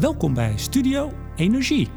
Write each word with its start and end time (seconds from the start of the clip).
Welkom 0.00 0.34
bij 0.34 0.52
Studio 0.56 1.12
Energie. 1.36 1.88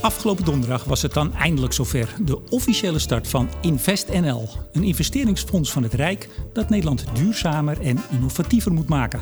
Afgelopen 0.00 0.44
donderdag 0.44 0.84
was 0.84 1.02
het 1.02 1.12
dan 1.12 1.34
eindelijk 1.34 1.72
zover. 1.72 2.14
De 2.24 2.40
officiële 2.50 2.98
start 2.98 3.28
van 3.28 3.48
InvestNL. 3.60 4.48
Een 4.72 4.82
investeringsfonds 4.82 5.72
van 5.72 5.82
het 5.82 5.94
Rijk 5.94 6.28
dat 6.52 6.68
Nederland 6.68 7.04
duurzamer 7.14 7.80
en 7.80 7.98
innovatiever 8.10 8.72
moet 8.72 8.88
maken. 8.88 9.20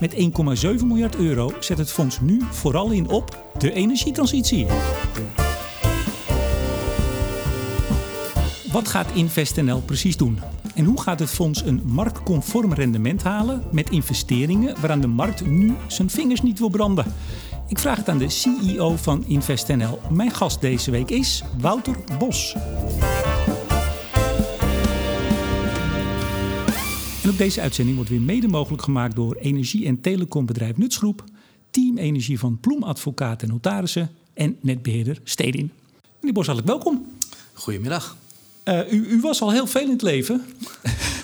Met 0.00 0.14
1,7 0.14 0.84
miljard 0.84 1.16
euro 1.16 1.52
zet 1.60 1.78
het 1.78 1.90
fonds 1.90 2.20
nu 2.20 2.42
vooral 2.50 2.90
in 2.90 3.08
op 3.08 3.52
de 3.58 3.72
energietransitie. 3.72 4.66
Wat 8.72 8.88
gaat 8.88 9.14
InvestNL 9.14 9.80
precies 9.80 10.16
doen? 10.16 10.38
En 10.74 10.84
hoe 10.84 11.00
gaat 11.00 11.18
het 11.18 11.30
fonds 11.30 11.64
een 11.64 11.82
marktconform 11.84 12.72
rendement 12.72 13.22
halen 13.22 13.62
met 13.72 13.90
investeringen 13.90 14.80
waaraan 14.80 15.00
de 15.00 15.06
markt 15.06 15.46
nu 15.46 15.74
zijn 15.86 16.10
vingers 16.10 16.42
niet 16.42 16.58
wil 16.58 16.68
branden? 16.68 17.14
Ik 17.68 17.78
vraag 17.78 17.96
het 17.96 18.08
aan 18.08 18.18
de 18.18 18.28
CEO 18.28 18.96
van 18.96 19.24
InvestNL. 19.26 19.98
Mijn 20.10 20.30
gast 20.30 20.60
deze 20.60 20.90
week 20.90 21.10
is 21.10 21.42
Wouter 21.58 21.96
Bos. 22.18 22.54
En 27.22 27.30
op 27.30 27.38
deze 27.38 27.60
uitzending 27.60 27.96
wordt 27.96 28.10
weer 28.10 28.22
mede 28.22 28.48
mogelijk 28.48 28.82
gemaakt 28.82 29.16
door 29.16 29.34
energie- 29.34 29.86
en 29.86 30.00
telecombedrijf 30.00 30.76
Nutsgroep, 30.76 31.24
Team 31.70 31.98
Energie 31.98 32.38
van 32.38 32.58
Ploem 32.60 32.82
Advocaat 32.82 33.42
en 33.42 33.48
Notarissen 33.48 34.10
en 34.34 34.56
netbeheerder 34.60 35.20
Stedin. 35.24 35.70
Meneer 36.20 36.34
Bos, 36.34 36.46
hartelijk 36.46 36.72
welkom. 36.72 37.06
Goedemiddag. 37.52 38.16
Uh, 38.68 38.92
u, 38.92 39.06
u, 39.08 39.20
was 39.20 39.40
al 39.40 39.52
heel 39.52 39.66
veel 39.66 39.80
in 39.80 39.90
het 39.90 40.02
leven. 40.02 40.42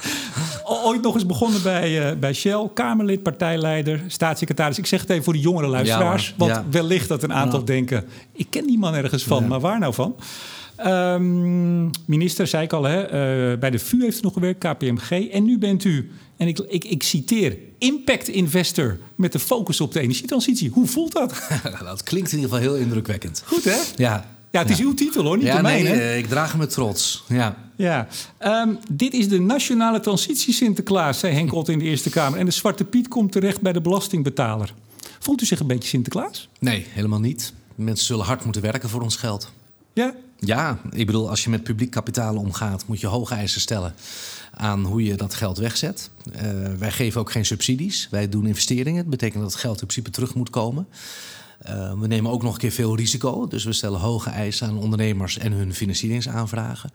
Ooit 0.84 1.02
nog 1.02 1.14
eens 1.14 1.27
begonnen 1.27 1.62
bij, 1.62 2.10
uh, 2.10 2.19
bij 2.19 2.33
Shell, 2.33 2.69
Kamerlid, 2.74 3.23
partijleider, 3.23 4.00
staatssecretaris. 4.06 4.78
Ik 4.78 4.87
zeg 4.87 5.00
het 5.00 5.10
even 5.10 5.24
voor 5.24 5.33
de 5.33 5.41
jongere 5.41 5.66
luisteraars, 5.66 6.28
ja, 6.28 6.34
want 6.36 6.50
ja. 6.50 6.64
wellicht 6.70 7.08
dat 7.08 7.22
een 7.22 7.33
aantal 7.33 7.58
ja. 7.58 7.64
denken: 7.64 8.05
ik 8.33 8.47
ken 8.50 8.66
die 8.66 8.78
man 8.78 8.94
ergens 8.94 9.25
van, 9.25 9.47
maar 9.47 9.61
waar 9.61 9.78
nou 9.78 9.94
van? 9.94 10.16
Um, 10.86 11.91
minister, 12.06 12.47
zei 12.47 12.64
ik 12.64 12.72
al, 12.72 12.84
hè, 12.84 13.05
uh, 13.53 13.59
bij 13.59 13.70
de 13.70 13.78
VU 13.78 14.03
heeft 14.03 14.19
u 14.19 14.20
nog 14.22 14.33
gewerkt, 14.33 14.59
KPMG. 14.59 15.11
En 15.11 15.44
nu 15.44 15.59
bent 15.59 15.84
u, 15.84 16.11
en 16.36 16.48
ik, 16.48 16.59
ik, 16.59 16.84
ik 16.84 17.03
citeer, 17.03 17.59
impact 17.78 18.28
investor 18.28 18.98
met 19.14 19.33
de 19.33 19.38
focus 19.38 19.81
op 19.81 19.92
de 19.92 20.00
energietransitie. 20.00 20.70
Hoe 20.70 20.86
voelt 20.86 21.12
dat? 21.12 21.48
dat 21.84 22.03
klinkt 22.03 22.33
in 22.33 22.38
ieder 22.38 22.55
geval 22.55 22.70
heel 22.70 22.81
indrukwekkend. 22.83 23.42
Goed, 23.47 23.64
hè? 23.64 23.77
Ja, 23.97 24.27
ja, 24.53 24.61
het 24.61 24.70
is 24.70 24.81
uw 24.81 24.95
titel 24.95 25.25
hoor, 25.25 25.36
niet 25.36 25.47
ja, 25.47 25.56
de 25.56 25.62
mijne. 25.62 25.89
Nee, 25.89 25.98
uh, 25.98 26.19
ik 26.19 26.28
draag 26.28 26.56
met 26.56 26.70
trots. 26.70 27.25
Ja. 27.28 27.56
Ja. 27.77 28.08
Um, 28.41 28.78
dit 28.91 29.12
is 29.12 29.28
de 29.28 29.41
nationale 29.41 30.00
transitie 30.00 30.55
Sinterklaas, 30.55 31.19
zei 31.19 31.34
Henk 31.34 31.53
Ott 31.53 31.69
in 31.69 31.78
de 31.78 31.84
Eerste 31.84 32.11
Kamer. 32.11 32.39
En 32.39 32.44
de 32.44 32.50
Zwarte 32.50 32.84
Piet 32.84 33.09
komt 33.09 33.33
terecht 33.33 33.61
bij 33.61 33.72
de 33.72 33.81
belastingbetaler. 33.81 34.75
Voelt 35.19 35.42
u 35.42 35.44
zich 35.44 35.61
een 35.61 35.67
beetje 35.67 35.89
Sinterklaas? 35.89 36.48
Nee, 36.59 36.86
helemaal 36.89 37.20
niet. 37.20 37.53
Mensen 37.75 38.06
zullen 38.06 38.25
hard 38.25 38.44
moeten 38.44 38.62
werken 38.62 38.89
voor 38.89 39.03
ons 39.03 39.17
geld. 39.17 39.53
Ja? 39.92 40.14
Ja, 40.39 40.78
ik 40.91 41.06
bedoel, 41.06 41.31
als 41.31 41.44
je 41.44 41.50
met 41.50 41.62
publiek 41.62 41.91
kapitaal 41.91 42.37
omgaat, 42.37 42.87
moet 42.87 43.00
je 43.00 43.06
hoge 43.06 43.34
eisen 43.34 43.61
stellen 43.61 43.94
aan 44.55 44.84
hoe 44.84 45.05
je 45.05 45.14
dat 45.14 45.34
geld 45.34 45.59
wegzet. 45.59 46.11
Uh, 46.27 46.42
wij 46.78 46.91
geven 46.91 47.20
ook 47.20 47.33
geen 47.33 47.44
subsidies. 47.44 48.09
Wij 48.11 48.28
doen 48.28 48.47
investeringen. 48.47 49.03
Dat 49.03 49.11
betekent 49.11 49.42
dat 49.42 49.53
het 49.53 49.61
geld 49.61 49.81
in 49.81 49.87
principe 49.87 50.11
terug 50.11 50.34
moet 50.34 50.50
komen. 50.50 50.87
Uh, 51.68 51.92
we 52.00 52.06
nemen 52.06 52.30
ook 52.30 52.42
nog 52.42 52.52
een 52.52 52.58
keer 52.58 52.70
veel 52.70 52.96
risico. 52.96 53.46
Dus 53.46 53.64
we 53.64 53.72
stellen 53.72 54.00
hoge 54.00 54.30
eisen 54.30 54.68
aan 54.68 54.78
ondernemers 54.78 55.38
en 55.38 55.52
hun 55.52 55.74
financieringsaanvragen. 55.74 56.91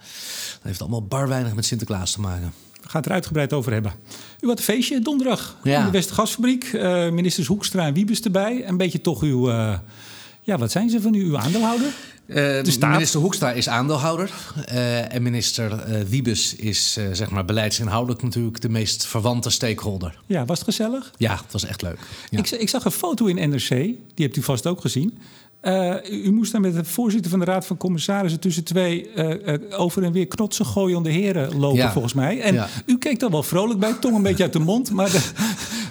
Dat 0.54 0.62
heeft 0.62 0.82
allemaal 0.82 1.06
bar 1.06 1.28
weinig 1.28 1.56
met 1.56 1.66
Sinterklaas 1.66 2.12
te 2.12 2.22
maken. 2.22 2.54
We 2.82 2.90
gaan 2.90 3.02
het 3.02 3.06
er 3.06 3.16
uitgebreid 3.16 3.54
over 3.54 3.72
hebben. 3.72 3.94
U 4.40 4.48
had 4.48 4.58
een 4.58 4.64
feestje 4.64 5.00
donderdag 5.00 5.58
ja. 5.64 5.80
in 5.80 5.86
de 5.86 5.92
Westergasfabriek. 5.92 6.74
Uh, 6.74 7.10
ministers 7.10 7.48
Hoekstra 7.48 7.86
en 7.86 7.94
Wiebes 7.94 8.22
erbij. 8.22 8.68
Een 8.68 8.78
beetje 8.78 9.02
toch 9.02 9.22
uw... 9.22 9.50
Uh, 9.50 9.78
ja, 10.42 10.58
wat 10.58 10.72
zijn 10.72 10.90
ze 10.90 11.02
van 11.02 11.14
u? 11.14 11.24
Uw 11.24 11.38
aandeelhouder? 11.38 11.94
Uh, 12.28 12.64
minister 12.80 13.20
Hoekstra 13.20 13.52
is 13.52 13.70
aandeelhouder. 13.70 14.32
Uh, 14.72 15.14
en 15.14 15.22
minister 15.22 15.72
uh, 15.72 16.02
Wiebes 16.02 16.56
is 16.56 17.00
zeg 17.12 17.30
maar 17.30 17.46
beleidsinhoudelijk 17.46 18.22
natuurlijk 18.22 18.62
de 18.62 18.70
meest 18.70 19.06
verwante 19.06 19.50
stakeholder. 19.50 20.20
Ja, 20.26 20.46
was 20.46 20.58
het 20.58 20.68
gezellig? 20.68 21.12
Ja, 21.18 21.36
het 21.36 21.52
was 21.52 21.66
echt 21.66 21.82
leuk. 21.82 22.00
Ja. 22.30 22.38
Ik, 22.38 22.50
ik, 22.50 22.70
zag 22.70 22.86
een 22.86 22.92
foto 22.92 23.26
in 23.26 23.50
NRC, 23.50 23.70
die 23.70 24.26
hebt 24.26 24.36
u 24.36 24.42
vast 24.42 24.68
ook 24.68 24.82
gezien. 24.82 25.18
U 26.12 26.32
moest 26.32 26.52
daar 26.52 26.62
met 26.62 26.76
de 26.76 26.86
voorzitter 26.86 27.32
van 27.32 27.40
de 27.40 27.46
Raad 27.46 27.66
van 27.66 27.78
Commissarissen 27.78 28.40
tussen 28.40 28.64
twee 28.64 29.10
over 29.72 30.04
en 30.04 30.12
weer 30.12 30.28
knotsen 30.28 30.66
gooien 30.66 31.04
de 31.04 31.12
heren 31.12 31.58
lopen, 31.58 31.78
ja. 31.78 31.92
volgens 31.92 32.14
mij. 32.14 32.42
En 32.42 32.54
ja. 32.54 32.68
u 32.86 32.98
keek 32.98 33.20
daar 33.20 33.30
wel 33.30 33.44
vrolijk 33.44 33.80
bij, 33.80 33.94
tong 33.94 34.16
een 34.16 34.22
beetje 34.22 34.44
uit 34.44 34.54
de 34.54 34.60
mond. 34.60 34.92
Maar 34.92 35.12
de, 35.12 35.22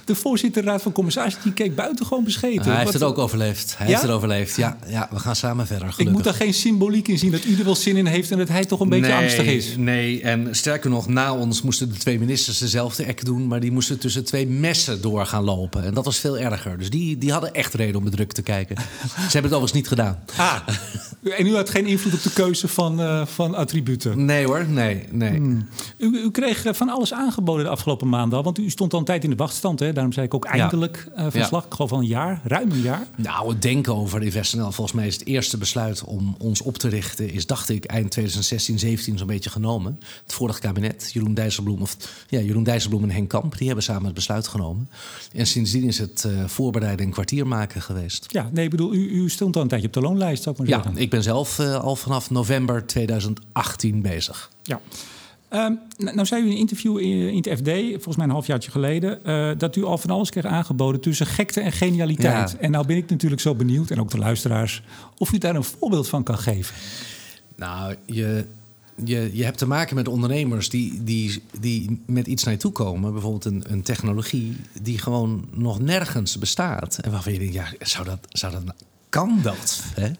de 0.04 0.14
voorzitter 0.14 0.64
Raad 0.64 0.82
van 0.82 0.92
Commissarissen 0.92 1.42
die 1.42 1.52
keek 1.52 1.74
buitengewoon 1.74 2.24
bescheten. 2.24 2.64
hij 2.64 2.72
heeft 2.72 2.84
Wat, 2.84 2.92
het 2.92 3.02
ook 3.02 3.18
overleefd. 3.18 3.74
Hij 3.78 3.86
heeft 3.86 4.02
het 4.02 4.10
overleefd. 4.10 4.56
Ja, 4.56 4.76
ja, 4.86 5.08
we 5.10 5.18
gaan 5.18 5.36
samen 5.36 5.66
verder. 5.66 5.82
Gelukkig. 5.92 6.06
Ik 6.06 6.12
moet 6.12 6.24
daar 6.24 6.34
geen 6.34 6.54
symboliek 6.54 7.08
in 7.08 7.18
zien 7.18 7.30
dat 7.30 7.44
u 7.44 7.58
er 7.58 7.64
wel 7.64 7.74
zin 7.74 7.96
in 7.96 8.06
heeft 8.06 8.30
en 8.30 8.38
dat 8.38 8.48
hij 8.48 8.64
toch 8.64 8.80
een 8.80 8.88
beetje 8.88 9.10
nee, 9.10 9.22
angstig 9.22 9.46
is. 9.46 9.76
Nee, 9.76 10.22
en 10.22 10.48
sterker 10.50 10.90
nog, 10.90 11.08
na 11.08 11.34
ons 11.34 11.62
moesten 11.62 11.88
de 11.88 11.96
twee 11.96 12.18
ministers 12.18 12.58
dezelfde 12.58 13.06
act 13.06 13.24
doen, 13.24 13.46
maar 13.46 13.60
die 13.60 13.72
moesten 13.72 13.98
tussen 13.98 14.24
twee 14.24 14.46
messen 14.46 15.00
door 15.00 15.26
gaan 15.26 15.44
lopen. 15.44 15.84
En 15.84 15.94
dat 15.94 16.04
was 16.04 16.18
veel 16.18 16.38
erger. 16.38 16.78
Dus 16.78 16.90
die, 16.90 17.18
die 17.18 17.32
hadden 17.32 17.54
echt 17.54 17.74
reden 17.74 17.96
om 17.96 18.02
met 18.04 18.12
druk 18.12 18.32
te 18.32 18.42
kijken. 18.42 18.76
Ze 18.76 19.32
hebben 19.32 19.50
het 19.50 19.60
niet 19.72 19.88
gedaan. 19.88 20.18
Ah, 20.36 20.60
en 21.30 21.46
u 21.46 21.54
had 21.54 21.70
geen 21.70 21.86
invloed 21.86 22.14
op 22.14 22.22
de 22.22 22.32
keuze 22.32 22.68
van, 22.68 23.00
uh, 23.00 23.26
van 23.26 23.54
attributen? 23.54 24.24
Nee 24.24 24.46
hoor, 24.46 24.66
nee. 24.68 25.04
nee. 25.10 25.36
Hmm. 25.36 25.68
U, 25.98 26.06
u, 26.06 26.30
kreeg 26.30 26.66
van 26.70 26.88
alles 26.88 27.12
aangeboden 27.12 27.64
de 27.64 27.70
afgelopen 27.70 28.08
maanden 28.08 28.38
al, 28.38 28.44
want 28.44 28.58
u 28.58 28.70
stond 28.70 28.92
al 28.92 28.98
een 28.98 29.04
tijd 29.04 29.24
in 29.24 29.30
de 29.30 29.36
wachtstand. 29.36 29.80
Hè? 29.80 29.92
Daarom 29.92 30.12
zei 30.12 30.26
ik 30.26 30.34
ook 30.34 30.44
eindelijk 30.44 31.08
ja. 31.16 31.24
uh, 31.24 31.30
verslag. 31.30 31.62
Ja. 31.62 31.74
Geloof 31.74 31.92
al 31.92 31.98
een 31.98 32.06
jaar, 32.06 32.40
ruim 32.44 32.70
een 32.70 32.80
jaar. 32.80 33.06
Nou, 33.14 33.48
het 33.48 33.62
denken 33.62 33.96
over 33.96 34.22
InvestNL, 34.22 34.72
volgens 34.72 34.92
mij 34.92 35.06
is 35.06 35.14
het 35.14 35.26
eerste 35.26 35.58
besluit 35.58 36.04
om 36.04 36.34
ons 36.38 36.62
op 36.62 36.78
te 36.78 36.88
richten, 36.88 37.32
is 37.32 37.46
dacht 37.46 37.68
ik 37.68 37.84
eind 37.84 38.10
2016, 38.10 38.78
17 38.78 39.18
zo'n 39.18 39.26
beetje 39.26 39.50
genomen. 39.50 39.98
Het 40.22 40.32
vorige 40.32 40.60
kabinet, 40.60 41.10
Jeroen 41.12 41.34
Dijsselbloem, 41.34 41.82
of 41.82 41.96
ja, 42.28 42.40
Jeroen 42.40 42.64
Dijsselbloem 42.64 43.02
en 43.02 43.10
Henk 43.10 43.28
Kamp, 43.28 43.58
die 43.58 43.66
hebben 43.66 43.84
samen 43.84 44.04
het 44.04 44.14
besluit 44.14 44.48
genomen. 44.48 44.88
En 45.32 45.46
sindsdien 45.46 45.84
is 45.84 45.98
het 45.98 46.24
uh, 46.26 46.44
voorbereiden 46.46 47.06
en 47.06 47.12
kwartier 47.12 47.46
maken 47.46 47.82
geweest. 47.82 48.26
Ja, 48.28 48.50
nee, 48.52 48.64
ik 48.64 48.70
bedoel, 48.70 48.94
u, 48.94 49.10
u 49.10 49.28
stond 49.52 49.56
al 49.56 49.62
een 49.62 49.68
tijdje 49.68 49.86
op 49.86 49.92
de 49.92 50.00
loonlijst, 50.00 50.42
zou 50.42 50.54
ik 50.54 50.60
maar 50.60 50.94
ja, 50.94 51.00
ik 51.00 51.10
ben 51.10 51.22
zelf 51.22 51.58
uh, 51.58 51.74
al 51.74 51.96
vanaf 51.96 52.30
november 52.30 52.86
2018 52.86 54.02
bezig. 54.02 54.50
Ja. 54.62 54.80
Um, 55.50 55.78
nou 55.96 56.26
zei 56.26 56.42
u 56.42 56.44
in 56.44 56.50
een 56.50 56.58
interview 56.58 56.98
in, 56.98 57.30
in 57.30 57.36
het 57.36 57.58
FD, 57.58 57.70
volgens 57.92 58.16
mij 58.16 58.26
een 58.26 58.32
halfjaartje 58.32 58.70
geleden, 58.70 59.18
uh, 59.26 59.50
dat 59.58 59.76
u 59.76 59.84
al 59.84 59.98
van 59.98 60.10
alles 60.10 60.30
kreeg 60.30 60.44
aangeboden 60.44 61.00
tussen 61.00 61.26
gekte 61.26 61.60
en 61.60 61.72
genialiteit. 61.72 62.50
Ja. 62.50 62.58
En 62.58 62.70
nou 62.70 62.86
ben 62.86 62.96
ik 62.96 63.10
natuurlijk 63.10 63.40
zo 63.40 63.54
benieuwd, 63.54 63.90
en 63.90 64.00
ook 64.00 64.10
de 64.10 64.18
luisteraars, 64.18 64.82
of 65.18 65.32
u 65.32 65.38
daar 65.38 65.54
een 65.54 65.64
voorbeeld 65.64 66.08
van 66.08 66.22
kan 66.22 66.38
geven. 66.38 66.74
Nou, 67.56 67.94
je, 68.06 68.44
je, 69.04 69.30
je 69.32 69.44
hebt 69.44 69.58
te 69.58 69.66
maken 69.66 69.96
met 69.96 70.08
ondernemers 70.08 70.68
die, 70.68 71.04
die, 71.04 71.42
die 71.60 72.02
met 72.06 72.26
iets 72.26 72.44
naar 72.44 72.54
je 72.54 72.60
toe 72.60 72.72
komen. 72.72 73.12
Bijvoorbeeld 73.12 73.44
een, 73.44 73.64
een 73.66 73.82
technologie 73.82 74.56
die 74.82 74.98
gewoon 74.98 75.44
nog 75.50 75.80
nergens 75.80 76.38
bestaat. 76.38 76.98
En 76.98 77.10
waarvan 77.10 77.32
je 77.32 77.38
denkt, 77.38 77.54
ja, 77.54 77.66
zou 77.80 78.04
dat, 78.04 78.18
zou 78.30 78.52
dat 78.52 78.62
kan 79.16 79.38
dat? 79.42 79.82
Hè? 79.94 80.10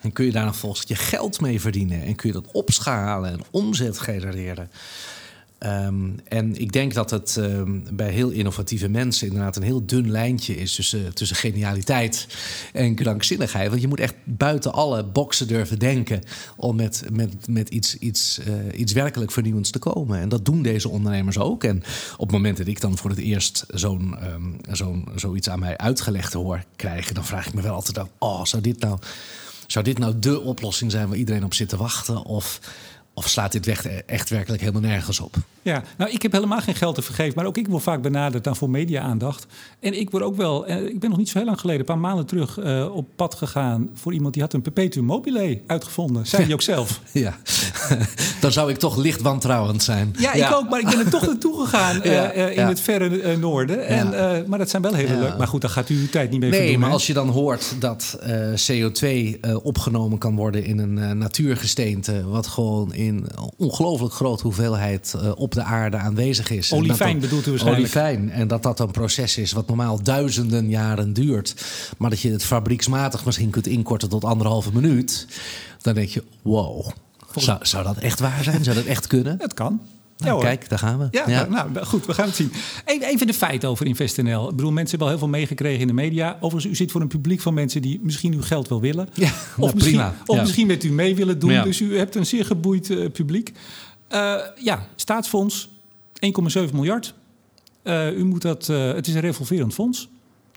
En 0.00 0.12
kun 0.12 0.24
je 0.24 0.32
daar 0.32 0.44
nog 0.44 0.56
volgens 0.56 0.84
je 0.86 0.94
geld 0.94 1.40
mee 1.40 1.60
verdienen? 1.60 2.02
En 2.02 2.14
kun 2.14 2.28
je 2.28 2.34
dat 2.34 2.52
opschalen 2.52 3.32
en 3.32 3.40
omzet 3.50 3.98
genereren? 3.98 4.70
Um, 5.64 6.14
en 6.28 6.60
ik 6.60 6.72
denk 6.72 6.94
dat 6.94 7.10
het 7.10 7.36
um, 7.36 7.84
bij 7.92 8.10
heel 8.10 8.30
innovatieve 8.30 8.88
mensen 8.88 9.26
inderdaad 9.26 9.56
een 9.56 9.62
heel 9.62 9.86
dun 9.86 10.10
lijntje 10.10 10.56
is 10.56 10.74
tussen, 10.74 11.14
tussen 11.14 11.36
genialiteit 11.36 12.26
en 12.72 12.94
krankzinnigheid. 12.94 13.68
Want 13.68 13.80
je 13.80 13.88
moet 13.88 14.00
echt 14.00 14.14
buiten 14.24 14.72
alle 14.72 15.04
boxen 15.04 15.46
durven 15.46 15.78
denken 15.78 16.22
om 16.56 16.76
met, 16.76 17.02
met, 17.12 17.48
met 17.48 17.68
iets, 17.68 17.98
iets, 17.98 18.40
uh, 18.48 18.80
iets 18.80 18.92
werkelijk 18.92 19.30
vernieuwends 19.30 19.70
te 19.70 19.78
komen. 19.78 20.20
En 20.20 20.28
dat 20.28 20.44
doen 20.44 20.62
deze 20.62 20.88
ondernemers 20.88 21.38
ook. 21.38 21.64
En 21.64 21.82
op 22.16 22.26
het 22.26 22.30
moment 22.30 22.56
dat 22.56 22.66
ik 22.66 22.80
dan 22.80 22.98
voor 22.98 23.10
het 23.10 23.18
eerst 23.18 23.64
zo'n, 23.68 24.16
um, 24.32 24.56
zo'n, 24.70 25.08
zoiets 25.14 25.48
aan 25.48 25.60
mij 25.60 25.76
uitgelegd 25.76 26.32
hoor 26.32 26.64
krijgen, 26.76 27.14
dan 27.14 27.24
vraag 27.24 27.46
ik 27.46 27.54
me 27.54 27.62
wel 27.62 27.74
altijd 27.74 27.98
af: 27.98 28.08
oh, 28.18 28.44
zou 28.44 28.62
dit 28.62 28.80
nou, 28.80 28.98
zou 29.66 29.84
dit 29.84 29.98
nou 29.98 30.18
de 30.18 30.40
oplossing 30.40 30.90
zijn 30.90 31.08
waar 31.08 31.18
iedereen 31.18 31.44
op 31.44 31.54
zit 31.54 31.68
te 31.68 31.76
wachten? 31.76 32.24
Of. 32.24 32.60
Of 33.14 33.28
slaat 33.28 33.52
dit 33.52 33.66
weg 33.66 33.86
echt 33.86 34.30
werkelijk 34.30 34.62
helemaal 34.62 34.90
nergens 34.90 35.20
op? 35.20 35.36
Ja, 35.64 35.82
nou, 35.96 36.10
ik 36.10 36.22
heb 36.22 36.32
helemaal 36.32 36.60
geen 36.60 36.74
geld 36.74 36.94
te 36.94 37.02
vergeven. 37.02 37.32
Maar 37.36 37.46
ook 37.46 37.56
ik 37.56 37.68
word 37.68 37.82
vaak 37.82 38.02
benaderd 38.02 38.44
dan 38.44 38.56
voor 38.56 38.70
media-aandacht. 38.70 39.46
En 39.80 40.00
ik 40.00 40.10
word 40.10 40.22
ook 40.22 40.36
wel... 40.36 40.66
Eh, 40.66 40.82
ik 40.82 41.00
ben 41.00 41.10
nog 41.10 41.18
niet 41.18 41.28
zo 41.28 41.38
heel 41.38 41.46
lang 41.46 41.60
geleden, 41.60 41.80
een 41.80 41.86
paar 41.86 41.98
maanden 41.98 42.26
terug... 42.26 42.58
Uh, 42.58 42.94
op 42.94 43.06
pad 43.16 43.34
gegaan 43.34 43.90
voor 43.94 44.12
iemand 44.12 44.34
die 44.34 44.42
had 44.42 44.52
een 44.52 44.62
perpetuum 44.62 45.04
mobile 45.04 45.60
uitgevonden. 45.66 46.26
Zei 46.26 46.44
hij 46.44 46.52
ook 46.58 46.62
zelf. 46.62 47.00
Ja, 47.12 47.36
dan 48.40 48.52
zou 48.52 48.70
ik 48.70 48.78
toch 48.78 48.96
licht 48.96 49.20
wantrouwend 49.20 49.82
zijn. 49.82 50.14
Ja, 50.18 50.34
ja. 50.34 50.48
ik 50.48 50.54
ook. 50.54 50.68
Maar 50.68 50.80
ik 50.80 50.86
ben 50.86 50.98
er 50.98 51.10
toch 51.10 51.26
naartoe 51.26 51.60
gegaan 51.64 52.00
ja, 52.10 52.32
in 52.32 52.54
ja. 52.54 52.68
het 52.68 52.80
verre 52.80 53.36
noorden. 53.36 53.86
En, 53.86 54.44
maar 54.48 54.58
dat 54.58 54.70
zijn 54.70 54.82
wel 54.82 54.94
hele 54.94 55.18
leuk. 55.18 55.38
Maar 55.38 55.48
goed, 55.48 55.60
daar 55.60 55.70
gaat 55.70 55.88
u 55.88 56.00
uw 56.00 56.08
tijd 56.08 56.30
niet 56.30 56.40
mee 56.40 56.50
nee, 56.50 56.60
verdoen, 56.60 56.78
maar 56.78 56.88
hè? 56.88 56.94
als 56.94 57.06
je 57.06 57.12
dan 57.12 57.28
hoort 57.28 57.74
dat 57.78 58.18
CO2 58.70 59.40
opgenomen 59.62 60.18
kan 60.18 60.36
worden... 60.36 60.64
in 60.64 60.78
een 60.78 61.18
natuurgesteente... 61.18 62.28
wat 62.28 62.46
gewoon... 62.46 62.94
In 62.94 63.03
in 63.06 63.26
ongelooflijk 63.56 64.14
grote 64.14 64.42
hoeveelheid 64.42 65.16
op 65.34 65.52
de 65.52 65.62
aarde 65.62 65.96
aanwezig 65.96 66.50
is. 66.50 66.72
Olifijn 66.72 67.18
bedoelt 67.18 67.46
u 67.46 67.50
waarschijnlijk? 67.50 67.84
Olifijn. 67.84 68.30
En 68.30 68.48
dat 68.48 68.62
dat 68.62 68.80
een 68.80 68.90
proces 68.90 69.36
is 69.36 69.52
wat 69.52 69.66
normaal 69.66 70.02
duizenden 70.02 70.68
jaren 70.68 71.12
duurt. 71.12 71.54
Maar 71.98 72.10
dat 72.10 72.20
je 72.20 72.30
het 72.30 72.44
fabrieksmatig 72.44 73.24
misschien 73.24 73.50
kunt 73.50 73.66
inkorten 73.66 74.08
tot 74.08 74.24
anderhalve 74.24 74.70
minuut. 74.72 75.26
Dan 75.82 75.94
denk 75.94 76.08
je, 76.08 76.22
wow. 76.42 76.86
Zou, 77.34 77.58
zou 77.62 77.84
dat 77.84 77.96
echt 77.96 78.20
waar 78.20 78.44
zijn? 78.44 78.64
Zou 78.64 78.76
dat 78.76 78.84
echt 78.84 79.06
kunnen? 79.06 79.36
Het 79.38 79.54
kan. 79.54 79.80
Nou, 80.24 80.38
ja, 80.38 80.44
kijk, 80.44 80.68
daar 80.68 80.78
gaan 80.78 80.98
we. 80.98 81.08
Ja, 81.10 81.26
Nou, 81.26 81.70
nou, 81.70 81.86
goed, 81.86 82.06
we 82.06 82.14
gaan 82.14 82.26
het 82.26 82.34
zien. 82.34 82.52
Even 82.84 83.26
de 83.26 83.34
feiten 83.34 83.68
over 83.68 83.86
InvestNL. 83.86 84.48
Ik 84.48 84.56
bedoel, 84.56 84.72
mensen 84.72 84.88
hebben 84.88 85.06
al 85.06 85.08
heel 85.08 85.18
veel 85.18 85.38
meegekregen 85.38 85.80
in 85.80 85.86
de 85.86 85.92
media. 85.92 86.36
Overigens, 86.40 86.72
u 86.72 86.76
zit 86.76 86.90
voor 86.90 87.00
een 87.00 87.08
publiek 87.08 87.40
van 87.40 87.54
mensen 87.54 87.82
die 87.82 88.00
misschien 88.02 88.32
uw 88.32 88.42
geld 88.42 88.68
wel 88.68 88.80
willen. 88.80 89.08
Ja, 89.12 89.26
of 89.26 89.56
nou, 89.56 89.74
misschien, 89.74 89.94
prima. 89.94 90.14
Of 90.26 90.40
misschien 90.40 90.66
met 90.66 90.84
u 90.84 90.90
mee 90.90 91.14
willen 91.14 91.38
doen. 91.38 91.62
Dus 91.62 91.80
u 91.80 91.98
hebt 91.98 92.14
een 92.14 92.26
zeer 92.26 92.44
geboeid 92.44 92.90
uh, 92.90 93.10
publiek. 93.10 93.52
Uh, 94.12 94.34
ja, 94.60 94.86
staatsfonds, 94.96 95.68
1,7 96.58 96.72
miljard. 96.72 97.14
Uh, 97.82 98.16
u 98.16 98.24
moet 98.24 98.42
dat, 98.42 98.66
het 98.66 99.06
is 99.06 99.14
een 99.14 99.20
revolverend 99.20 99.74
fonds. 99.74 100.08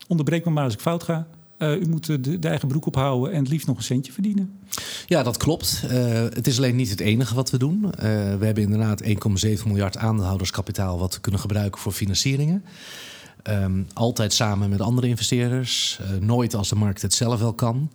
Onderbreek 0.07 0.45
me 0.45 0.51
maar 0.51 0.63
als 0.63 0.73
ik 0.73 0.79
fout 0.79 1.03
ga. 1.03 1.27
Uh, 1.57 1.81
u 1.81 1.89
moet 1.89 2.23
de, 2.23 2.47
eigen 2.47 2.67
broek 2.67 2.85
ophouden 2.85 3.33
en 3.33 3.39
het 3.39 3.49
liefst 3.49 3.67
nog 3.67 3.77
een 3.77 3.83
centje 3.83 4.11
verdienen. 4.11 4.59
Ja, 5.05 5.23
dat 5.23 5.37
klopt. 5.37 5.83
Uh, 5.83 5.91
het 6.13 6.47
is 6.47 6.57
alleen 6.57 6.75
niet 6.75 6.89
het 6.89 6.99
enige 6.99 7.35
wat 7.35 7.49
we 7.49 7.57
doen. 7.57 7.83
Uh, 7.83 7.91
we 8.35 8.45
hebben 8.45 8.63
inderdaad 8.63 9.03
1,7 9.03 9.09
miljard 9.65 9.97
aandeelhouderskapitaal 9.97 10.99
wat 10.99 11.13
we 11.13 11.21
kunnen 11.21 11.41
gebruiken 11.41 11.81
voor 11.81 11.91
financieringen. 11.91 12.63
Um, 13.43 13.87
altijd 13.93 14.33
samen 14.33 14.69
met 14.69 14.81
andere 14.81 15.07
investeerders. 15.07 15.99
nooit 16.19 16.55
als 16.55 16.69
de 16.69 16.75
markt 16.75 17.01
het 17.01 17.13
zelf 17.13 17.39
wel 17.39 17.53
kan. 17.53 17.91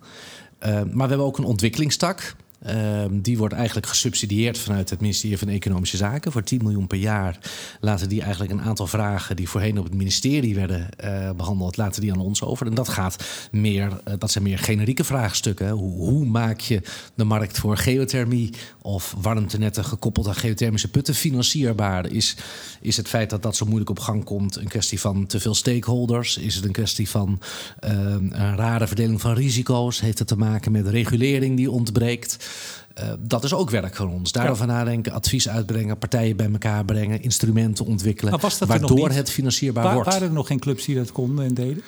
maar 0.59 0.87
we 0.91 0.99
hebben 0.99 1.25
ook 1.25 1.37
een 1.37 1.43
ontwikkelingstak. 1.43 2.35
Ehm, 2.63 3.21
die 3.21 3.37
wordt 3.37 3.53
eigenlijk 3.53 3.87
gesubsidieerd 3.87 4.57
vanuit 4.57 4.89
het 4.89 5.01
ministerie 5.01 5.37
van 5.37 5.47
Economische 5.47 5.97
Zaken. 5.97 6.31
Voor 6.31 6.43
10 6.43 6.63
miljoen 6.63 6.87
per 6.87 6.97
jaar 6.97 7.37
laten 7.79 8.09
die 8.09 8.21
eigenlijk 8.21 8.51
een 8.51 8.61
aantal 8.61 8.87
vragen 8.87 9.35
die 9.35 9.49
voorheen 9.49 9.77
op 9.77 9.83
het 9.83 9.93
ministerie 9.93 10.55
werden 10.55 10.89
uh, 11.03 11.31
behandeld, 11.31 11.77
laten 11.77 12.01
die 12.01 12.11
aan 12.11 12.19
ons 12.19 12.43
over. 12.43 12.67
En 12.67 12.73
dat 12.73 12.89
gaat 12.89 13.23
meer, 13.51 14.01
uh, 14.07 14.13
dat 14.19 14.31
zijn 14.31 14.43
meer 14.43 14.59
generieke 14.59 15.03
vraagstukken. 15.03 15.69
Hoe, 15.69 15.91
hoe, 15.91 16.25
maak 16.25 16.59
je 16.59 16.81
de 17.15 17.23
markt 17.23 17.57
voor 17.57 17.77
geothermie 17.77 18.53
of 18.81 19.15
warmtenetten 19.21 19.85
gekoppeld 19.85 20.27
aan 20.27 20.35
geothermische 20.35 20.89
putten 20.89 21.15
financierbaar? 21.15 22.11
Is, 22.11 22.35
is 22.81 22.97
het 22.97 23.07
feit 23.07 23.29
dat 23.29 23.43
dat 23.43 23.55
zo 23.55 23.65
moeilijk 23.65 23.89
op 23.89 23.99
gang 23.99 24.23
komt 24.23 24.55
een 24.55 24.67
kwestie 24.67 24.99
van 24.99 25.25
te 25.25 25.39
veel 25.39 25.55
stakeholders? 25.55 26.37
Is 26.37 26.55
het 26.55 26.65
een 26.65 26.71
kwestie 26.71 27.09
van 27.09 27.39
uh, 27.83 27.91
een 28.29 28.55
rare 28.55 28.87
verdeling 28.87 29.21
van 29.21 29.33
risico's? 29.33 29.99
Heeft 29.99 30.19
het 30.19 30.27
te 30.27 30.37
maken 30.37 30.71
met 30.71 30.87
regulering 30.87 31.57
die 31.57 31.71
ontbreekt? 31.71 32.37
Uh, 32.99 33.09
dat 33.19 33.43
is 33.43 33.53
ook 33.53 33.69
werk 33.69 33.95
van 33.95 34.09
ons. 34.09 34.31
Daarover 34.31 34.67
ja. 34.67 34.73
nadenken, 34.73 35.11
advies 35.11 35.49
uitbrengen, 35.49 35.97
partijen 35.97 36.35
bij 36.35 36.51
elkaar 36.51 36.85
brengen, 36.85 37.21
instrumenten 37.21 37.85
ontwikkelen. 37.85 38.39
waardoor 38.67 39.09
het 39.09 39.29
financierbaar 39.29 39.83
Waar, 39.83 39.93
wordt. 39.93 40.09
Waren 40.09 40.27
er 40.27 40.33
nog 40.33 40.47
geen 40.47 40.59
clubs 40.59 40.85
die 40.85 40.95
dat 40.95 41.11
konden 41.11 41.45
en 41.45 41.53
deden? 41.53 41.83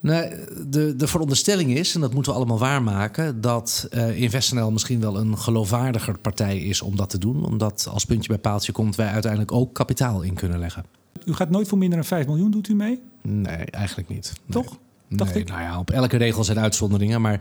Nee, 0.00 0.30
de, 0.66 0.96
de 0.96 1.06
veronderstelling 1.06 1.74
is, 1.74 1.94
en 1.94 2.00
dat 2.00 2.14
moeten 2.14 2.32
we 2.32 2.38
allemaal 2.38 2.58
waarmaken, 2.58 3.40
dat 3.40 3.88
uh, 3.94 4.20
InvestNL 4.20 4.70
misschien 4.70 5.00
wel 5.00 5.18
een 5.18 5.38
geloofwaardiger 5.38 6.18
partij 6.18 6.58
is 6.58 6.82
om 6.82 6.96
dat 6.96 7.10
te 7.10 7.18
doen. 7.18 7.44
Omdat 7.44 7.88
als 7.90 8.04
puntje 8.04 8.28
bij 8.28 8.38
paaltje 8.38 8.72
komt, 8.72 8.96
wij 8.96 9.08
uiteindelijk 9.08 9.52
ook 9.52 9.74
kapitaal 9.74 10.22
in 10.22 10.34
kunnen 10.34 10.58
leggen. 10.58 10.84
U 11.24 11.34
gaat 11.34 11.50
nooit 11.50 11.68
voor 11.68 11.78
minder 11.78 11.98
dan 11.98 12.06
5 12.06 12.26
miljoen, 12.26 12.50
doet 12.50 12.68
u 12.68 12.74
mee? 12.74 13.00
Nee, 13.22 13.64
eigenlijk 13.64 14.08
niet. 14.08 14.32
Toch? 14.50 14.70
Nee. 14.70 14.78
Dacht 15.16 15.34
nee, 15.34 15.42
ik? 15.42 15.48
Nou 15.48 15.60
ja, 15.60 15.78
op 15.78 15.90
elke 15.90 16.16
regel 16.16 16.44
zijn 16.44 16.58
uitzonderingen. 16.58 17.20
Maar 17.20 17.40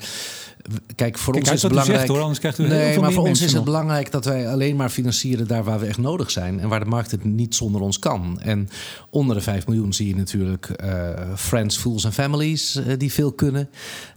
kijk, 0.95 1.17
voor 1.17 1.33
Kijk, 1.33 1.45
ons 1.45 1.55
is 1.55 1.61
het 1.61 1.71
belangrijk. 1.71 1.99
Zegt, 1.99 2.11
hoor, 2.11 2.21
anders 2.21 2.39
krijgt 2.39 2.59
u 2.59 2.67
nee, 2.67 2.79
heel 2.79 2.93
veel 2.93 3.01
maar 3.01 3.11
voor 3.11 3.27
ons 3.27 3.41
is 3.41 3.53
het 3.53 3.63
belangrijk 3.63 4.11
dat 4.11 4.25
wij 4.25 4.49
alleen 4.49 4.75
maar 4.75 4.89
financieren 4.89 5.47
daar 5.47 5.63
waar 5.63 5.79
we 5.79 5.85
echt 5.85 5.97
nodig 5.97 6.31
zijn. 6.31 6.59
En 6.59 6.69
waar 6.69 6.79
de 6.79 6.85
markt 6.85 7.11
het 7.11 7.23
niet 7.23 7.55
zonder 7.55 7.81
ons 7.81 7.99
kan. 7.99 8.39
En 8.39 8.69
onder 9.09 9.35
de 9.35 9.41
5 9.41 9.67
miljoen 9.67 9.93
zie 9.93 10.07
je 10.07 10.15
natuurlijk 10.15 10.69
uh, 10.83 11.09
friends, 11.35 11.77
fools 11.77 12.03
en 12.03 12.13
families 12.13 12.75
uh, 12.75 12.93
die 12.97 13.13
veel 13.13 13.31
kunnen. 13.31 13.69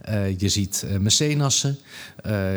Uh, 0.09 0.39
je 0.39 0.49
ziet 0.49 0.85
mecenassen. 0.99 1.77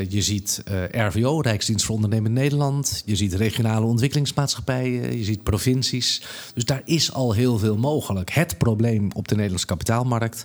je 0.08 0.22
ziet 0.22 0.62
RVO, 0.90 1.40
Rijksdienst 1.40 1.84
voor 1.84 1.94
Ondernemen 1.94 2.32
Nederland. 2.32 3.02
Je 3.04 3.16
ziet 3.16 3.34
regionale 3.34 3.86
ontwikkelingsmaatschappijen. 3.86 5.18
Je 5.18 5.24
ziet 5.24 5.42
provincies. 5.42 6.22
Dus 6.54 6.64
daar 6.64 6.82
is 6.84 7.12
al 7.12 7.32
heel 7.32 7.58
veel 7.58 7.76
mogelijk. 7.76 8.30
Het 8.30 8.58
probleem 8.58 9.10
op 9.14 9.28
de 9.28 9.34
Nederlandse 9.34 9.66
kapitaalmarkt 9.66 10.44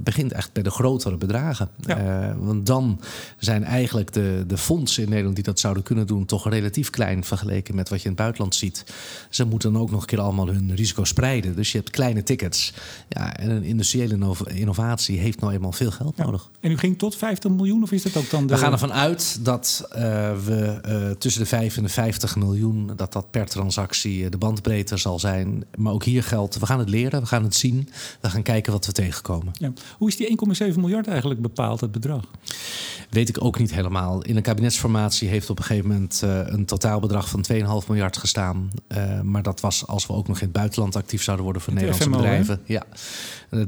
begint 0.00 0.32
echt 0.32 0.52
bij 0.52 0.62
de 0.62 0.70
grotere 0.70 1.16
bedragen. 1.16 1.68
Ja. 1.80 2.36
want 2.38 2.66
dan 2.66 3.00
zijn 3.38 3.64
eigenlijk 3.64 4.12
de, 4.12 4.44
de 4.46 4.58
fondsen 4.58 5.02
in 5.02 5.08
Nederland 5.08 5.34
die 5.34 5.44
dat 5.44 5.60
zouden 5.60 5.82
kunnen 5.82 6.06
doen, 6.06 6.24
toch 6.24 6.48
relatief 6.48 6.90
klein 6.90 7.24
vergeleken 7.24 7.74
met 7.74 7.88
wat 7.88 7.98
je 7.98 8.04
in 8.04 8.10
het 8.10 8.20
buitenland 8.20 8.54
ziet. 8.54 8.84
Ze 9.30 9.44
moeten 9.44 9.72
dan 9.72 9.82
ook 9.82 9.90
nog 9.90 10.00
een 10.00 10.06
keer 10.06 10.20
allemaal 10.20 10.48
hun 10.48 10.74
risico 10.74 11.04
spreiden. 11.04 11.56
Dus 11.56 11.72
je 11.72 11.78
hebt 11.78 11.90
kleine 11.90 12.22
tickets. 12.22 12.72
Ja, 13.08 13.36
en 13.36 13.50
een 13.50 13.62
industriële 13.62 14.34
innovatie 14.46 15.18
heeft 15.18 15.40
nou 15.40 15.52
eenmaal 15.52 15.72
veel 15.72 15.90
geld 15.90 16.16
ja. 16.16 16.24
nodig. 16.24 16.50
En 16.60 16.70
u 16.70 16.78
ging 16.78 16.98
tot 16.98 17.16
50 17.16 17.50
miljoen 17.50 17.82
of 17.82 17.92
is 17.92 18.02
dat 18.02 18.16
ook 18.16 18.30
dan 18.30 18.46
de... 18.46 18.54
We 18.54 18.60
gaan 18.60 18.72
ervan 18.72 18.92
uit 18.92 19.44
dat 19.44 19.88
uh, 19.92 19.98
we 20.44 20.80
uh, 20.88 21.10
tussen 21.10 21.42
de 21.42 21.48
5 21.48 21.76
en 21.76 21.82
de 21.82 21.88
50 21.88 22.36
miljoen, 22.36 22.90
dat 22.96 23.12
dat 23.12 23.30
per 23.30 23.46
transactie 23.46 24.30
de 24.30 24.38
bandbreedte 24.38 24.96
zal 24.96 25.18
zijn. 25.18 25.64
Maar 25.76 25.92
ook 25.92 26.04
hier 26.04 26.22
geldt, 26.22 26.58
we 26.58 26.66
gaan 26.66 26.78
het 26.78 26.88
leren, 26.88 27.20
we 27.20 27.26
gaan 27.26 27.44
het 27.44 27.54
zien. 27.54 27.88
We 28.20 28.30
gaan 28.30 28.42
kijken 28.42 28.72
wat 28.72 28.86
we 28.86 28.92
tegenkomen. 28.92 29.37
Ja. 29.52 29.72
Hoe 29.98 30.08
is 30.08 30.16
die 30.16 30.38
1,7 30.72 30.74
miljard 30.78 31.06
eigenlijk 31.06 31.40
bepaald, 31.40 31.80
het 31.80 31.92
bedrag? 31.92 32.24
Weet 33.10 33.28
ik 33.28 33.44
ook 33.44 33.58
niet 33.58 33.74
helemaal. 33.74 34.22
In 34.22 34.36
een 34.36 34.42
kabinetsformatie 34.42 35.28
heeft 35.28 35.50
op 35.50 35.58
een 35.58 35.64
gegeven 35.64 35.88
moment 35.88 36.22
uh, 36.24 36.40
een 36.44 36.64
totaalbedrag 36.64 37.28
van 37.28 37.44
2,5 37.52 37.58
miljard 37.88 38.16
gestaan. 38.16 38.70
Uh, 38.88 39.20
maar 39.20 39.42
dat 39.42 39.60
was 39.60 39.86
als 39.86 40.06
we 40.06 40.12
ook 40.12 40.28
nog 40.28 40.36
in 40.36 40.44
het 40.44 40.52
buitenland 40.52 40.96
actief 40.96 41.22
zouden 41.22 41.44
worden 41.44 41.62
voor 41.62 41.72
Nederlandse 41.72 42.08
FMO, 42.08 42.16
bedrijven. 42.16 42.60
Hè? 42.64 42.72
Ja, 42.72 42.82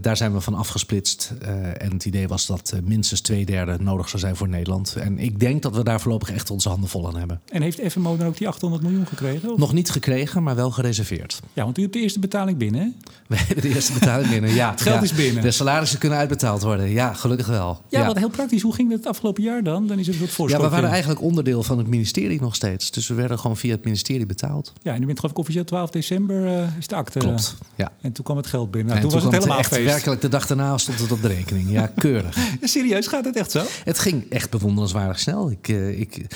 daar 0.00 0.16
zijn 0.16 0.32
we 0.32 0.40
van 0.40 0.54
afgesplitst. 0.54 1.32
en 1.78 1.92
het 1.92 2.04
idee 2.04 2.28
was 2.28 2.46
dat 2.46 2.74
minstens 2.84 3.20
twee 3.20 3.44
derde 3.44 3.76
nodig 3.80 4.08
zou 4.08 4.22
zijn 4.22 4.36
voor 4.36 4.48
Nederland. 4.48 4.96
En 4.96 5.18
ik 5.18 5.40
denk 5.40 5.62
dat 5.62 5.76
we 5.76 5.84
daar 5.84 6.00
voorlopig 6.00 6.30
echt 6.30 6.50
onze 6.50 6.68
handen 6.68 6.88
vol 6.88 7.06
aan 7.08 7.16
hebben. 7.16 7.40
En 7.48 7.62
heeft 7.62 7.80
FMO 7.92 8.16
dan 8.16 8.26
ook 8.26 8.36
die 8.36 8.48
800 8.48 8.82
miljoen 8.82 9.06
gekregen? 9.06 9.52
Of? 9.52 9.58
Nog 9.58 9.72
niet 9.72 9.90
gekregen, 9.90 10.42
maar 10.42 10.56
wel 10.56 10.70
gereserveerd. 10.70 11.40
Ja, 11.52 11.64
want 11.64 11.78
u 11.78 11.82
hebt 11.82 11.94
de 11.94 12.00
eerste 12.00 12.18
betaling 12.18 12.58
binnen, 12.58 12.80
hè? 12.80 12.88
We 13.26 13.36
hebben 13.36 13.62
de 13.62 13.74
eerste 13.74 13.92
betaling 13.92 14.30
binnen, 14.30 14.54
ja. 14.54 14.70
het 14.70 14.80
geld 14.80 14.96
ja. 14.96 15.02
is 15.02 15.14
binnen. 15.14 15.42
De 15.42 15.50
salarissen 15.50 15.98
kunnen 15.98 16.18
uitbetaald 16.18 16.62
worden. 16.62 16.88
Ja, 16.90 17.12
gelukkig 17.12 17.46
wel. 17.46 17.82
Ja, 17.88 18.00
ja. 18.00 18.06
wat 18.06 18.18
heel 18.18 18.30
praktisch. 18.30 18.62
Hoe 18.62 18.74
ging 18.74 18.88
dat 18.88 18.98
het 18.98 19.06
afgelopen 19.06 19.42
jaar 19.42 19.62
dan? 19.62 19.86
Dan 19.86 19.98
is 19.98 20.06
het 20.06 20.18
wat 20.18 20.28
voorschot. 20.28 20.60
Ja, 20.60 20.66
we 20.66 20.74
waren 20.74 20.90
eigenlijk 20.90 21.20
onderdeel 21.20 21.62
van 21.62 21.78
het 21.78 21.86
ministerie 21.86 22.40
nog 22.40 22.54
steeds. 22.54 22.90
Dus 22.90 23.08
we 23.08 23.14
werden 23.14 23.38
gewoon 23.38 23.56
via 23.56 23.74
het 23.74 23.84
ministerie 23.84 24.26
betaald. 24.26 24.72
Ja, 24.82 24.94
en 24.94 25.02
u 25.02 25.06
bent 25.06 25.18
geloof 25.18 25.32
ik 25.32 25.38
officieel 25.38 25.64
12 25.64 25.90
december 25.90 26.44
uh, 26.44 26.76
is 26.78 26.86
de 26.86 26.94
akte. 26.94 27.18
Klopt, 27.18 27.56
ja. 27.74 27.92
En 28.00 28.12
toen 28.12 28.24
kwam 28.24 28.36
het 28.36 28.46
geld 28.46 28.70
binnen. 28.70 28.94
Nou, 28.94 29.04
en 29.04 29.10
toen, 29.10 29.20
toen 29.20 29.28
was 29.28 29.38
het 29.38 29.44
helemaal 29.44 29.69
echt 29.70 29.80
feest. 29.80 29.92
werkelijk 29.92 30.20
de 30.20 30.28
dag 30.28 30.46
daarna 30.46 30.78
stond 30.78 30.98
het 30.98 31.12
op 31.12 31.22
de 31.22 31.28
rekening. 31.28 31.70
Ja, 31.70 31.92
keurig. 31.96 32.36
serieus, 32.62 33.06
gaat 33.06 33.24
het 33.24 33.36
echt 33.36 33.50
zo? 33.50 33.62
Het 33.84 33.98
ging 33.98 34.30
echt 34.30 34.50
bewonderenswaardig 34.50 35.18
snel. 35.18 35.50
Ik... 35.50 35.68
Uh, 35.68 36.00
ik 36.00 36.26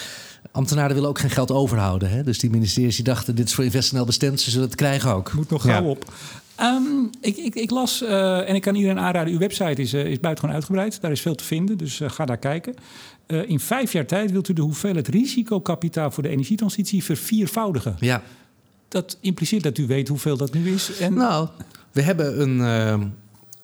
Ambtenaren 0.55 0.95
willen 0.95 1.09
ook 1.09 1.19
geen 1.19 1.31
geld 1.31 1.51
overhouden. 1.51 2.11
Hè? 2.11 2.23
Dus 2.23 2.39
die 2.39 2.51
ministeries 2.51 2.97
die 2.97 3.05
dachten, 3.05 3.35
dit 3.35 3.47
is 3.47 3.55
voor 3.55 3.65
InvestNL 3.65 4.05
bestemd, 4.05 4.41
ze 4.41 4.51
zullen 4.51 4.67
het 4.67 4.77
krijgen 4.77 5.15
ook. 5.15 5.33
Moet 5.33 5.51
nog 5.51 5.63
gauw 5.63 5.83
ja. 5.83 5.89
op. 5.89 6.13
Um, 6.61 7.11
ik, 7.21 7.37
ik, 7.37 7.55
ik, 7.55 7.71
las, 7.71 8.03
uh, 8.03 8.49
en 8.49 8.55
ik 8.55 8.63
kan 8.63 8.75
iedereen 8.75 8.99
aanraden, 8.99 9.33
uw 9.33 9.39
website 9.39 9.83
is, 9.83 9.95
uh, 9.95 10.07
is 10.07 10.21
buitengewoon 10.21 10.55
uitgebreid. 10.57 11.01
Daar 11.01 11.11
is 11.11 11.21
veel 11.21 11.35
te 11.35 11.45
vinden, 11.45 11.79
dus 11.79 12.01
uh, 12.01 12.11
ga 12.11 12.25
daar 12.25 12.39
kijken. 12.39 12.75
in 13.27 13.61
vijf 13.61 13.93
jaar 13.93 14.07
tijd 14.07 14.31
wilt 14.31 14.49
u 14.49 14.53
de 14.53 14.63
hoeveelheid 14.63 15.09
risicokapitaal 15.09 16.11
voor 16.11 16.23
de 16.23 16.29
energietransitie 16.29 17.05
verviervoudigen. 17.05 17.97
Ja. 17.99 18.23
Dat 18.89 19.19
impliceert 19.21 19.63
dat 19.63 19.79
u 19.79 19.87
weet 19.87 20.09
hoeveel 20.09 20.37
dat 20.37 20.53
nu 20.53 20.73
is. 20.73 20.99
En... 20.99 21.15
Nou, 21.15 21.49
we 21.93 22.03
hebben 22.03 22.41
een, 22.41 23.13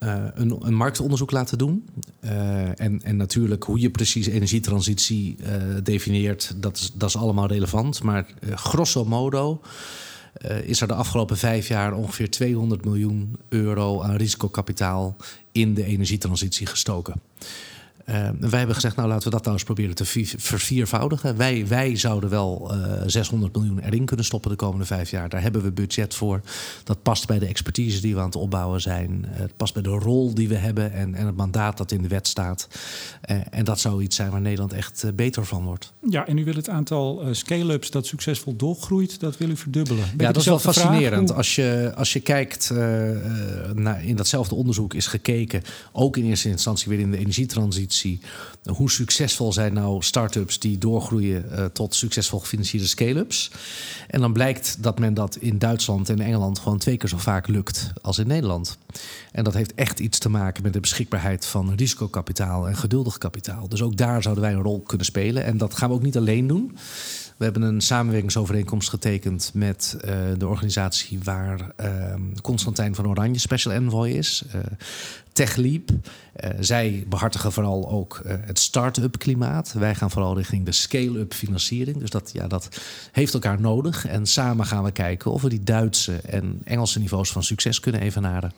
uh, 0.00 0.24
een, 0.34 0.56
een, 0.60 0.74
marktonderzoek 0.74 1.30
laten 1.30 1.58
doen. 1.58 1.88
Uh, 2.24 2.80
en, 2.80 3.02
en 3.02 3.16
natuurlijk 3.16 3.62
hoe 3.62 3.80
je 3.80 3.90
precies 3.90 4.26
energietransitie 4.26 5.36
uh, 5.40 5.46
definieert, 5.82 6.52
dat 6.56 6.76
is, 6.76 6.92
dat 6.94 7.08
is 7.08 7.16
allemaal 7.16 7.46
relevant. 7.46 8.02
Maar 8.02 8.26
grosso 8.54 9.04
modo 9.04 9.60
is 10.64 10.80
er 10.80 10.88
de 10.88 10.94
afgelopen 10.94 11.36
vijf 11.36 11.68
jaar 11.68 11.94
ongeveer 11.94 12.30
200 12.30 12.84
miljoen 12.84 13.36
euro 13.48 14.02
aan 14.02 14.16
risicokapitaal 14.16 15.16
in 15.52 15.74
de 15.74 15.84
energietransitie 15.84 16.66
gestoken. 16.66 17.20
Uh, 18.10 18.28
wij 18.40 18.58
hebben 18.58 18.74
gezegd, 18.74 18.96
nou 18.96 19.08
laten 19.08 19.24
we 19.24 19.30
dat 19.30 19.42
nou 19.42 19.54
eens 19.54 19.64
proberen 19.64 19.94
te 19.94 20.04
verviervoudigen. 20.36 21.36
Wij, 21.36 21.66
wij 21.66 21.96
zouden 21.96 22.30
wel 22.30 22.74
uh, 22.74 23.02
600 23.06 23.54
miljoen 23.54 23.78
erin 23.78 24.04
kunnen 24.04 24.24
stoppen 24.24 24.50
de 24.50 24.56
komende 24.56 24.84
vijf 24.84 25.10
jaar. 25.10 25.28
Daar 25.28 25.42
hebben 25.42 25.62
we 25.62 25.72
budget 25.72 26.14
voor. 26.14 26.40
Dat 26.84 27.02
past 27.02 27.26
bij 27.26 27.38
de 27.38 27.46
expertise 27.46 28.00
die 28.00 28.14
we 28.14 28.20
aan 28.20 28.26
het 28.26 28.36
opbouwen 28.36 28.80
zijn. 28.80 29.24
Het 29.28 29.56
past 29.56 29.74
bij 29.74 29.82
de 29.82 29.88
rol 29.88 30.34
die 30.34 30.48
we 30.48 30.54
hebben 30.54 30.92
en, 30.92 31.14
en 31.14 31.26
het 31.26 31.36
mandaat 31.36 31.76
dat 31.76 31.92
in 31.92 32.02
de 32.02 32.08
wet 32.08 32.26
staat. 32.26 32.68
Uh, 33.30 33.36
en 33.50 33.64
dat 33.64 33.80
zou 33.80 34.02
iets 34.02 34.16
zijn 34.16 34.30
waar 34.30 34.40
Nederland 34.40 34.72
echt 34.72 35.14
beter 35.14 35.44
van 35.44 35.64
wordt. 35.64 35.92
Ja, 36.08 36.26
en 36.26 36.38
u 36.38 36.44
wil 36.44 36.54
het 36.54 36.68
aantal 36.68 37.24
scale-ups 37.30 37.90
dat 37.90 38.06
succesvol 38.06 38.56
doorgroeit, 38.56 39.20
dat 39.20 39.38
wil 39.38 39.48
u 39.48 39.56
verdubbelen. 39.56 40.04
Ben 40.14 40.26
ja, 40.26 40.32
dat 40.32 40.42
is 40.42 40.48
wel 40.48 40.58
fascinerend. 40.58 41.32
Als 41.32 41.54
je, 41.54 41.92
als 41.96 42.12
je 42.12 42.20
kijkt, 42.20 42.70
naar, 43.74 44.04
in 44.04 44.16
datzelfde 44.16 44.54
onderzoek 44.54 44.94
is 44.94 45.06
gekeken, 45.06 45.62
ook 45.92 46.16
in 46.16 46.24
eerste 46.24 46.48
instantie 46.48 46.88
weer 46.88 46.98
in 46.98 47.10
de 47.10 47.18
energietransitie 47.18 47.99
Hoe 48.64 48.90
succesvol 48.90 49.52
zijn 49.52 49.72
nou 49.72 50.02
start-ups 50.02 50.58
die 50.58 50.78
doorgroeien 50.78 51.70
tot 51.72 51.94
succesvol 51.94 52.38
gefinancierde 52.38 52.86
scale-ups? 52.86 53.50
En 54.08 54.20
dan 54.20 54.32
blijkt 54.32 54.82
dat 54.82 54.98
men 54.98 55.14
dat 55.14 55.36
in 55.36 55.58
Duitsland 55.58 56.08
en 56.08 56.20
Engeland 56.20 56.58
gewoon 56.58 56.78
twee 56.78 56.96
keer 56.96 57.08
zo 57.08 57.18
vaak 57.18 57.48
lukt 57.48 57.92
als 58.02 58.18
in 58.18 58.26
Nederland. 58.26 58.78
En 59.32 59.44
dat 59.44 59.54
heeft 59.54 59.74
echt 59.74 60.00
iets 60.00 60.18
te 60.18 60.28
maken 60.28 60.62
met 60.62 60.72
de 60.72 60.80
beschikbaarheid 60.80 61.46
van 61.46 61.74
risicokapitaal 61.74 62.68
en 62.68 62.76
geduldig 62.76 63.18
kapitaal. 63.18 63.68
Dus 63.68 63.82
ook 63.82 63.96
daar 63.96 64.22
zouden 64.22 64.44
wij 64.44 64.52
een 64.52 64.62
rol 64.62 64.80
kunnen 64.80 65.06
spelen. 65.06 65.44
En 65.44 65.58
dat 65.58 65.74
gaan 65.74 65.88
we 65.88 65.94
ook 65.94 66.02
niet 66.02 66.16
alleen 66.16 66.46
doen. 66.46 66.76
We 67.40 67.46
hebben 67.46 67.62
een 67.62 67.80
samenwerkingsovereenkomst 67.80 68.88
getekend 68.88 69.50
met 69.54 69.96
uh, 70.04 70.14
de 70.38 70.46
organisatie 70.46 71.18
waar 71.22 71.72
uh, 71.80 72.14
Constantijn 72.42 72.94
van 72.94 73.08
Oranje 73.08 73.38
special 73.38 73.74
envoy 73.74 74.08
is. 74.08 74.42
Uh, 74.54 74.60
TechLeap. 75.32 75.90
zij 76.58 77.04
behartigen 77.08 77.52
vooral 77.52 77.90
ook 77.90 78.22
het 78.24 78.58
start-up 78.58 79.18
klimaat. 79.18 79.72
Wij 79.72 79.94
gaan 79.94 80.10
vooral 80.10 80.36
richting 80.36 80.64
de 80.64 80.72
scale-up 80.72 81.34
financiering. 81.34 81.98
Dus 81.98 82.10
dat, 82.10 82.30
ja, 82.32 82.46
dat 82.46 82.80
heeft 83.12 83.34
elkaar 83.34 83.60
nodig. 83.60 84.06
En 84.06 84.26
samen 84.26 84.66
gaan 84.66 84.84
we 84.84 84.92
kijken 84.92 85.32
of 85.32 85.42
we 85.42 85.48
die 85.48 85.64
Duitse 85.64 86.16
en 86.16 86.60
Engelse 86.64 86.98
niveaus 86.98 87.32
van 87.32 87.42
succes 87.42 87.80
kunnen 87.80 88.00
evenaren. 88.00 88.52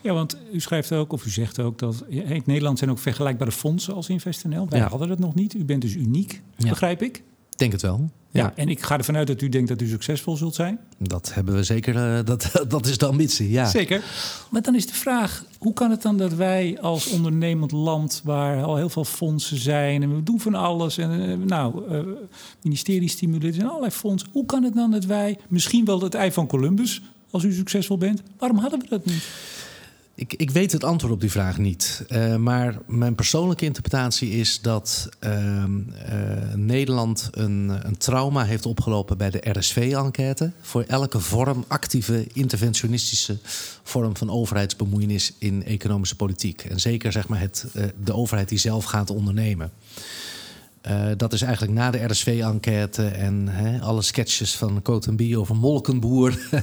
Ja, 0.00 0.12
want 0.12 0.36
u 0.52 0.60
schrijft 0.60 0.92
ook, 0.92 1.12
of 1.12 1.26
u 1.26 1.30
zegt 1.30 1.58
ook, 1.60 1.78
dat 1.78 2.04
in 2.08 2.42
Nederland 2.44 2.78
zijn 2.78 2.90
ook 2.90 2.98
vergelijkbare 2.98 3.52
fondsen 3.52 3.94
als 3.94 4.08
InvestNL. 4.08 4.68
Wij 4.68 4.80
hadden 4.80 5.08
dat 5.08 5.18
nog 5.18 5.34
niet. 5.34 5.54
U 5.54 5.64
bent 5.64 5.82
dus 5.82 5.94
uniek, 5.94 6.42
begrijp 6.56 7.02
ik? 7.02 7.22
Denk 7.56 7.72
het 7.72 7.82
wel. 7.82 8.10
Ja. 8.42 8.52
en 8.56 8.68
ik 8.68 8.82
ga 8.82 8.98
ervan 8.98 9.16
uit 9.16 9.26
dat 9.26 9.40
u 9.40 9.48
denkt 9.48 9.68
dat 9.68 9.80
u 9.80 9.86
succesvol 9.86 10.36
zult 10.36 10.54
zijn. 10.54 10.78
Dat 10.98 11.34
hebben 11.34 11.54
we 11.54 11.62
zeker. 11.62 11.94
Uh, 11.94 12.24
dat, 12.30 12.64
dat 12.68 12.86
is 12.86 12.98
de 12.98 13.06
ambitie, 13.06 13.50
ja. 13.50 13.66
Zeker. 13.66 14.02
Maar 14.50 14.62
dan 14.62 14.74
is 14.74 14.86
de 14.86 14.94
vraag: 14.94 15.44
hoe 15.58 15.72
kan 15.72 15.90
het 15.90 16.02
dan 16.02 16.16
dat 16.16 16.32
wij 16.32 16.78
als 16.80 17.10
ondernemend 17.10 17.72
land, 17.72 18.20
waar 18.24 18.62
al 18.62 18.76
heel 18.76 18.88
veel 18.88 19.04
fondsen 19.04 19.58
zijn 19.58 20.02
en 20.02 20.16
we 20.16 20.22
doen 20.22 20.40
van 20.40 20.54
alles 20.54 20.98
en 20.98 21.20
uh, 21.20 21.46
nou, 21.46 21.92
uh, 21.92 22.00
ministerie 22.62 23.08
stimuleert 23.08 23.58
en 23.58 23.68
allerlei 23.68 23.92
fondsen, 23.92 24.28
hoe 24.32 24.46
kan 24.46 24.62
het 24.62 24.74
dan 24.74 24.90
dat 24.90 25.04
wij 25.04 25.38
misschien 25.48 25.84
wel 25.84 26.00
het 26.00 26.14
ei 26.14 26.32
van 26.32 26.46
Columbus, 26.46 27.02
als 27.30 27.44
u 27.44 27.52
succesvol 27.52 27.98
bent, 27.98 28.22
waarom 28.38 28.58
hadden 28.58 28.80
we 28.80 28.86
dat 28.88 29.04
niet? 29.04 29.24
Ik, 30.16 30.34
ik 30.34 30.50
weet 30.50 30.72
het 30.72 30.84
antwoord 30.84 31.12
op 31.12 31.20
die 31.20 31.30
vraag 31.30 31.58
niet. 31.58 32.04
Uh, 32.08 32.36
maar 32.36 32.78
mijn 32.86 33.14
persoonlijke 33.14 33.64
interpretatie 33.64 34.30
is 34.30 34.60
dat 34.60 35.08
uh, 35.20 35.30
uh, 35.32 35.64
Nederland 36.54 37.28
een, 37.32 37.72
een, 37.82 37.96
trauma 37.96 38.44
heeft 38.44 38.66
opgelopen 38.66 39.18
bij 39.18 39.30
de 39.30 39.50
RSV-enquête. 39.50 40.52
Voor 40.60 40.84
elke 40.86 41.20
vorm, 41.20 41.64
actieve, 41.68 42.26
interventionistische 42.32 43.38
vorm 43.82 44.16
van 44.16 44.30
overheidsbemoeienis 44.30 45.32
in 45.38 45.64
economische 45.64 46.16
politiek. 46.16 46.62
En 46.64 46.80
zeker 46.80 47.12
zeg 47.12 47.28
maar 47.28 47.40
het, 47.40 47.66
eh, 47.74 47.84
de 48.04 48.14
overheid 48.14 48.48
die 48.48 48.58
zelf 48.58 48.84
gaat 48.84 49.10
ondernemen. 49.10 49.72
Uh, 50.88 51.06
dat 51.16 51.32
is 51.32 51.42
eigenlijk 51.42 51.72
na 51.72 51.90
de 51.90 52.04
RSV-enquête 52.04 53.06
en 53.06 53.48
hè, 53.48 53.80
alle 53.80 54.02
sketches 54.02 54.56
van 54.56 54.82
Cotenby 54.82 55.36
over 55.36 55.56
Molkenboer... 55.56 56.38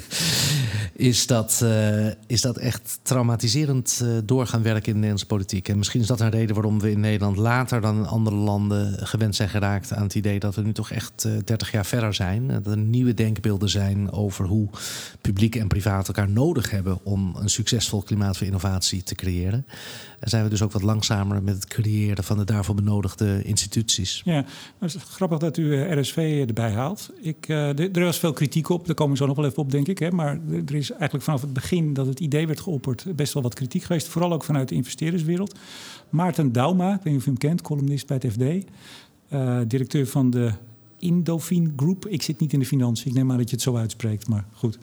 is, 1.02 1.28
dat, 1.28 1.60
uh, 1.64 2.08
is 2.28 2.42
dat 2.42 2.58
echt 2.58 3.00
traumatiserend 3.02 4.02
uh, 4.04 4.18
door 4.24 4.48
gaan 4.48 4.62
werken 4.62 4.86
in 4.86 4.92
de 4.92 4.94
Nederlandse 4.94 5.26
politiek. 5.26 5.68
En 5.70 5.78
misschien 5.78 6.02
is 6.02 6.08
dat 6.08 6.20
een 6.20 6.30
reden 6.30 6.56
waarom 6.56 6.80
we 6.80 6.92
in 6.92 7.00
Nederland 7.00 7.38
later 7.38 7.82
dan 7.82 7.98
in 7.98 8.06
andere 8.06 8.36
landen 8.36 9.08
gewend 9.08 9.36
zijn 9.36 9.50
geraakt 9.50 9.94
aan 9.94 10.04
het 10.04 10.16
idee 10.16 10.40
dat 10.40 10.56
we 10.56 10.62
nu 10.62 10.74
toch 10.74 10.92
echt 10.92 11.28
30 11.46 11.72
jaar 11.72 11.86
verder 11.86 12.14
zijn. 12.14 12.48
Dat 12.48 12.68
er 12.68 12.78
nieuwe 12.78 13.14
denkbeelden 13.14 13.70
zijn 13.70 14.12
over 14.12 14.46
hoe 14.46 14.70
publiek 15.22 15.56
en 15.56 15.68
privaat 15.68 16.08
elkaar 16.08 16.30
nodig 16.30 16.72
hebben 16.72 17.00
om 17.04 17.36
een 17.36 17.50
succesvol 17.50 18.02
klimaat 18.02 18.38
voor 18.38 18.48
innovatie 18.48 19.04
te 19.04 19.16
creëren. 19.16 19.66
En 20.20 20.30
zijn 20.30 20.44
we 20.44 20.50
dus 20.50 20.62
ook 20.62 20.72
wat 20.72 20.82
langzamer 20.82 21.44
met 21.44 21.56
het 21.56 21.68
creëren 21.68 22.24
van 22.24 22.38
de 22.38 22.44
daarvoor 22.44 22.76
benodigde 22.76 23.44
instituties. 23.44 24.11
Ja, 24.26 24.46
het 24.80 24.96
is 24.96 25.04
grappig 25.04 25.38
dat 25.38 25.58
u 25.58 25.82
eh, 25.82 26.00
RSV 26.00 26.44
erbij 26.48 26.72
haalt. 26.72 27.10
Ik, 27.22 27.48
uh, 27.48 27.80
er 27.80 28.04
was 28.04 28.20
veel 28.20 28.34
kritiek 28.34 28.70
op, 28.70 28.86
daar 28.86 28.96
komen 28.96 29.12
we 29.12 29.18
zo 29.18 29.26
nog 29.26 29.36
wel 29.36 29.46
even 29.46 29.58
op, 29.58 29.72
denk 29.72 29.88
ik. 29.88 30.00
Hè? 30.00 30.12
Maar 30.12 30.40
er 30.66 30.76
is 30.76 30.92
eigenlijk 30.92 31.24
vanaf 31.24 31.42
het 31.42 31.54
begin 31.54 31.94
dat 31.94 32.06
het 32.06 32.20
idee 32.20 32.48
werd 32.48 32.60
geopperd 32.60 33.06
best 33.16 33.34
wel 33.34 33.44
wat 33.44 33.54
kritiek 33.54 33.84
geweest. 33.84 34.08
Vooral 34.08 34.34
ook 34.34 34.44
vanuit 34.44 34.70
de 34.70 34.76
investeerderswereld. 34.76 35.56
Maarten 36.10 36.52
Dauma, 36.52 36.94
ik 36.94 37.02
weet 37.04 37.14
niet 37.14 37.22
of 37.22 37.28
u 37.28 37.30
hem 37.30 37.38
kent, 37.38 37.62
columnist 37.62 38.08
bij 38.08 38.20
het 38.22 38.32
FD. 38.34 38.72
Uh, 39.34 39.60
directeur 39.68 40.08
van 40.08 40.30
de 40.30 40.52
Indofin 41.02 41.74
Group. 41.76 42.08
Ik 42.08 42.22
zit 42.22 42.40
niet 42.40 42.54
in 42.54 42.60
de 42.60 42.66
financiën, 42.66 43.08
ik 43.08 43.14
neem 43.14 43.32
aan 43.32 43.38
dat 43.38 43.50
je 43.50 43.56
het 43.56 43.64
zo 43.64 43.76
uitspreekt, 43.76 44.28
maar 44.28 44.46
goed. 44.54 44.78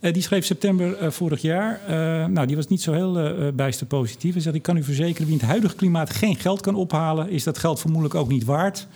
Uh, 0.00 0.12
die 0.12 0.22
schreef 0.22 0.44
september 0.44 1.02
uh, 1.02 1.10
vorig 1.10 1.42
jaar. 1.42 1.80
Uh, 1.88 2.26
nou, 2.26 2.46
die 2.46 2.56
was 2.56 2.68
niet 2.68 2.82
zo 2.82 2.92
heel 2.92 3.52
bijster 3.54 3.86
positief. 3.86 4.32
Hij 4.32 4.42
zegt, 4.42 4.54
ik 4.56 4.62
kan 4.62 4.76
u 4.76 4.82
verzekeren, 4.82 5.24
wie 5.24 5.34
in 5.34 5.40
het 5.40 5.48
huidige 5.48 5.74
klimaat 5.74 6.10
geen 6.10 6.36
geld 6.36 6.60
kan 6.60 6.74
ophalen... 6.74 7.30
is 7.30 7.44
dat 7.44 7.58
geld 7.58 7.80
vermoedelijk 7.80 8.14
ook 8.14 8.28
niet 8.28 8.44
waard. 8.44 8.86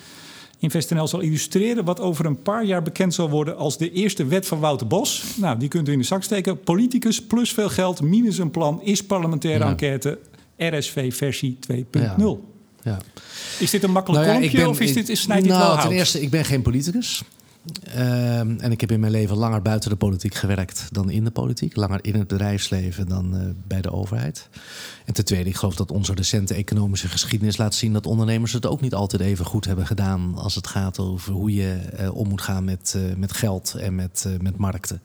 InvestNL 0.59 1.09
zal 1.09 1.21
illustreren 1.21 1.85
wat 1.85 2.01
over 2.01 2.27
een 2.27 2.43
paar 2.43 2.65
jaar 2.65 2.83
bekend 2.83 3.15
zal 3.15 3.31
worden... 3.31 3.57
als 3.57 3.79
de 3.79 3.93
eerste 3.93 4.27
wet 4.27 4.47
van 4.47 4.61
Wouter 4.61 4.87
Bos. 4.87 5.25
Nou, 5.37 5.59
die 5.59 5.69
kunt 5.69 5.89
u 5.89 5.93
in 5.93 5.99
de 5.99 6.05
zak 6.05 6.23
steken. 6.23 6.61
Politicus 6.61 7.23
plus 7.23 7.53
veel 7.53 7.69
geld 7.69 8.03
minus 8.03 8.39
een 8.39 8.51
plan 8.51 8.83
is 8.83 9.05
parlementaire 9.05 9.65
ja. 9.65 9.71
enquête... 9.71 10.19
RSV 10.57 11.15
versie 11.15 11.59
2.0. 11.73 11.87
Ja. 11.91 12.37
Ja. 12.83 12.99
Is 13.59 13.71
dit 13.71 13.83
een 13.83 13.91
makkelijk 13.91 14.27
nou 14.27 14.43
ja, 14.43 14.51
ben, 14.51 14.69
of 14.69 14.81
is 14.81 14.93
dit, 14.93 15.09
is, 15.09 15.21
snijdt 15.21 15.47
nou, 15.47 15.61
dit 15.61 15.75
wel 15.75 15.83
Ten 15.87 15.97
eerste, 15.97 16.21
ik 16.21 16.31
ben 16.31 16.45
geen 16.45 16.63
politicus. 16.63 17.23
Uh, 17.95 18.39
en 18.39 18.71
ik 18.71 18.81
heb 18.81 18.91
in 18.91 19.01
mijn 19.01 19.13
leven 19.13 19.37
langer 19.37 19.63
buiten 19.63 19.91
de 19.91 19.97
politiek 19.97 20.35
gewerkt 20.35 20.89
dan 20.91 21.11
in 21.11 21.25
de 21.25 21.31
politiek. 21.31 21.77
Langer 21.77 21.99
in 22.03 22.15
het 22.15 22.29
bedrijfsleven 22.29 23.09
dan 23.09 23.37
uh, 23.37 23.41
bij 23.67 23.81
de 23.81 23.93
overheid. 23.93 24.49
En 25.05 25.15
ten 25.15 25.25
tweede, 25.25 25.49
ik 25.49 25.57
geloof 25.57 25.75
dat 25.75 25.91
onze 25.91 26.15
recente 26.15 26.55
economische 26.55 27.09
geschiedenis 27.09 27.57
laat 27.57 27.75
zien 27.75 27.93
dat 27.93 28.07
ondernemers 28.07 28.53
het 28.53 28.67
ook 28.67 28.81
niet 28.81 28.95
altijd 28.95 29.23
even 29.23 29.45
goed 29.45 29.65
hebben 29.65 29.87
gedaan 29.87 30.35
als 30.37 30.55
het 30.55 30.67
gaat 30.67 30.99
over 30.99 31.33
hoe 31.33 31.55
je 31.55 31.81
uh, 32.01 32.15
om 32.15 32.29
moet 32.29 32.43
gaan 32.43 32.65
met, 32.65 32.97
met 33.17 33.33
geld 33.33 33.75
en 33.75 33.95
met, 33.95 34.27
met 34.41 34.57
markten. 34.57 35.03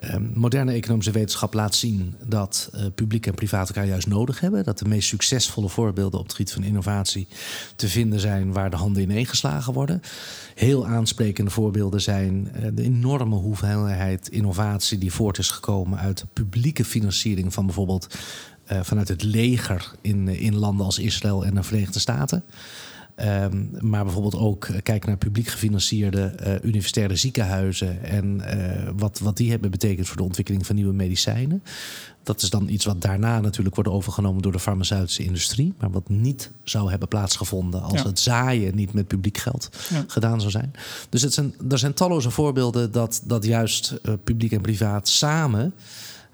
Ehm, 0.00 0.22
moderne 0.34 0.72
economische 0.72 1.10
wetenschap 1.10 1.54
laat 1.54 1.74
zien 1.74 2.14
dat 2.26 2.70
uh, 2.74 2.80
publiek 2.94 3.26
en 3.26 3.34
privaat 3.34 3.68
elkaar 3.68 3.86
juist 3.86 4.06
nodig 4.06 4.40
hebben. 4.40 4.64
Dat 4.64 4.78
de 4.78 4.88
meest 4.88 5.08
succesvolle 5.08 5.68
voorbeelden 5.68 6.18
op 6.18 6.26
het 6.26 6.34
gebied 6.34 6.52
van 6.52 6.62
innovatie 6.62 7.28
te 7.76 7.88
vinden 7.88 8.20
zijn 8.20 8.52
waar 8.52 8.70
de 8.70 8.76
handen 8.76 9.02
ineengeslagen 9.02 9.72
worden. 9.72 10.02
Heel 10.54 10.86
aansprekende 10.86 11.50
voorbeelden 11.50 12.00
zijn 12.00 12.48
uh, 12.56 12.68
de 12.72 12.82
enorme 12.82 13.34
hoeveelheid 13.34 14.28
innovatie 14.28 14.98
die 14.98 15.12
voort 15.12 15.38
is 15.38 15.50
gekomen 15.50 15.98
uit 15.98 16.24
publieke 16.32 16.84
financiering 16.84 17.52
van 17.54 17.66
bijvoorbeeld 17.66 18.16
uh, 18.72 18.80
vanuit 18.82 19.08
het 19.08 19.22
leger 19.22 19.92
in, 20.00 20.28
in 20.28 20.56
landen 20.56 20.86
als 20.86 20.98
Israël 20.98 21.44
en 21.44 21.54
de 21.54 21.62
Verenigde 21.62 21.98
Staten. 21.98 22.44
Um, 23.24 23.70
maar 23.80 24.04
bijvoorbeeld 24.04 24.36
ook 24.36 24.64
eh, 24.64 24.82
kijken 24.82 25.08
naar 25.08 25.18
publiek 25.18 25.46
gefinancierde 25.46 26.34
uh, 26.40 26.52
universitaire 26.62 27.16
ziekenhuizen 27.16 28.02
en 28.04 28.42
uh, 28.54 28.90
wat, 28.96 29.18
wat 29.18 29.36
die 29.36 29.50
hebben 29.50 29.70
betekend 29.70 30.06
voor 30.06 30.16
de 30.16 30.22
ontwikkeling 30.22 30.66
van 30.66 30.74
nieuwe 30.74 30.92
medicijnen. 30.92 31.62
Dat 32.22 32.42
is 32.42 32.50
dan 32.50 32.68
iets 32.68 32.84
wat 32.84 33.02
daarna 33.02 33.40
natuurlijk 33.40 33.74
wordt 33.74 33.90
overgenomen 33.90 34.42
door 34.42 34.52
de 34.52 34.58
farmaceutische 34.58 35.24
industrie, 35.24 35.74
maar 35.78 35.90
wat 35.90 36.08
niet 36.08 36.50
zou 36.62 36.90
hebben 36.90 37.08
plaatsgevonden 37.08 37.82
als 37.82 38.00
ja. 38.00 38.06
het 38.06 38.18
zaaien 38.18 38.74
niet 38.74 38.92
met 38.92 39.06
publiek 39.06 39.38
geld 39.38 39.70
ja. 39.90 40.04
gedaan 40.06 40.40
zou 40.40 40.50
zijn. 40.50 40.72
Dus 41.08 41.22
het 41.22 41.34
zijn, 41.34 41.54
er 41.70 41.78
zijn 41.78 41.94
talloze 41.94 42.30
voorbeelden 42.30 42.92
dat, 42.92 43.20
dat 43.24 43.44
juist 43.44 43.94
uh, 44.02 44.14
publiek 44.24 44.52
en 44.52 44.60
privaat 44.60 45.08
samen 45.08 45.74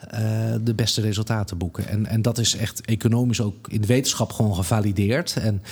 uh, 0.05 0.55
de 0.65 0.75
beste 0.75 1.01
resultaten 1.01 1.59
boeken. 1.59 1.89
En, 1.89 2.07
en 2.07 2.23
dat 2.23 2.39
is 2.39 2.57
echt 2.57 2.81
economisch 2.81 3.41
ook 3.41 3.69
in 3.69 3.81
de 3.81 3.87
wetenschap 3.87 4.33
gewoon 4.33 4.55
gevalideerd. 4.55 5.37
En 5.37 5.63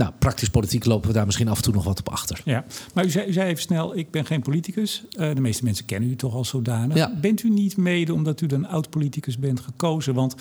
nou, 0.00 0.12
praktisch 0.18 0.48
politiek 0.48 0.84
lopen 0.84 1.08
we 1.08 1.14
daar 1.14 1.26
misschien 1.26 1.48
af 1.48 1.56
en 1.56 1.62
toe 1.62 1.74
nog 1.74 1.84
wat 1.84 1.98
op 1.98 2.08
achter. 2.08 2.40
Ja, 2.44 2.64
maar 2.94 3.04
u 3.04 3.10
zei, 3.10 3.28
u 3.28 3.32
zei 3.32 3.48
even 3.48 3.62
snel, 3.62 3.96
ik 3.96 4.10
ben 4.10 4.26
geen 4.26 4.42
politicus. 4.42 5.04
Uh, 5.12 5.34
de 5.34 5.40
meeste 5.40 5.64
mensen 5.64 5.84
kennen 5.84 6.10
u 6.10 6.16
toch 6.16 6.34
al 6.34 6.44
zodanig. 6.44 6.96
Ja. 6.96 7.12
Bent 7.20 7.42
u 7.42 7.50
niet 7.50 7.76
mede 7.76 8.14
omdat 8.14 8.40
u 8.40 8.46
een 8.48 8.66
oud-politicus 8.66 9.38
bent 9.38 9.60
gekozen? 9.60 10.14
Want, 10.14 10.34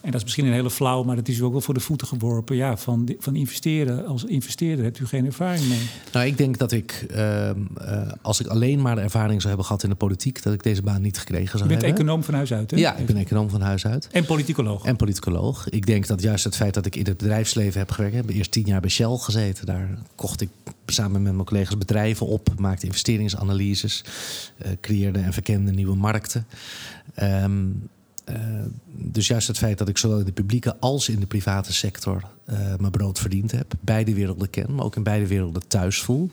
en 0.00 0.10
dat 0.10 0.14
is 0.14 0.22
misschien 0.22 0.46
een 0.46 0.52
hele 0.52 0.70
flauw, 0.70 1.02
maar 1.02 1.16
dat 1.16 1.28
is 1.28 1.38
u 1.38 1.42
ook 1.42 1.52
wel 1.52 1.60
voor 1.60 1.74
de 1.74 1.80
voeten 1.80 2.06
geworpen. 2.06 2.56
Ja, 2.56 2.76
van, 2.76 3.14
van 3.18 3.36
investeren. 3.36 4.06
Als 4.06 4.24
investeerder 4.24 4.84
hebt 4.84 4.98
u 4.98 5.06
geen 5.06 5.26
ervaring 5.26 5.68
mee. 5.68 5.88
Nou, 6.12 6.26
ik 6.26 6.38
denk 6.38 6.58
dat 6.58 6.72
ik, 6.72 7.06
uh, 7.10 7.16
uh, 7.18 7.52
als 8.22 8.40
ik 8.40 8.46
alleen 8.46 8.82
maar 8.82 8.94
de 8.94 9.00
ervaring 9.00 9.36
zou 9.36 9.48
hebben 9.48 9.66
gehad 9.66 9.82
in 9.82 9.88
de 9.90 9.96
politiek... 9.96 10.42
dat 10.42 10.52
ik 10.52 10.62
deze 10.62 10.82
baan 10.82 11.02
niet 11.02 11.18
gekregen 11.18 11.58
zou 11.58 11.60
hebben. 11.60 11.78
U 11.78 11.80
bent 11.80 11.94
econoom 11.94 12.24
van 12.24 12.34
huis 12.34 12.52
uit, 12.52 12.70
hè? 12.70 12.76
Ja, 12.76 12.96
ik 12.96 13.06
ben 13.06 13.16
econoom 13.16 13.50
van 13.50 13.60
huis 13.60 13.86
uit. 13.86 14.08
En 14.12 14.24
politicoloog. 14.24 14.84
En 14.84 14.96
politicoloog. 14.96 15.68
Ik 15.68 15.86
denk 15.86 16.06
dat 16.06 16.22
juist 16.22 16.44
het 16.44 16.56
feit 16.56 16.74
dat 16.74 16.86
ik 16.86 16.96
in 16.96 17.06
het 17.06 17.16
bedrijfsleven 17.16 17.78
heb 17.78 17.90
gewerkt... 17.90 18.16
heb 18.16 18.28
eerst 18.28 18.50
tien 18.50 18.66
jaar 18.66 18.80
bij 18.80 18.90
Shell 18.90 19.05
gezeten. 19.14 19.66
Daar 19.66 19.88
kocht 20.14 20.40
ik 20.40 20.48
samen 20.86 21.22
met 21.22 21.32
mijn 21.32 21.46
collega's 21.46 21.78
bedrijven 21.78 22.26
op, 22.26 22.48
maakte 22.58 22.86
investeringsanalyses, 22.86 24.04
uh, 24.64 24.68
creëerde 24.80 25.18
en 25.18 25.32
verkende 25.32 25.70
nieuwe 25.70 25.96
markten. 25.96 26.46
Um, 27.22 27.88
uh, 28.28 28.36
dus 28.92 29.26
juist 29.26 29.48
het 29.48 29.58
feit 29.58 29.78
dat 29.78 29.88
ik 29.88 29.98
zowel 29.98 30.18
in 30.18 30.24
de 30.24 30.32
publieke 30.32 30.76
als 30.78 31.08
in 31.08 31.20
de 31.20 31.26
private 31.26 31.72
sector 31.72 32.22
uh, 32.50 32.58
mijn 32.76 32.90
brood 32.90 33.18
verdiend 33.18 33.50
heb, 33.50 33.74
beide 33.80 34.14
werelden 34.14 34.50
ken, 34.50 34.74
maar 34.74 34.84
ook 34.84 34.96
in 34.96 35.02
beide 35.02 35.26
werelden 35.26 35.68
thuis 35.68 36.00
voel. 36.00 36.30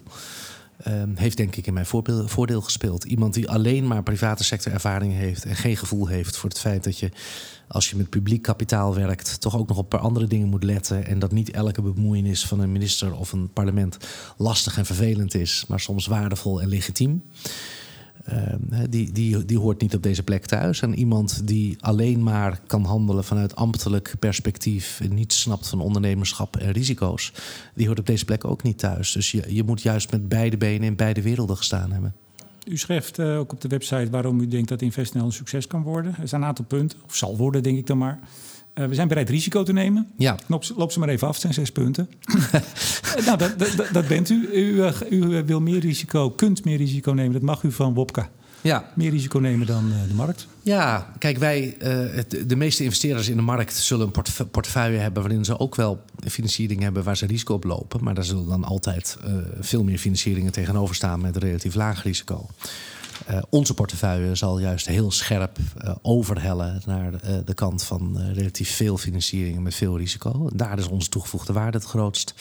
Ehm, 0.84 1.16
heeft 1.16 1.38
denk 1.38 1.56
ik 1.56 1.68
in 1.68 1.74
mijn 1.74 1.86
voordeel 2.26 2.62
gespeeld. 2.62 3.04
Iemand 3.04 3.34
die 3.34 3.50
alleen 3.50 3.88
maar 3.88 4.04
private 4.04 4.44
sector 4.44 4.74
ervaring 4.74 5.14
heeft 5.14 5.46
en 5.46 5.56
geen 5.56 5.78
gevoel 5.78 6.08
heeft 6.08 6.38
voor 6.38 6.50
het 6.50 6.60
feit 6.60 6.84
dat 6.84 7.00
je 7.00 7.12
als 7.68 7.90
je 7.90 7.96
met 7.96 8.10
publiek 8.10 8.42
kapitaal 8.42 8.96
werkt, 8.96 9.42
toch 9.42 9.58
ook 9.58 9.68
nog 9.68 9.78
op 9.78 9.84
een 9.84 9.90
paar 9.90 10.08
andere 10.08 10.28
dingen 10.28 10.48
moet 10.48 10.64
letten. 10.64 11.06
En 11.06 11.20
dat 11.20 11.32
niet 11.32 11.52
elke 11.52 11.82
bemoeienis 11.82 12.46
van 12.46 12.60
een 12.60 12.72
minister 12.72 13.16
of 13.16 13.32
een 13.32 13.50
parlement 13.54 13.98
lastig 14.38 14.78
en 14.78 14.86
vervelend 14.86 15.34
is, 15.34 15.66
maar 15.68 15.80
soms 15.80 16.06
waardevol 16.06 16.62
en 16.62 16.68
legitiem. 16.68 17.24
Ehm, 18.24 18.90
die, 18.90 19.12
die, 19.12 19.46
die 19.46 19.60
hoort 19.60 19.82
niet 19.82 19.96
op 19.96 20.04
deze 20.04 20.24
plek 20.24 20.46
thuis. 20.46 20.82
En 20.82 20.96
iemand 20.96 21.48
die 21.48 21.78
alleen 21.80 22.24
maar 22.24 22.60
kan 22.68 22.84
handelen 22.84 23.24
vanuit 23.24 23.56
ambtelijk 23.56 24.16
perspectief 24.20 25.00
en 25.02 25.14
niet 25.14 25.34
snapt 25.34 25.68
van 25.68 25.82
ondernemerschap 25.82 26.58
en 26.58 26.72
risico's, 26.72 27.34
die 27.74 27.86
hoort 27.86 28.00
op 28.00 28.06
deze 28.06 28.26
plek 28.26 28.46
ook 28.46 28.64
niet 28.64 28.78
thuis. 28.78 29.12
Dus 29.12 29.32
je, 29.32 29.44
je 29.48 29.64
moet 29.64 29.82
juist 29.82 30.12
met 30.12 30.28
beide 30.28 30.58
benen 30.58 30.88
in 30.88 30.96
beide 30.96 31.22
werelden 31.22 31.58
gestaan 31.58 31.92
hebben. 31.92 32.14
U 32.68 32.78
schrijft 32.78 33.20
uh, 33.20 33.40
ook 33.40 33.52
op 33.52 33.62
de 33.62 33.68
website 33.68 34.10
waarom 34.10 34.40
u 34.40 34.48
denkt 34.48 34.70
dat 34.70 34.82
InvestNL 34.82 35.26
een 35.26 35.32
succes 35.32 35.68
kan 35.68 35.82
worden. 35.82 36.16
Er 36.22 36.28
zijn 36.28 36.42
een 36.42 36.48
aantal 36.48 36.66
punten, 36.66 37.00
of 37.06 37.16
zal 37.16 37.38
worden, 37.38 37.64
denk 37.64 37.78
ik 37.78 37.88
dan 37.88 37.98
maar. 37.98 38.20
Uh, 38.76 38.86
we 38.86 38.96
zijn 38.96 39.08
bereid 39.08 39.30
risico 39.30 39.64
te 39.64 39.74
nemen. 39.74 40.08
Ja. 40.18 40.38
Loop, 40.48 40.64
loop 40.76 40.92
ze 40.92 41.00
maar 41.00 41.10
even 41.10 41.28
af, 41.28 41.34
het 41.34 41.42
zijn 41.42 41.54
zes 41.54 41.72
punten. 41.72 42.10
nou, 43.26 43.38
dat, 43.38 43.60
dat, 43.60 43.88
dat, 43.92 44.08
bent 44.08 44.30
u. 44.30 44.50
U, 44.54 44.74
uh, 44.74 44.92
u 45.10 45.44
wil 45.46 45.62
meer 45.62 45.80
risico, 45.80 46.30
kunt 46.30 46.66
meer 46.66 46.78
risico 46.78 47.12
nemen. 47.12 47.34
Dat 47.34 47.42
mag 47.42 47.64
u 47.64 47.72
van 47.72 47.94
Wopka. 47.94 48.30
Ja. 48.62 48.92
Meer 48.96 49.12
risico 49.12 49.40
nemen 49.40 49.68
dan 49.68 49.88
uh, 49.88 50.08
de 50.08 50.14
markt. 50.14 50.48
Ja, 50.62 51.14
kijk, 51.18 51.38
wij, 51.38 51.76
het, 51.80 52.44
de 52.48 52.56
meeste 52.56 52.84
investeerders 52.84 53.30
in 53.30 53.36
de 53.36 53.42
markt 53.42 53.76
zullen 53.76 54.12
een 54.16 54.50
portefeuille 54.52 54.98
hebben 54.98 55.24
waarin 55.24 55.46
ze 55.46 55.60
ook 55.60 55.76
wel 55.76 56.02
financiering 56.28 56.82
hebben 56.82 57.04
waar 57.04 57.18
ze 57.18 57.26
risico 57.26 57.54
op 57.54 57.64
lopen. 57.64 58.04
Maar 58.04 58.14
daar 58.14 58.24
zullen 58.24 58.48
dan 58.48 58.64
altijd 58.64 59.18
veel 59.60 59.84
meer 59.84 59.98
financieringen 59.98 60.52
tegenover 60.52 60.96
staan 60.96 61.22
met 61.22 61.38
relatief 61.38 61.76
laag 61.76 62.04
risico. 62.04 62.48
Uh, 63.30 63.38
onze 63.50 63.74
portefeuille 63.74 64.36
zal 64.36 64.60
juist 64.60 64.86
heel 64.86 65.12
scherp 65.12 65.58
uh, 65.58 65.96
overhellen 66.02 66.82
naar 66.86 67.14
uh, 67.14 67.38
de 67.46 67.54
kant 67.54 67.84
van 67.84 68.18
relatief 68.34 68.76
veel 68.76 68.98
financiering 68.98 69.60
met 69.60 69.76
veel 69.76 69.98
risico. 69.98 70.50
Daar 70.54 70.80
is 70.80 70.88
onze 70.88 71.10
toegevoegde 71.10 71.54
waarde 71.54 71.78
het 71.78 71.88
grootst. 71.88 72.34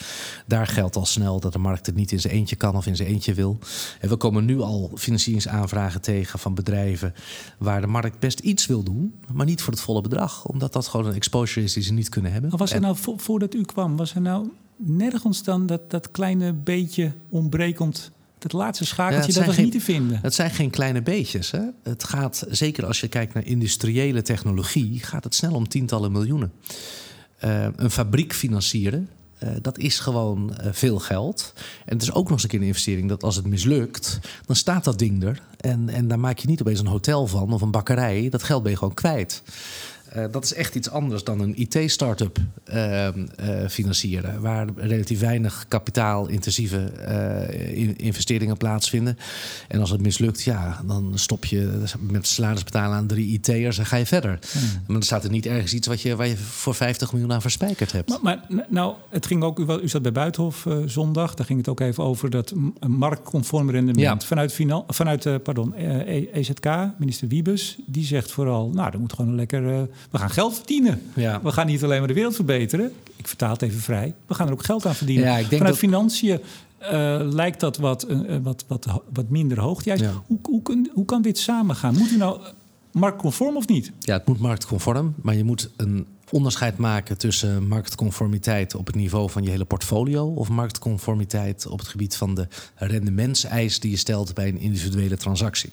Daar 0.45 0.67
geldt 0.67 0.95
al 0.95 1.05
snel 1.05 1.39
dat 1.39 1.53
de 1.53 1.59
markt 1.59 1.85
het 1.85 1.95
niet 1.95 2.11
in 2.11 2.19
zijn 2.19 2.33
eentje 2.33 2.55
kan 2.55 2.75
of 2.75 2.85
in 2.85 2.95
zijn 2.95 3.09
eentje 3.09 3.33
wil. 3.33 3.59
En 3.99 4.09
we 4.09 4.15
komen 4.15 4.45
nu 4.45 4.59
al 4.59 4.91
financieringsaanvragen 4.95 6.01
tegen 6.01 6.39
van 6.39 6.53
bedrijven 6.53 7.13
waar 7.57 7.81
de 7.81 7.87
markt 7.87 8.19
best 8.19 8.39
iets 8.39 8.65
wil 8.65 8.83
doen, 8.83 9.13
maar 9.31 9.45
niet 9.45 9.61
voor 9.61 9.73
het 9.73 9.81
volle 9.81 10.01
bedrag, 10.01 10.45
omdat 10.45 10.73
dat 10.73 10.87
gewoon 10.87 11.05
een 11.05 11.15
exposure 11.15 11.65
is 11.65 11.73
die 11.73 11.83
ze 11.83 11.93
niet 11.93 12.09
kunnen 12.09 12.31
hebben. 12.31 12.49
Maar 12.49 12.59
was 12.59 12.73
er 12.73 12.81
nou 12.81 12.95
vo 12.95 13.17
voordat 13.17 13.53
u 13.53 13.63
kwam, 13.63 13.97
was 13.97 14.15
er 14.15 14.21
nou 14.21 14.49
nergens 14.75 15.43
dan 15.43 15.65
dat, 15.65 15.91
dat 15.91 16.11
kleine 16.11 16.53
beetje 16.53 17.11
ontbrekend 17.29 18.11
het 18.43 18.53
laatste 18.53 18.85
schakeltje, 18.85 19.31
ja, 19.31 19.37
dat 19.37 19.45
was 19.45 19.55
geen, 19.55 19.63
niet 19.63 19.73
te 19.73 19.81
vinden. 19.81 20.19
Het 20.21 20.33
zijn 20.33 20.51
geen 20.51 20.69
kleine 20.69 21.01
beetjes. 21.01 21.51
Hè? 21.51 21.61
Het 21.83 22.03
gaat, 22.03 22.45
zeker 22.49 22.85
als 22.85 23.01
je 23.01 23.07
kijkt 23.07 23.33
naar 23.33 23.45
industriële 23.45 24.21
technologie, 24.21 24.99
gaat 25.03 25.23
het 25.23 25.35
snel 25.35 25.53
om 25.53 25.67
tientallen 25.67 26.11
miljoenen. 26.11 26.51
Uh, 27.43 27.65
een 27.75 27.91
fabriek 27.91 28.33
financieren, 28.33 29.09
uh, 29.43 29.49
dat 29.61 29.77
is 29.77 29.99
gewoon 29.99 30.57
uh, 30.61 30.67
veel 30.71 30.99
geld. 30.99 31.53
En 31.85 31.93
het 31.93 32.01
is 32.01 32.11
ook 32.11 32.23
nog 32.23 32.31
eens 32.31 32.43
een 32.43 32.49
keer 32.49 32.59
een 32.59 32.65
investering 32.65 33.09
dat 33.09 33.23
als 33.23 33.35
het 33.35 33.47
mislukt, 33.47 34.19
dan 34.45 34.55
staat 34.55 34.83
dat 34.83 34.99
ding 34.99 35.23
er. 35.23 35.41
En, 35.59 35.89
en 35.89 36.07
daar 36.07 36.19
maak 36.19 36.37
je 36.37 36.47
niet 36.47 36.61
opeens 36.61 36.79
een 36.79 36.87
hotel 36.87 37.27
van 37.27 37.53
of 37.53 37.61
een 37.61 37.71
bakkerij. 37.71 38.29
Dat 38.29 38.43
geld 38.43 38.63
ben 38.63 38.71
je 38.71 38.77
gewoon 38.77 38.93
kwijt. 38.93 39.43
Uh, 40.15 40.25
dat 40.31 40.43
is 40.43 40.53
echt 40.53 40.75
iets 40.75 40.89
anders 40.89 41.23
dan 41.23 41.39
een 41.39 41.59
IT-startup 41.59 42.37
uh, 42.73 43.07
uh, 43.07 43.13
financieren, 43.69 44.41
waar 44.41 44.67
relatief 44.75 45.19
weinig 45.19 45.65
kapitaalintensieve 45.67 46.77
in 47.73 47.97
investeringen 47.97 48.57
plaatsvinden. 48.57 49.17
En 49.67 49.79
als 49.79 49.89
het 49.89 50.01
mislukt, 50.01 50.43
ja, 50.43 50.81
dan 50.85 51.11
stop 51.15 51.45
je 51.45 51.83
met 51.99 52.27
salaris 52.27 52.63
betalen 52.63 52.97
aan 52.97 53.07
drie 53.07 53.27
IT'ers 53.27 53.77
en 53.77 53.85
ga 53.85 53.95
je 53.95 54.05
verder. 54.05 54.39
Hmm. 54.51 54.61
Maar 54.61 54.81
dan 54.87 55.01
staat 55.01 55.23
er 55.23 55.29
niet 55.29 55.45
ergens 55.45 55.73
iets 55.73 55.87
wat 55.87 56.01
je, 56.01 56.15
waar 56.15 56.27
je 56.27 56.37
voor 56.37 56.75
50 56.75 57.11
miljoen 57.11 57.33
aan 57.33 57.41
verspijkerd 57.41 57.91
hebt. 57.91 58.09
Maar, 58.09 58.19
maar 58.21 58.65
nou, 58.69 58.95
het 59.09 59.25
ging 59.25 59.43
ook, 59.43 59.59
u 59.59 59.89
zat 59.89 60.01
bij 60.01 60.11
Buitenhof 60.11 60.67
zondag, 60.85 61.33
daar 61.33 61.45
ging 61.45 61.59
het 61.59 61.67
ook 61.67 61.79
even 61.79 62.03
over 62.03 62.29
dat 62.29 62.53
marktconform 62.87 63.69
rendement 63.69 64.21
ja. 64.21 64.27
vanuit, 64.27 64.59
vanuit 64.87 65.43
pardon, 65.43 65.73
EZK, 66.33 66.65
minister 66.97 67.27
Wiebes, 67.27 67.77
die 67.85 68.05
zegt 68.05 68.31
vooral, 68.31 68.69
nou, 68.69 68.91
er 68.91 68.99
moet 68.99 69.13
gewoon 69.13 69.31
een 69.31 69.37
lekker 69.37 69.87
we 70.11 70.17
gaan 70.17 70.29
geld 70.29 70.55
verdienen. 70.55 71.01
Ja. 71.15 71.41
We 71.41 71.51
gaan 71.51 71.67
niet 71.67 71.83
alleen 71.83 71.99
maar 71.99 72.07
de 72.07 72.13
wereld 72.13 72.35
verbeteren. 72.35 72.91
Ik 73.15 73.27
vertaal 73.27 73.51
het 73.51 73.61
even 73.61 73.79
vrij. 73.79 74.13
We 74.27 74.33
gaan 74.33 74.47
er 74.47 74.53
ook 74.53 74.65
geld 74.65 74.85
aan 74.85 74.95
verdienen. 74.95 75.25
Ja, 75.25 75.31
ik 75.31 75.49
denk 75.49 75.49
Vanuit 75.49 75.67
dat... 75.67 75.77
financiën 75.77 76.39
uh, 76.81 77.19
lijkt 77.31 77.59
dat 77.59 77.77
wat, 77.77 78.09
uh, 78.09 78.37
wat, 78.43 78.65
wat, 78.67 78.87
wat 79.13 79.29
minder 79.29 79.59
hoog. 79.59 79.83
Juist, 79.83 80.03
ja. 80.03 80.23
hoe, 80.27 80.39
hoe, 80.41 80.61
kun, 80.61 80.89
hoe 80.93 81.05
kan 81.05 81.21
dit 81.21 81.37
samengaan? 81.37 81.97
Moet 81.97 82.11
u 82.11 82.17
nou 82.17 82.39
marktconform 82.91 83.55
of 83.57 83.67
niet? 83.67 83.91
Ja, 83.99 84.13
het 84.13 84.27
moet 84.27 84.39
marktconform. 84.39 85.13
Maar 85.21 85.35
je 85.35 85.43
moet 85.43 85.69
een 85.77 86.07
onderscheid 86.29 86.77
maken 86.77 87.17
tussen 87.17 87.67
marktconformiteit 87.67 88.75
op 88.75 88.85
het 88.85 88.95
niveau 88.95 89.29
van 89.29 89.43
je 89.43 89.49
hele 89.49 89.65
portfolio 89.65 90.25
of 90.25 90.49
marktconformiteit 90.49 91.67
op 91.67 91.79
het 91.79 91.87
gebied 91.87 92.15
van 92.15 92.35
de 92.35 92.47
rendementseis 92.75 93.79
die 93.79 93.91
je 93.91 93.97
stelt 93.97 94.33
bij 94.33 94.47
een 94.47 94.59
individuele 94.59 95.17
transactie. 95.17 95.69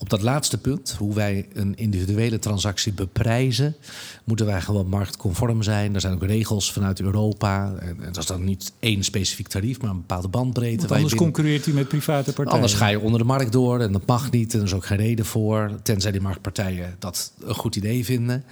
Op 0.00 0.10
dat 0.10 0.22
laatste 0.22 0.58
punt, 0.58 0.94
hoe 0.98 1.14
wij 1.14 1.48
een 1.52 1.76
individuele 1.76 2.38
transactie 2.38 2.92
beprijzen, 2.92 3.76
moeten 4.24 4.46
wij 4.46 4.60
gewoon 4.60 4.88
marktconform 4.88 5.62
zijn. 5.62 5.94
Er 5.94 6.00
zijn 6.00 6.14
ook 6.14 6.22
regels 6.22 6.72
vanuit 6.72 7.00
Europa. 7.00 7.74
En, 7.80 7.96
dat 7.98 8.16
is 8.16 8.26
dan 8.26 8.44
niet 8.44 8.72
één 8.78 9.04
specifiek 9.04 9.48
tarief, 9.48 9.80
maar 9.80 9.90
een 9.90 9.96
bepaalde 9.96 10.28
bandbreedte. 10.28 10.86
Want 10.86 10.92
anders 10.92 11.14
concurreert 11.14 11.66
u 11.66 11.72
met 11.72 11.88
private 11.88 12.32
partijen. 12.32 12.52
Anders 12.52 12.74
ga 12.74 12.86
je 12.86 13.00
onder 13.00 13.18
de 13.18 13.26
markt 13.26 13.52
door 13.52 13.80
en 13.80 13.92
dat 13.92 14.06
mag 14.06 14.30
niet. 14.30 14.52
En 14.52 14.58
er 14.58 14.66
is 14.66 14.74
ook 14.74 14.86
geen 14.86 14.98
reden 14.98 15.24
voor, 15.24 15.70
tenzij 15.82 16.12
die 16.12 16.20
marktpartijen 16.20 16.96
dat 16.98 17.32
een 17.40 17.54
goed 17.54 17.76
idee 17.76 18.04
vinden. 18.04 18.44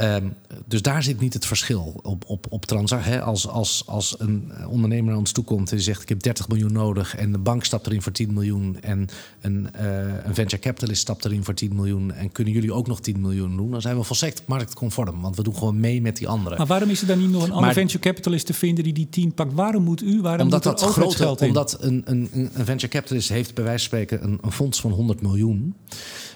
Um, 0.00 0.34
dus 0.66 0.82
daar 0.82 1.02
zit 1.02 1.20
niet 1.20 1.34
het 1.34 1.46
verschil 1.46 2.00
op, 2.02 2.24
op, 2.26 2.46
op 2.48 2.66
transactie. 2.66 3.20
Als, 3.20 3.48
als, 3.48 3.82
als 3.86 4.14
een 4.18 4.52
ondernemer 4.68 5.10
naar 5.10 5.18
ons 5.18 5.32
toekomt 5.32 5.70
en 5.70 5.76
die 5.76 5.84
zegt: 5.84 6.02
Ik 6.02 6.08
heb 6.08 6.22
30 6.22 6.48
miljoen 6.48 6.72
nodig. 6.72 7.16
en 7.16 7.32
de 7.32 7.38
bank 7.38 7.64
stapt 7.64 7.86
erin 7.86 8.02
voor 8.02 8.12
10 8.12 8.32
miljoen. 8.32 8.76
en 8.80 9.08
een, 9.40 9.68
uh, 9.80 10.24
een 10.24 10.34
venture 10.34 10.62
capitalist 10.62 11.00
stapt 11.00 11.24
erin 11.24 11.44
voor 11.44 11.54
10 11.54 11.74
miljoen. 11.74 12.12
en 12.12 12.32
kunnen 12.32 12.52
jullie 12.52 12.72
ook 12.72 12.86
nog 12.86 13.00
10 13.00 13.20
miljoen 13.20 13.56
doen? 13.56 13.70
Dan 13.70 13.80
zijn 13.80 13.96
we 13.96 14.02
volstrekt 14.02 14.42
marktconform. 14.46 15.20
Want 15.20 15.36
we 15.36 15.42
doen 15.42 15.56
gewoon 15.56 15.80
mee 15.80 16.02
met 16.02 16.16
die 16.16 16.28
anderen. 16.28 16.58
Maar 16.58 16.66
waarom 16.66 16.90
is 16.90 17.00
er 17.00 17.06
dan 17.06 17.18
niet 17.18 17.30
nog 17.30 17.42
een 17.42 17.52
andere 17.52 17.72
venture 17.72 17.98
capitalist 17.98 18.46
te 18.46 18.54
vinden 18.54 18.84
die 18.84 18.92
die 18.92 19.08
10 19.08 19.34
pakt? 19.34 19.52
Waarom 19.52 19.82
moet 19.82 20.02
u? 20.02 20.20
Waarom 20.20 20.44
omdat 20.44 20.64
moet 20.64 20.78
dat 20.78 20.90
grote, 20.90 21.16
geld 21.16 21.40
in? 21.40 21.48
Omdat 21.48 21.76
een, 21.80 22.02
een, 22.04 22.30
een 22.32 22.64
venture 22.64 22.88
capitalist 22.88 23.28
heeft 23.28 23.54
bij 23.54 23.64
wijze 23.64 23.88
van 23.88 23.98
spreken 23.98 24.24
een, 24.24 24.38
een 24.42 24.52
fonds 24.52 24.80
van 24.80 24.90
100 24.90 25.22
miljoen. 25.22 25.74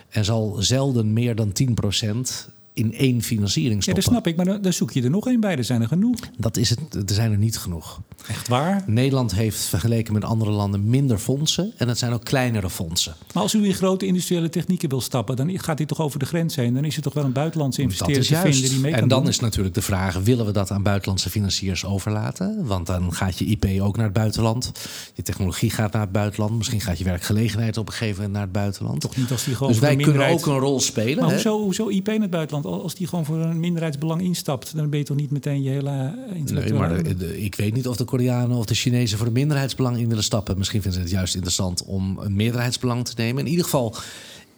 En 0.09 0.25
zal 0.25 0.57
zelden 0.59 1.13
meer 1.13 1.35
dan 1.35 1.53
10 1.53 1.75
procent 1.75 2.49
in 2.77 2.95
één 2.95 3.23
financiering 3.23 3.83
stoppen. 3.83 4.03
Ja, 4.03 4.09
dat 4.09 4.23
snap 4.23 4.27
ik, 4.27 4.37
maar 4.37 4.63
dan, 4.63 4.73
zoek 4.73 4.91
je 4.91 5.03
er 5.03 5.11
nog 5.11 5.27
één 5.27 5.41
bij. 5.41 5.57
Er 5.57 5.65
zijn 5.65 5.83
er 5.83 5.89
genoeg. 5.89 6.19
Dat 6.37 6.57
is 6.57 6.71
het, 6.71 6.95
er 6.95 7.15
zijn 7.15 7.33
er 7.33 7.39
niet 7.39 7.59
genoeg. 7.59 8.01
Echt 8.29 8.49
waar? 8.49 8.83
Nederland 8.87 9.35
heeft 9.35 9.59
vergeleken 9.59 10.13
met 10.13 10.25
andere 10.25 10.51
landen 10.51 10.89
minder 10.89 11.19
fondsen. 11.19 11.73
En 11.77 11.89
het 11.89 11.99
zijn 11.99 12.13
ook 12.13 12.25
kleinere 12.25 12.71
fondsen. 12.71 13.15
Maar 13.33 13.43
als 13.43 13.55
u 13.55 13.65
in 13.65 13.75
grote 13.75 14.07
industriële 14.07 14.49
technieken 14.49 14.89
wil 14.89 15.01
stappen... 15.01 15.37
dan 15.37 15.59
gaat 15.59 15.79
hij 15.79 15.87
toch 15.87 16.01
over 16.01 16.19
de 16.19 16.27
grens 16.27 16.57
heen? 16.57 16.75
Dan 16.75 16.85
is 16.85 16.97
er 16.97 17.03
toch 17.03 17.13
wel 17.13 17.25
een 17.25 17.33
buitenlandse 17.33 17.83
investeerder 17.83 18.27
te 18.27 18.37
vinden 18.37 18.71
die 18.71 18.79
mee 18.79 18.93
kan 18.93 19.01
En 19.01 19.09
dan 19.09 19.29
is 19.29 19.41
natuurlijk 19.41 19.75
de 19.75 19.83
vraag... 19.83 20.19
willen 20.19 20.47
we 20.47 20.53
dat 20.53 20.71
aan 20.71 20.83
buitenlandse 20.83 21.31
financiers 21.31 21.85
overlaten? 21.85 22.67
Want 22.67 22.87
dan 22.87 23.13
gaat 23.13 23.39
je 23.39 23.45
IP 23.45 23.81
ook 23.81 23.97
naar 23.97 24.05
het 24.05 24.15
buitenland. 24.15 24.73
Je 25.15 25.23
technologie 25.23 25.71
gaat 25.71 25.93
naar 25.93 26.03
het 26.03 26.13
buitenland. 26.13 26.57
Misschien 26.57 26.81
gaat 26.81 26.99
je 26.99 27.05
werkgelegenheid 27.05 27.77
op 27.77 27.87
een 27.87 27.93
gegeven 27.93 28.17
moment 28.17 28.33
naar 28.33 28.43
het 28.43 28.53
buitenland. 28.53 29.01
Toch 29.01 29.17
niet 29.17 29.31
als 29.31 29.45
die 29.45 29.55
gewoon 29.55 29.73
dus 29.73 29.81
wij 29.81 29.97
kunnen 29.97 30.29
ook 30.29 30.47
een 30.47 30.59
rol 30.59 30.81
spelen. 30.81 31.25
Maar 31.25 31.33
hoezo, 31.33 31.59
hoezo 31.59 31.89
IP 31.89 32.09
in 32.09 32.21
het 32.21 32.31
buitenland? 32.31 32.66
Als 32.67 32.95
die 32.95 33.07
gewoon 33.07 33.25
voor 33.25 33.37
een 33.37 33.61
minderheidsbelang 33.61 34.23
instapt, 34.23 34.77
dan 34.77 34.91
ben 34.91 34.99
je 34.99 35.05
toch 35.05 35.17
niet 35.17 35.31
meteen 35.31 35.63
je 35.63 35.71
hele 35.71 36.15
Nee, 36.45 36.73
maar 36.73 37.07
ik 37.37 37.55
weet 37.55 37.75
niet 37.75 37.89
of 37.89 37.97
de 37.97 38.05
Koreanen 38.05 38.57
of 38.57 38.67
de 38.67 38.75
Chinezen 38.75 39.19
voor 39.19 39.27
een 39.27 39.33
minderheidsbelang 39.33 39.99
in 39.99 40.09
willen 40.09 40.25
stappen. 40.25 40.59
Misschien 40.59 40.83
vinden 40.83 41.01
ze 41.01 41.07
het 41.07 41.17
juist 41.17 41.35
interessant 41.35 41.85
om 41.85 42.19
een 42.19 42.37
meerderheidsbelang 42.37 43.05
te 43.05 43.13
nemen. 43.17 43.45
In 43.45 43.51
ieder 43.51 43.65
geval 43.65 43.95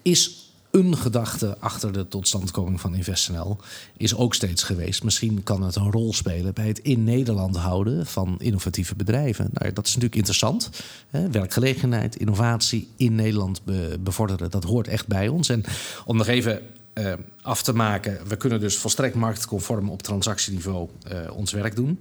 is 0.03 0.47
een 0.71 0.97
gedachte 0.97 1.59
achter 1.59 1.93
de 1.93 2.09
totstandkoming 2.09 2.81
van 2.81 2.95
InvestNL 2.95 3.57
is 3.97 4.15
ook 4.15 4.35
steeds 4.35 4.63
geweest. 4.63 5.05
Misschien 5.05 5.43
kan 5.43 5.63
het 5.63 5.77
een 5.77 5.91
rol 5.91 6.13
spelen 6.13 6.55
bij 6.55 6.67
het 6.67 6.79
in 6.79 7.05
Nederland 7.05 7.57
houden 7.57 8.07
van 8.07 8.35
innovatieve 8.39 8.95
bedrijven. 8.95 9.49
Nou, 9.53 9.73
dat 9.73 9.87
is 9.87 9.91
natuurlijk 9.91 10.17
interessant. 10.17 10.71
Hè? 11.11 11.31
Werkgelegenheid, 11.31 12.17
innovatie 12.17 12.89
in 12.97 13.15
Nederland 13.15 13.61
bevorderen, 14.01 14.51
dat 14.51 14.65
hoort 14.65 14.89
echt 14.89 15.07
bij 15.07 15.29
ons. 15.29 15.49
En 15.49 15.65
om 16.05 16.17
nog 16.17 16.27
even 16.27 16.61
uh, 16.99 17.13
af 17.43 17.63
te 17.63 17.73
maken. 17.73 18.29
We 18.29 18.37
kunnen 18.37 18.61
dus 18.61 18.79
volstrekt 18.79 19.15
marktconform 19.15 19.91
op 19.91 20.03
transactieniveau 20.03 20.89
uh, 21.13 21.37
ons 21.37 21.53
werk 21.53 21.77
doen. 21.77 22.01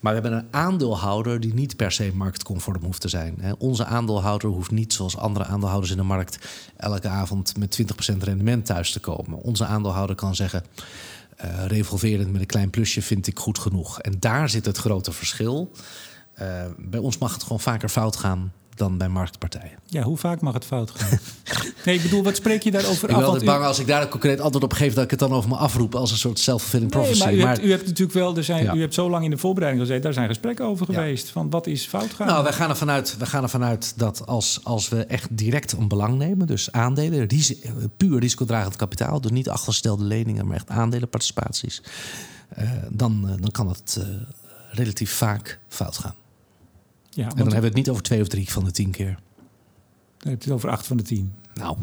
Maar 0.00 0.14
we 0.14 0.20
hebben 0.20 0.38
een 0.38 0.46
aandeelhouder 0.50 1.40
die 1.40 1.54
niet 1.54 1.76
per 1.76 1.92
se 1.92 2.10
marktconform 2.14 2.84
hoeft 2.84 3.00
te 3.00 3.08
zijn. 3.08 3.34
Hè. 3.40 3.52
Onze 3.58 3.84
aandeelhouder 3.84 4.48
hoeft 4.48 4.70
niet 4.70 4.92
zoals 4.92 5.16
andere 5.16 5.44
aandeelhouders 5.44 5.90
in 5.90 5.96
de 5.96 6.02
markt 6.02 6.38
elke 6.76 7.08
avond 7.08 7.56
met 7.56 7.80
20% 8.12 8.16
rendement 8.18 8.66
thuis 8.66 8.92
te 8.92 9.00
komen. 9.00 9.38
Onze 9.38 9.64
aandeelhouder 9.64 10.16
kan 10.16 10.34
zeggen. 10.34 10.64
Uh, 11.44 11.66
revolverend 11.66 12.32
met 12.32 12.40
een 12.40 12.46
klein 12.46 12.70
plusje 12.70 13.02
vind 13.02 13.26
ik 13.26 13.38
goed 13.38 13.58
genoeg. 13.58 14.00
En 14.00 14.16
daar 14.18 14.48
zit 14.48 14.66
het 14.66 14.76
grote 14.76 15.12
verschil. 15.12 15.70
bij 16.78 17.00
ons 17.00 17.18
mag 17.18 17.32
het 17.32 17.42
gewoon 17.42 17.60
vaker 17.60 17.88
fout 17.88 18.16
gaan 18.16 18.52
dan 18.78 18.98
bij 18.98 19.08
marktpartijen. 19.08 19.78
Ja, 19.86 20.02
hoe 20.02 20.16
vaak 20.16 20.40
mag 20.40 20.54
het 20.54 20.64
fout 20.64 20.90
gaan? 20.90 21.18
nee, 21.84 21.94
ik 21.94 22.02
bedoel, 22.02 22.22
wat 22.22 22.36
spreek 22.36 22.62
je 22.62 22.70
daarover 22.70 23.10
ik 23.10 23.16
af? 23.16 23.32
Ik 23.32 23.38
ben 23.38 23.44
bang 23.44 23.64
als 23.64 23.78
ik 23.78 23.86
daar 23.86 24.02
een 24.02 24.08
concreet 24.08 24.40
antwoord 24.40 24.64
op 24.64 24.72
geef... 24.72 24.94
dat 24.94 25.04
ik 25.04 25.10
het 25.10 25.18
dan 25.18 25.32
over 25.32 25.48
me 25.48 25.56
afroep 25.56 25.94
als 25.94 26.10
een 26.10 26.16
soort 26.16 26.38
self-fulfilling 26.38 26.90
prophecy. 26.90 27.24
Maar 27.24 27.34
u, 27.34 27.38
maar... 27.38 27.48
Hebt, 27.48 27.64
u 27.64 27.70
hebt 27.70 27.86
natuurlijk 27.86 28.18
wel... 28.18 28.36
Er 28.36 28.44
zijn, 28.44 28.76
U 28.76 28.80
hebt 28.80 28.94
zo 28.94 29.10
lang 29.10 29.24
in 29.24 29.30
de 29.30 29.38
voorbereiding 29.38 29.82
gezeten... 29.82 30.04
daar 30.04 30.14
zijn 30.14 30.28
gesprekken 30.28 30.64
over 30.64 30.86
geweest. 30.86 31.30
Van 31.30 31.50
wat 31.50 31.66
is 31.66 31.86
fout 31.86 32.10
gaan? 32.14 32.26
Nou, 32.26 32.42
wij 32.42 32.52
gaan 32.52 32.68
ervan 32.68 32.90
uit, 32.90 33.16
wij 33.18 33.26
gaan 33.26 33.42
ervan 33.42 33.64
uit 33.64 33.92
dat 33.96 34.26
als, 34.26 34.60
als 34.62 34.88
we 34.88 35.04
echt 35.04 35.36
direct 35.36 35.72
een 35.72 35.88
belang 35.88 36.18
nemen... 36.18 36.46
dus 36.46 36.72
aandelen, 36.72 37.28
puur 37.96 38.20
risicodragend 38.20 38.76
kapitaal... 38.76 39.20
dus 39.20 39.30
niet 39.30 39.48
achterstelde 39.48 40.04
leningen, 40.04 40.46
maar 40.46 40.56
echt 40.56 40.68
aandelenparticipaties... 40.68 41.82
Uh, 42.58 42.70
dan, 42.90 43.22
uh, 43.24 43.32
dan 43.40 43.50
kan 43.50 43.68
het 43.68 43.96
uh, 43.98 44.06
relatief 44.70 45.12
vaak 45.12 45.58
fout 45.68 45.98
gaan. 45.98 46.14
Ja, 47.18 47.24
en 47.24 47.36
dan 47.36 47.44
hebben 47.44 47.60
we 47.60 47.66
het 47.66 47.74
niet 47.74 47.90
over 47.90 48.02
twee 48.02 48.20
of 48.20 48.28
drie 48.28 48.50
van 48.50 48.64
de 48.64 48.70
tien 48.70 48.90
keer. 48.90 49.18
Dan 50.18 50.30
heb 50.30 50.42
je 50.42 50.48
het 50.48 50.50
over 50.50 50.70
acht 50.70 50.86
van 50.86 50.96
de 50.96 51.02
tien. 51.02 51.34
Nou, 51.54 51.76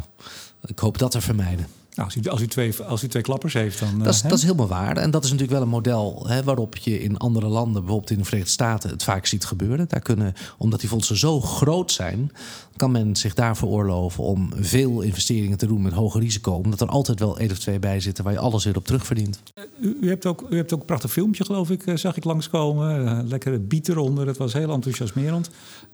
ik 0.65 0.79
hoop 0.79 0.97
dat 0.97 1.11
te 1.11 1.21
vermijden. 1.21 1.67
Nou, 1.95 2.08
als 2.08 2.15
u, 2.15 2.29
als, 2.29 2.41
u 2.41 2.47
twee, 2.47 2.84
als 2.84 3.03
u 3.03 3.08
twee 3.08 3.23
klappers 3.23 3.53
heeft, 3.53 3.79
dan. 3.79 3.99
Dat 3.99 4.13
is, 4.13 4.21
dat 4.21 4.31
is 4.31 4.41
helemaal 4.41 4.67
waar. 4.67 4.97
En 4.97 5.12
dat 5.12 5.23
is 5.23 5.31
natuurlijk 5.31 5.58
wel 5.58 5.67
een 5.67 5.73
model 5.73 6.25
hè, 6.27 6.43
waarop 6.43 6.75
je 6.77 7.01
in 7.01 7.17
andere 7.17 7.47
landen, 7.47 7.81
bijvoorbeeld 7.81 8.12
in 8.12 8.17
de 8.17 8.23
Verenigde 8.23 8.53
Staten, 8.53 8.89
het 8.89 9.03
vaak 9.03 9.25
ziet 9.25 9.45
gebeuren. 9.45 9.86
Daar 9.89 9.99
kunnen, 9.99 10.34
omdat 10.58 10.79
die 10.79 10.89
fondsen 10.89 11.17
zo 11.17 11.41
groot 11.41 11.91
zijn, 11.91 12.31
kan 12.75 12.91
men 12.91 13.15
zich 13.15 13.34
daar 13.34 13.58
veroorloven 13.58 14.23
om 14.23 14.49
veel 14.55 15.01
investeringen 15.01 15.58
te 15.58 15.67
doen 15.67 15.81
met 15.81 15.93
hoger 15.93 16.21
risico. 16.21 16.51
Omdat 16.51 16.81
er 16.81 16.88
altijd 16.88 17.19
wel 17.19 17.38
één 17.38 17.51
of 17.51 17.60
twee 17.60 17.79
bij 17.79 17.99
zitten 17.99 18.23
waar 18.23 18.34
je 18.34 18.39
alles 18.39 18.63
weer 18.63 18.75
op 18.75 18.86
terugverdient. 18.86 19.39
U, 19.79 19.97
u, 20.01 20.10
hebt, 20.10 20.25
ook, 20.25 20.45
u 20.49 20.55
hebt 20.55 20.73
ook 20.73 20.79
een 20.79 20.86
prachtig 20.86 21.12
filmpje, 21.12 21.45
geloof 21.45 21.69
ik, 21.69 21.86
eh, 21.86 21.95
zag 21.95 22.17
ik 22.17 22.23
langskomen. 22.23 23.27
Lekkere 23.27 23.60
beat 23.60 23.88
eronder, 23.88 24.25
dat 24.25 24.38
was 24.38 24.53
heel 24.53 24.71
enthousiasmerend. 24.71 25.49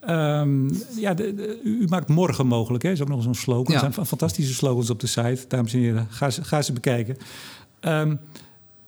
Um, 0.10 0.70
ja, 0.96 1.14
de, 1.14 1.36
de, 1.36 1.60
u 1.64 1.86
maakt 1.90 2.08
morgen 2.08 2.48
mogelijk, 2.48 2.84
hè? 2.84 2.92
is 2.92 3.02
ook 3.02 3.08
nog 3.08 3.24
zo'n 3.24 3.36
slogan. 3.36 3.76
Ja. 3.76 3.84
Er 3.84 3.94
zijn 3.94 4.08
fantastische 4.08 4.54
slogans 4.54 4.90
op 4.90 5.00
de 5.00 5.08
site, 5.08 5.46
dames 5.48 5.74
en 5.74 5.80
heren. 5.80 5.91
Ga 6.10 6.30
ze, 6.30 6.44
ga 6.44 6.62
ze 6.62 6.74
bekijken. 6.74 7.18
Um, 7.82 8.20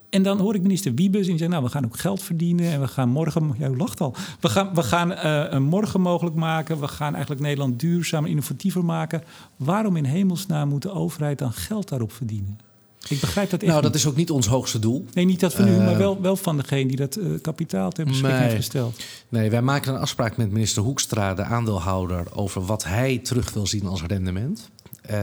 en 0.09 0.23
dan 0.23 0.39
hoor 0.39 0.55
ik 0.55 0.61
minister 0.61 0.93
Wiebes 0.93 1.21
en 1.21 1.27
die 1.27 1.37
zegt... 1.37 1.51
nou, 1.51 1.63
we 1.63 1.69
gaan 1.69 1.85
ook 1.85 1.99
geld 1.99 2.21
verdienen 2.21 2.71
en 2.71 2.81
we 2.81 2.87
gaan 2.87 3.09
morgen... 3.09 3.53
Ja, 3.57 3.67
u 3.67 3.77
lacht 3.77 4.01
al. 4.01 4.15
We 4.39 4.49
gaan, 4.49 4.73
we 4.73 4.83
gaan 4.83 5.11
uh, 5.11 5.45
een 5.49 5.63
morgen 5.63 6.01
mogelijk 6.01 6.35
maken. 6.35 6.79
We 6.79 6.87
gaan 6.87 7.13
eigenlijk 7.13 7.41
Nederland 7.41 7.79
duurzamer, 7.79 8.29
innovatiever 8.29 8.85
maken. 8.85 9.23
Waarom 9.55 9.95
in 9.95 10.03
hemelsnaam 10.03 10.69
moet 10.69 10.81
de 10.81 10.91
overheid 10.91 11.39
dan 11.39 11.51
geld 11.53 11.89
daarop 11.89 12.11
verdienen? 12.11 12.59
Ik 13.07 13.19
begrijp 13.19 13.49
dat 13.49 13.59
echt 13.59 13.71
Nou, 13.71 13.81
dat 13.83 13.91
niet. 13.91 14.01
is 14.01 14.07
ook 14.07 14.15
niet 14.15 14.31
ons 14.31 14.47
hoogste 14.47 14.79
doel. 14.79 15.05
Nee, 15.13 15.25
niet 15.25 15.39
dat 15.39 15.53
van 15.53 15.67
u, 15.67 15.71
uh, 15.71 15.85
maar 15.85 15.97
wel, 15.97 16.21
wel 16.21 16.35
van 16.35 16.57
degene 16.57 16.87
die 16.87 16.97
dat 16.97 17.17
uh, 17.17 17.41
kapitaal 17.41 17.91
ter 17.91 18.05
beschikking 18.05 18.39
nee, 18.39 18.43
heeft 18.43 18.55
gesteld. 18.55 19.03
Nee, 19.29 19.49
wij 19.49 19.61
maken 19.61 19.93
een 19.93 19.99
afspraak 19.99 20.37
met 20.37 20.51
minister 20.51 20.83
Hoekstra, 20.83 21.33
de 21.33 21.43
aandeelhouder... 21.43 22.25
over 22.33 22.65
wat 22.65 22.83
hij 22.83 23.17
terug 23.17 23.53
wil 23.53 23.67
zien 23.67 23.85
als 23.85 24.03
rendement. 24.03 24.69
Uh, 25.11 25.17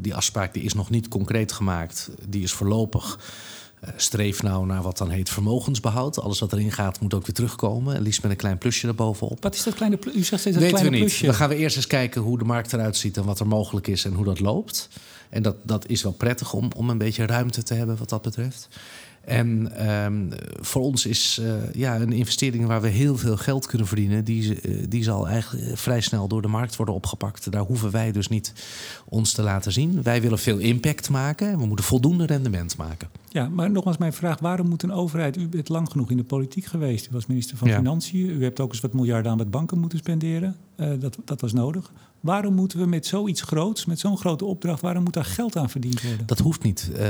die 0.00 0.14
afspraak 0.14 0.54
die 0.54 0.62
is 0.62 0.74
nog 0.74 0.90
niet 0.90 1.08
concreet 1.08 1.52
gemaakt. 1.52 2.10
Die 2.28 2.42
is 2.42 2.52
voorlopig 2.52 3.18
streef 3.96 4.42
nou 4.42 4.66
naar 4.66 4.82
wat 4.82 4.98
dan 4.98 5.10
heet 5.10 5.30
vermogensbehoud. 5.30 6.20
Alles 6.20 6.38
wat 6.38 6.52
erin 6.52 6.72
gaat 6.72 7.00
moet 7.00 7.14
ook 7.14 7.26
weer 7.26 7.34
terugkomen. 7.34 7.94
En 7.94 8.02
liefst 8.02 8.22
met 8.22 8.30
een 8.30 8.36
klein 8.36 8.58
plusje 8.58 8.86
erbovenop. 8.86 9.42
Wat 9.42 9.54
is 9.54 9.62
dat 9.62 9.74
kleine 9.74 9.96
plusje? 9.96 10.18
U 10.18 10.22
zegt 10.22 10.40
steeds 10.40 10.56
dat 10.56 10.68
kleine 10.68 10.90
we 10.90 10.96
niet. 10.96 11.04
plusje. 11.04 11.26
Dan 11.26 11.34
gaan 11.34 11.48
we 11.48 11.56
eerst 11.56 11.76
eens 11.76 11.86
kijken 11.86 12.20
hoe 12.22 12.38
de 12.38 12.44
markt 12.44 12.72
eruit 12.72 12.96
ziet... 12.96 13.16
en 13.16 13.24
wat 13.24 13.40
er 13.40 13.46
mogelijk 13.46 13.86
is 13.86 14.04
en 14.04 14.14
hoe 14.14 14.24
dat 14.24 14.40
loopt. 14.40 14.88
En 15.28 15.42
dat, 15.42 15.56
dat 15.62 15.88
is 15.88 16.02
wel 16.02 16.12
prettig 16.12 16.52
om, 16.52 16.70
om 16.76 16.90
een 16.90 16.98
beetje 16.98 17.26
ruimte 17.26 17.62
te 17.62 17.74
hebben 17.74 17.96
wat 17.96 18.08
dat 18.08 18.22
betreft. 18.22 18.68
En 19.26 19.72
um, 20.04 20.28
voor 20.60 20.82
ons 20.82 21.06
is 21.06 21.38
uh, 21.42 21.54
ja, 21.72 22.00
een 22.00 22.12
investering 22.12 22.66
waar 22.66 22.80
we 22.80 22.88
heel 22.88 23.16
veel 23.16 23.36
geld 23.36 23.66
kunnen 23.66 23.86
verdienen... 23.86 24.24
die, 24.24 24.60
uh, 24.62 24.84
die 24.88 25.02
zal 25.02 25.28
eigenlijk 25.28 25.78
vrij 25.78 26.00
snel 26.00 26.28
door 26.28 26.42
de 26.42 26.48
markt 26.48 26.76
worden 26.76 26.94
opgepakt. 26.94 27.52
Daar 27.52 27.62
hoeven 27.62 27.90
wij 27.90 28.12
dus 28.12 28.28
niet 28.28 28.52
ons 29.08 29.32
te 29.32 29.42
laten 29.42 29.72
zien. 29.72 30.02
Wij 30.02 30.22
willen 30.22 30.38
veel 30.38 30.58
impact 30.58 31.10
maken 31.10 31.48
en 31.48 31.58
we 31.58 31.66
moeten 31.66 31.84
voldoende 31.84 32.26
rendement 32.26 32.76
maken. 32.76 33.08
Ja, 33.28 33.48
maar 33.48 33.70
nogmaals 33.70 33.96
mijn 33.96 34.12
vraag. 34.12 34.38
Waarom 34.38 34.68
moet 34.68 34.82
een 34.82 34.92
overheid... 34.92 35.36
U 35.36 35.48
bent 35.48 35.68
lang 35.68 35.90
genoeg 35.90 36.10
in 36.10 36.16
de 36.16 36.24
politiek 36.24 36.64
geweest. 36.64 37.06
U 37.06 37.08
was 37.12 37.26
minister 37.26 37.56
van 37.56 37.68
Ja. 37.68 37.76
Financiën. 37.76 38.30
U 38.30 38.42
hebt 38.42 38.60
ook 38.60 38.70
eens 38.70 38.80
wat 38.80 38.92
miljarden 38.92 39.32
aan 39.32 39.38
wat 39.38 39.50
banken 39.50 39.78
moeten 39.78 39.98
spenderen. 39.98 40.56
Uh, 40.76 40.88
dat, 41.00 41.16
dat 41.24 41.40
was 41.40 41.52
nodig. 41.52 41.92
Waarom 42.24 42.54
moeten 42.54 42.78
we 42.78 42.86
met 42.86 43.06
zoiets 43.06 43.40
groots, 43.42 43.84
met 43.84 43.98
zo'n 43.98 44.18
grote 44.18 44.44
opdracht... 44.44 44.80
waarom 44.80 45.02
moet 45.02 45.14
daar 45.14 45.24
geld 45.24 45.56
aan 45.56 45.70
verdiend 45.70 46.02
worden? 46.02 46.26
Dat 46.26 46.38
hoeft 46.38 46.62
niet. 46.62 46.90
Uh, 46.92 47.00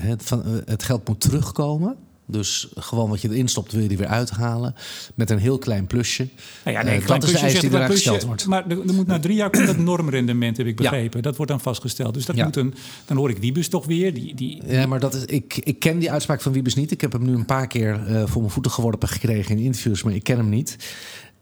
het, 0.00 0.22
van, 0.22 0.42
uh, 0.46 0.52
het 0.64 0.82
geld 0.82 1.08
moet 1.08 1.20
terugkomen. 1.20 1.96
Dus 2.26 2.68
gewoon 2.74 3.10
wat 3.10 3.20
je 3.20 3.30
erin 3.30 3.48
stopt, 3.48 3.72
wil 3.72 3.82
je 3.82 3.88
die 3.88 3.98
weer 3.98 4.06
uithalen. 4.06 4.74
Met 5.14 5.30
een 5.30 5.38
heel 5.38 5.58
klein 5.58 5.86
plusje. 5.86 6.28
Nou 6.64 6.76
ja, 6.76 6.82
nee, 6.82 6.98
Uh, 6.98 7.04
klein 7.04 7.20
dat 7.20 7.28
is 7.28 7.34
de 7.34 7.42
eis 7.46 7.60
die 7.60 7.70
eraan 7.70 7.90
gesteld 7.90 8.22
wordt. 8.24 8.46
Maar 8.46 8.70
er, 8.70 8.80
er 8.86 8.94
moet 8.94 9.06
na 9.06 9.18
drie 9.20 9.36
jaar 9.36 9.50
komt 9.50 9.66
dat 9.66 9.76
normrendement, 9.76 10.56
heb 10.56 10.66
ik 10.66 10.76
begrepen. 10.76 11.22
Dat 11.22 11.36
wordt 11.36 11.50
dan 11.50 11.60
vastgesteld. 11.60 12.14
Dus 12.14 12.26
dat 12.26 12.36
Ja. 12.36 12.44
moet 12.44 12.56
een... 12.56 12.74
Dan 13.04 13.16
hoor 13.16 13.30
ik 13.30 13.38
Wiebes 13.38 13.68
toch 13.68 13.86
weer. 13.86 14.14
Die, 14.14 14.34
die, 14.34 14.62
Ja, 14.66 14.86
maar 14.86 15.00
dat 15.00 15.14
is, 15.14 15.24
ik, 15.24 15.56
ik 15.56 15.78
ken 15.78 15.98
die 15.98 16.10
uitspraak 16.10 16.40
van 16.40 16.52
Wiebes 16.52 16.74
niet. 16.74 16.90
Ik 16.90 17.00
heb 17.00 17.12
hem 17.12 17.24
nu 17.24 17.34
een 17.34 17.46
paar 17.46 17.66
keer 17.66 18.06
eh, 18.06 18.26
voor 18.26 18.40
mijn 18.40 18.52
voeten 18.52 18.72
geworpen 18.72 19.08
gekregen 19.08 19.58
in 19.58 19.64
interviews, 19.64 20.02
maar 20.02 20.14
ik 20.14 20.22
ken 20.22 20.36
hem 20.36 20.48
niet. 20.48 20.76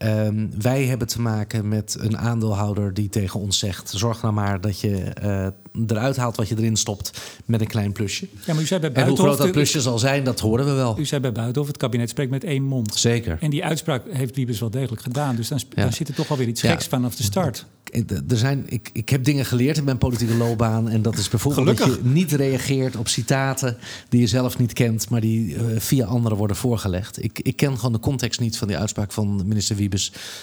Ehm, 0.02 0.46
wij 0.60 0.84
hebben 0.84 1.06
te 1.08 1.20
maken 1.20 1.68
met 1.68 1.96
een 2.00 2.18
aandeelhouder 2.18 2.94
die 2.94 3.08
tegen 3.08 3.40
ons 3.40 3.58
zegt: 3.58 3.90
zorg 3.96 4.22
nou 4.22 4.34
maar 4.34 4.60
dat 4.60 4.80
je 4.80 4.96
eh, 5.02 5.46
eruit 5.86 6.16
haalt 6.16 6.36
wat 6.36 6.48
je 6.48 6.56
erin 6.58 6.76
stopt 6.76 7.20
met 7.44 7.60
een 7.60 7.66
klein 7.66 7.92
plusje. 7.92 8.26
ja, 8.46 8.54
maar 8.54 8.62
u 8.62 8.66
zei 8.66 8.80
bij 8.80 8.88
En 8.90 8.94
hoe 8.96 9.04
Buitenhof... 9.04 9.34
groot 9.34 9.38
dat 9.46 9.52
plusje 9.52 9.80
zal 9.80 9.98
zijn, 9.98 10.24
dat 10.24 10.40
horen 10.40 10.64
we 10.64 10.72
wel. 10.72 10.98
U 10.98 11.04
zei 11.04 11.20
bij 11.20 11.32
Buitenhof, 11.32 11.66
het 11.66 11.76
kabinet 11.76 12.10
spreekt 12.10 12.30
met 12.30 12.44
één 12.44 12.62
mond. 12.62 12.94
Zeker. 12.94 13.36
En 13.40 13.50
die 13.50 13.64
uitspraak 13.64 14.02
heeft 14.10 14.36
Wiebes 14.36 14.60
wel 14.60 14.70
degelijk 14.70 15.02
gedaan. 15.02 15.36
Dus 15.36 15.48
dan, 15.48 15.60
Ja. 15.74 15.82
dan 15.82 15.92
zit 15.92 16.08
er 16.08 16.14
toch 16.14 16.30
alweer 16.30 16.48
iets 16.48 16.60
Ja. 16.62 16.70
geks 16.70 16.86
vanaf 16.86 17.14
de 17.16 17.22
start. 17.22 17.66
Ik- 17.90 18.10
Er 18.10 18.36
zijn, 18.36 18.64
ik, 18.68 18.90
ik 18.92 19.08
heb 19.08 19.24
dingen 19.24 19.44
geleerd 19.44 19.76
in 19.76 19.84
mijn 19.84 19.98
politieke 19.98 20.34
loopbaan. 20.34 20.88
En 20.88 21.02
dat 21.02 21.16
is 21.18 21.28
bijvoorbeeld 21.28 21.66
dat 21.78 21.86
je 21.86 21.98
niet 22.02 22.32
reageert 22.32 22.96
op 22.96 23.08
citaten 23.08 23.76
die 24.08 24.20
je 24.20 24.26
zelf 24.26 24.58
niet 24.58 24.72
kent, 24.72 25.08
maar 25.10 25.20
die 25.20 25.56
eh, 25.56 25.62
via 25.78 26.06
anderen 26.06 26.38
worden 26.38 26.56
voorgelegd. 26.56 27.24
Ik, 27.24 27.38
ik 27.42 27.56
ken 27.56 27.76
gewoon 27.76 27.92
de 27.92 27.98
context 27.98 28.40
niet 28.40 28.58
van 28.58 28.68
die 28.68 28.76
uitspraak 28.78 29.12
van 29.12 29.42
minister 29.46 29.76
Wiebes. 29.76 29.91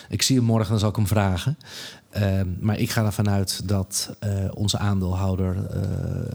Ik 0.10 0.22
zie 0.22 0.36
hem 0.36 0.46
morgen, 0.46 0.70
dan 0.70 0.80
zal 0.80 0.90
ik 0.90 0.96
hem 0.96 1.08
vragen. 1.08 1.58
Eh, 2.10 2.42
maar 2.60 2.80
ik 2.80 2.90
ga 2.90 3.06
ervan 3.06 3.30
uit 3.30 3.68
dat 3.68 4.16
eh, 4.20 4.30
onze 4.54 4.78
aandeelhouder 4.78 5.66
eh, 5.70 5.82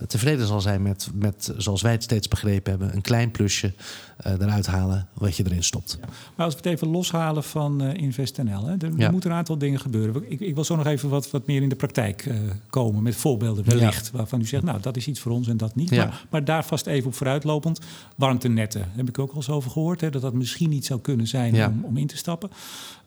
tevreden 0.06 0.46
zal 0.46 0.60
zijn 0.60 0.82
met, 0.82 1.10
met, 1.14 1.52
zoals 1.56 1.82
wij 1.82 1.92
het 1.92 2.02
steeds 2.02 2.28
begrepen 2.28 2.70
hebben, 2.70 2.94
een 2.94 3.00
klein 3.02 3.30
plusje 3.30 3.72
eh, 4.16 4.32
eruit 4.32 4.66
halen 4.66 5.08
wat 5.12 5.36
je 5.36 5.44
erin 5.46 5.64
stopt. 5.64 5.98
Maar 6.34 6.44
als 6.46 6.54
we 6.54 6.60
het 6.62 6.68
even 6.70 6.88
loshalen 6.88 7.42
van 7.44 7.80
InvestNL. 7.82 8.66
Hè, 8.66 8.74
er, 8.78 8.92
Ja. 8.96 9.10
moeten 9.10 9.30
een 9.30 9.36
aantal 9.36 9.58
dingen 9.58 9.80
gebeuren. 9.80 10.30
Ik, 10.30 10.40
ik 10.40 10.54
wil 10.54 10.64
zo 10.64 10.76
nog 10.76 10.86
even 10.86 11.08
wat, 11.08 11.30
wat 11.30 11.46
meer 11.46 11.62
in 11.62 11.68
de 11.68 11.76
praktijk 11.76 12.30
komen 12.70 13.02
met 13.02 13.16
voorbeelden 13.16 13.64
wellicht. 13.64 14.10
Waarvan 14.10 14.40
u 14.40 14.46
zegt, 14.46 14.62
nou 14.64 14.80
dat 14.80 14.96
is 14.96 15.06
iets 15.06 15.20
voor 15.20 15.32
ons 15.32 15.48
en 15.48 15.56
dat 15.56 15.74
niet. 15.74 15.90
Maar, 15.90 16.24
maar 16.30 16.44
daar 16.44 16.64
vast 16.64 16.86
even 16.86 17.06
op 17.06 17.14
vooruitlopend. 17.14 17.80
Warmtenetten, 18.16 18.80
daar 18.80 18.90
heb 18.96 19.08
ik 19.08 19.18
ook 19.18 19.30
al 19.30 19.36
eens 19.36 19.48
over 19.50 19.70
gehoord. 19.70 20.00
Hè, 20.00 20.10
dat 20.10 20.22
dat 20.22 20.32
misschien 20.34 20.70
niet 20.70 20.86
zou 20.86 21.00
kunnen 21.00 21.26
zijn 21.26 21.66
om, 21.66 21.84
om 21.84 21.96
in 21.96 22.06
te 22.06 22.16
stappen. 22.16 22.50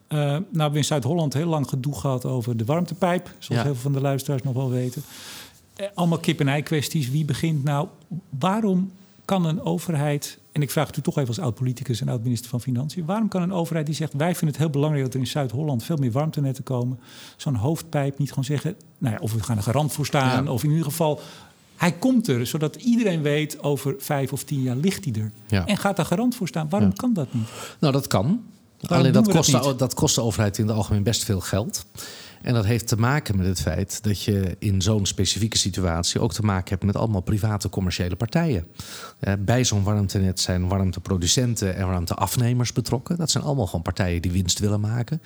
Eh, 0.07 0.17
nou, 0.17 0.43
we 0.51 0.59
hebben 0.61 0.77
in 0.77 0.85
Zuid-Holland 0.85 1.33
heel 1.33 1.47
lang 1.47 1.69
gedoe 1.69 1.95
gehad 1.95 2.25
over 2.25 2.57
de 2.57 2.65
warmtepijp. 2.65 3.25
Zoals 3.25 3.47
Ja. 3.47 3.63
heel 3.63 3.73
veel 3.73 3.81
van 3.81 3.91
de 3.91 4.01
luisteraars 4.01 4.43
nog 4.43 4.53
wel 4.53 4.69
weten. 4.69 5.01
Eh, 5.75 5.85
allemaal 5.93 6.17
kip-en-ei 6.17 6.61
kwesties. 6.63 7.09
Wie 7.09 7.25
begint 7.25 7.63
nou? 7.63 7.87
Waarom 8.39 8.91
kan 9.25 9.45
een 9.45 9.61
overheid... 9.61 10.39
en 10.51 10.61
ik 10.61 10.71
vraag 10.71 10.87
het 10.87 10.97
u 10.97 11.01
toch 11.01 11.15
even 11.17 11.27
als 11.27 11.39
oud-politicus 11.39 12.01
en 12.01 12.09
oud-minister 12.09 12.49
van 12.49 12.61
Financiën... 12.61 13.05
waarom 13.05 13.27
kan 13.27 13.41
een 13.41 13.53
overheid 13.53 13.85
die 13.85 13.95
zegt... 13.95 14.13
wij 14.13 14.31
vinden 14.31 14.47
het 14.47 14.57
heel 14.57 14.69
belangrijk 14.69 15.03
dat 15.05 15.13
er 15.13 15.19
in 15.19 15.27
Zuid-Holland... 15.27 15.83
veel 15.83 15.97
meer 15.97 16.11
warmtenetten 16.11 16.63
komen... 16.63 16.99
zo'n 17.37 17.55
hoofdpijp 17.55 18.17
niet 18.17 18.29
gewoon 18.29 18.43
zeggen... 18.43 18.75
Nou 18.97 19.13
ja, 19.13 19.19
of 19.21 19.33
we 19.33 19.43
gaan 19.43 19.57
er 19.57 19.63
garant 19.63 19.93
voor 19.93 20.05
staan... 20.05 20.43
Ja. 20.43 20.51
of 20.51 20.63
in 20.63 20.69
ieder 20.69 20.85
geval... 20.85 21.19
Hij 21.75 21.91
komt 21.91 22.27
er, 22.27 22.47
zodat 22.47 22.75
iedereen 22.75 23.21
weet 23.21 23.63
over 23.63 23.95
vijf 23.99 24.33
of 24.33 24.43
tien 24.43 24.61
jaar 24.61 24.75
ligt 24.75 25.05
hij 25.05 25.13
er. 25.13 25.31
Ja. 25.47 25.65
En 25.67 25.77
gaat 25.77 25.95
daar 25.95 26.05
garant 26.05 26.35
voor 26.35 26.47
staan. 26.47 26.69
Waarom 26.69 26.95
kan 26.95 27.13
dat 27.13 27.33
niet? 27.33 27.47
Nou, 27.79 27.93
dat 27.93 28.07
kan. 28.07 28.41
Waarom 28.81 29.07
Alleen 29.07 29.23
dat 29.23 29.33
kost, 29.33 29.79
dat 29.79 29.93
kost 29.93 30.15
de 30.15 30.21
overheid 30.21 30.57
in 30.57 30.67
het 30.67 30.75
algemeen 30.75 31.03
best 31.03 31.23
veel 31.23 31.39
geld. 31.39 31.85
En 32.47 32.53
dat 32.53 32.65
heeft 32.65 32.87
te 32.87 32.95
maken 32.95 33.37
met 33.37 33.45
het 33.45 33.61
feit 33.61 34.03
dat 34.03 34.21
je 34.23 34.55
in 34.59 34.81
zo'n 34.81 35.05
specifieke 35.05 35.57
situatie 35.57 36.19
ook 36.21 36.33
te 36.33 36.41
maken 36.41 36.69
hebt 36.69 36.83
met 36.83 36.95
allemaal 36.95 37.21
private 37.21 37.69
commerciële 37.69 38.15
partijen. 38.15 38.65
Eh, 39.19 39.33
bij 39.39 39.63
zo'n 39.63 39.83
warmtenet 39.83 40.39
zijn 40.39 40.67
warmteproducenten 40.67 41.75
en 41.75 41.87
warmteafnemers 41.87 42.73
betrokken. 42.73 43.17
Dat 43.17 43.31
zijn 43.31 43.43
allemaal 43.43 43.65
gewoon 43.65 43.81
partijen 43.81 44.21
die 44.21 44.31
winst 44.31 44.59
willen 44.59 44.79
maken. 44.79 45.21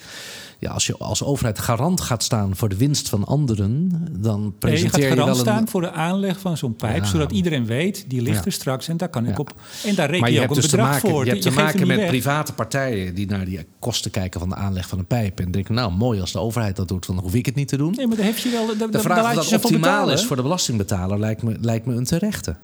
Ja, 0.59 0.71
als 0.71 0.85
je 0.87 0.97
als 0.97 1.23
overheid 1.23 1.59
garant 1.59 2.01
gaat 2.01 2.23
staan 2.23 2.55
voor 2.55 2.69
de 2.69 2.77
winst 2.77 3.09
van 3.09 3.25
anderen, 3.25 3.89
dan 4.19 4.39
Nee, 4.41 4.45
je 4.49 4.51
presenteer 4.59 4.91
gaat 4.91 5.09
je, 5.11 5.17
garant 5.17 5.29
een. 5.29 5.41
staan 5.41 5.67
voor 5.67 5.81
de 5.81 5.91
aanleg 5.91 6.39
van 6.39 6.57
zo'n 6.57 6.75
pijp... 6.75 7.03
Ja. 7.03 7.05
zodat 7.09 7.31
iedereen 7.31 7.65
weet, 7.65 8.05
die 8.07 8.21
ligt 8.21 8.37
Ja. 8.37 8.45
er 8.45 8.51
straks... 8.51 8.87
en 8.87 8.97
daar 8.97 9.09
kan 9.09 9.23
ik 9.23 9.31
Ja. 9.31 9.37
op... 9.37 9.53
En 9.85 9.95
daar 9.95 10.09
reken 10.09 10.27
je, 10.27 10.33
je 10.33 10.41
ook 10.41 10.49
een 10.49 10.55
dus 10.55 10.65
bedrag 10.65 10.87
maken, 10.89 11.09
voor. 11.09 11.23
je 11.25 11.29
hebt 11.31 11.41
te 11.41 11.51
maken 11.51 11.87
met 11.87 11.97
weg. 11.97 12.07
private 12.07 12.53
partijen 12.53 13.15
die 13.15 13.27
naar 13.27 13.45
die 13.45 13.65
kosten 13.79 14.11
kijken 14.11 14.39
van 14.39 14.49
de 14.49 14.55
aanleg 14.55 14.87
van 14.87 14.99
een 14.99 15.05
pijp. 15.05 15.39
En 15.39 15.51
denken, 15.51 15.73
nou 15.73 15.91
mooi 15.91 16.21
als 16.21 16.31
de 16.31 16.39
overheid 16.39 16.75
dat 16.75 16.87
doet, 16.87 17.09
dan 17.15 17.23
hoef 17.23 17.33
ik 17.33 17.45
het 17.45 17.55
niet 17.55 17.67
te 17.67 17.77
doen. 17.77 17.93
Nee, 17.95 18.07
maar 18.07 18.17
daar 18.17 18.25
heb 18.25 18.37
je 18.37 18.49
wel... 18.49 18.89
De 18.91 18.99
vraag 18.99 19.37
of 19.37 19.49
dat 19.49 19.63
optimaal 19.63 20.11
is 20.11 20.25
voor 20.25 20.35
de 20.35 20.41
belastingbetaler 20.41 21.19
lijkt 21.19 21.43
me, 21.43 21.57
lijkt 21.59 21.85
me 21.85 21.95
een 21.95 22.05
terechte. 22.05 22.55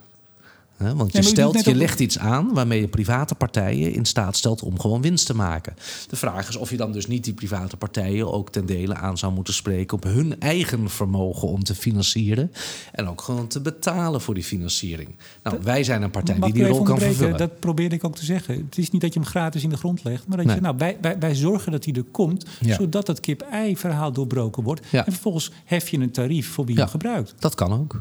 Want 0.77 1.13
je, 1.13 1.21
stelt, 1.21 1.65
je 1.65 1.75
legt 1.75 1.99
iets 1.99 2.19
aan 2.19 2.53
waarmee 2.53 2.79
je 2.79 2.87
private 2.87 3.35
partijen 3.35 3.93
in 3.93 4.05
staat 4.05 4.35
stelt 4.35 4.63
om 4.63 4.79
gewoon 4.79 5.01
winst 5.01 5.25
te 5.25 5.35
maken. 5.35 5.75
De 6.09 6.15
vraag 6.15 6.49
is 6.49 6.55
of 6.55 6.69
je 6.69 6.77
dan 6.77 6.91
dus 6.91 7.07
niet 7.07 7.23
die 7.23 7.33
private 7.33 7.77
partijen 7.77 8.33
ook 8.33 8.51
ten 8.51 8.65
dele 8.65 8.95
aan 8.95 9.17
zou 9.17 9.33
moeten 9.33 9.53
spreken 9.53 9.97
op 9.97 10.03
hun 10.03 10.39
eigen 10.39 10.89
vermogen 10.89 11.47
om 11.47 11.63
te 11.63 11.75
financieren. 11.75 12.51
En 12.91 13.07
ook 13.07 13.21
gewoon 13.21 13.47
te 13.47 13.61
betalen 13.61 14.21
voor 14.21 14.33
die 14.33 14.43
financiering. 14.43 15.15
Nou, 15.43 15.57
wij 15.63 15.83
zijn 15.83 16.01
een 16.01 16.11
partij 16.11 16.39
die 16.39 16.53
die 16.53 16.67
rol 16.67 16.83
kan 16.83 16.99
vervullen. 16.99 17.37
Dat 17.37 17.59
probeerde 17.59 17.95
ik 17.95 18.03
ook 18.03 18.15
te 18.15 18.25
zeggen. 18.25 18.55
Het 18.55 18.77
is 18.77 18.91
niet 18.91 19.01
dat 19.01 19.13
je 19.13 19.19
hem 19.19 19.29
gratis 19.29 19.63
in 19.63 19.69
de 19.69 19.77
grond 19.77 20.03
legt, 20.03 20.27
maar 20.27 20.37
dat 20.37 20.55
je, 20.55 20.61
nou, 20.61 20.75
wij, 20.77 20.97
wij, 21.01 21.19
wij, 21.19 21.35
zorgen 21.35 21.71
dat 21.71 21.85
hij 21.85 21.93
er 21.93 22.03
komt, 22.03 22.45
zodat 22.61 23.07
het 23.07 23.19
kip-ei-verhaal 23.19 24.11
doorbroken 24.11 24.63
wordt. 24.63 24.81
En 24.91 25.03
vervolgens 25.03 25.51
hef 25.65 25.89
je 25.89 25.99
een 25.99 26.11
tarief 26.11 26.47
voor 26.49 26.65
wie 26.65 26.75
je 26.75 26.87
gebruikt. 26.87 27.33
Dat 27.39 27.55
kan 27.55 27.73
ook. 27.73 27.99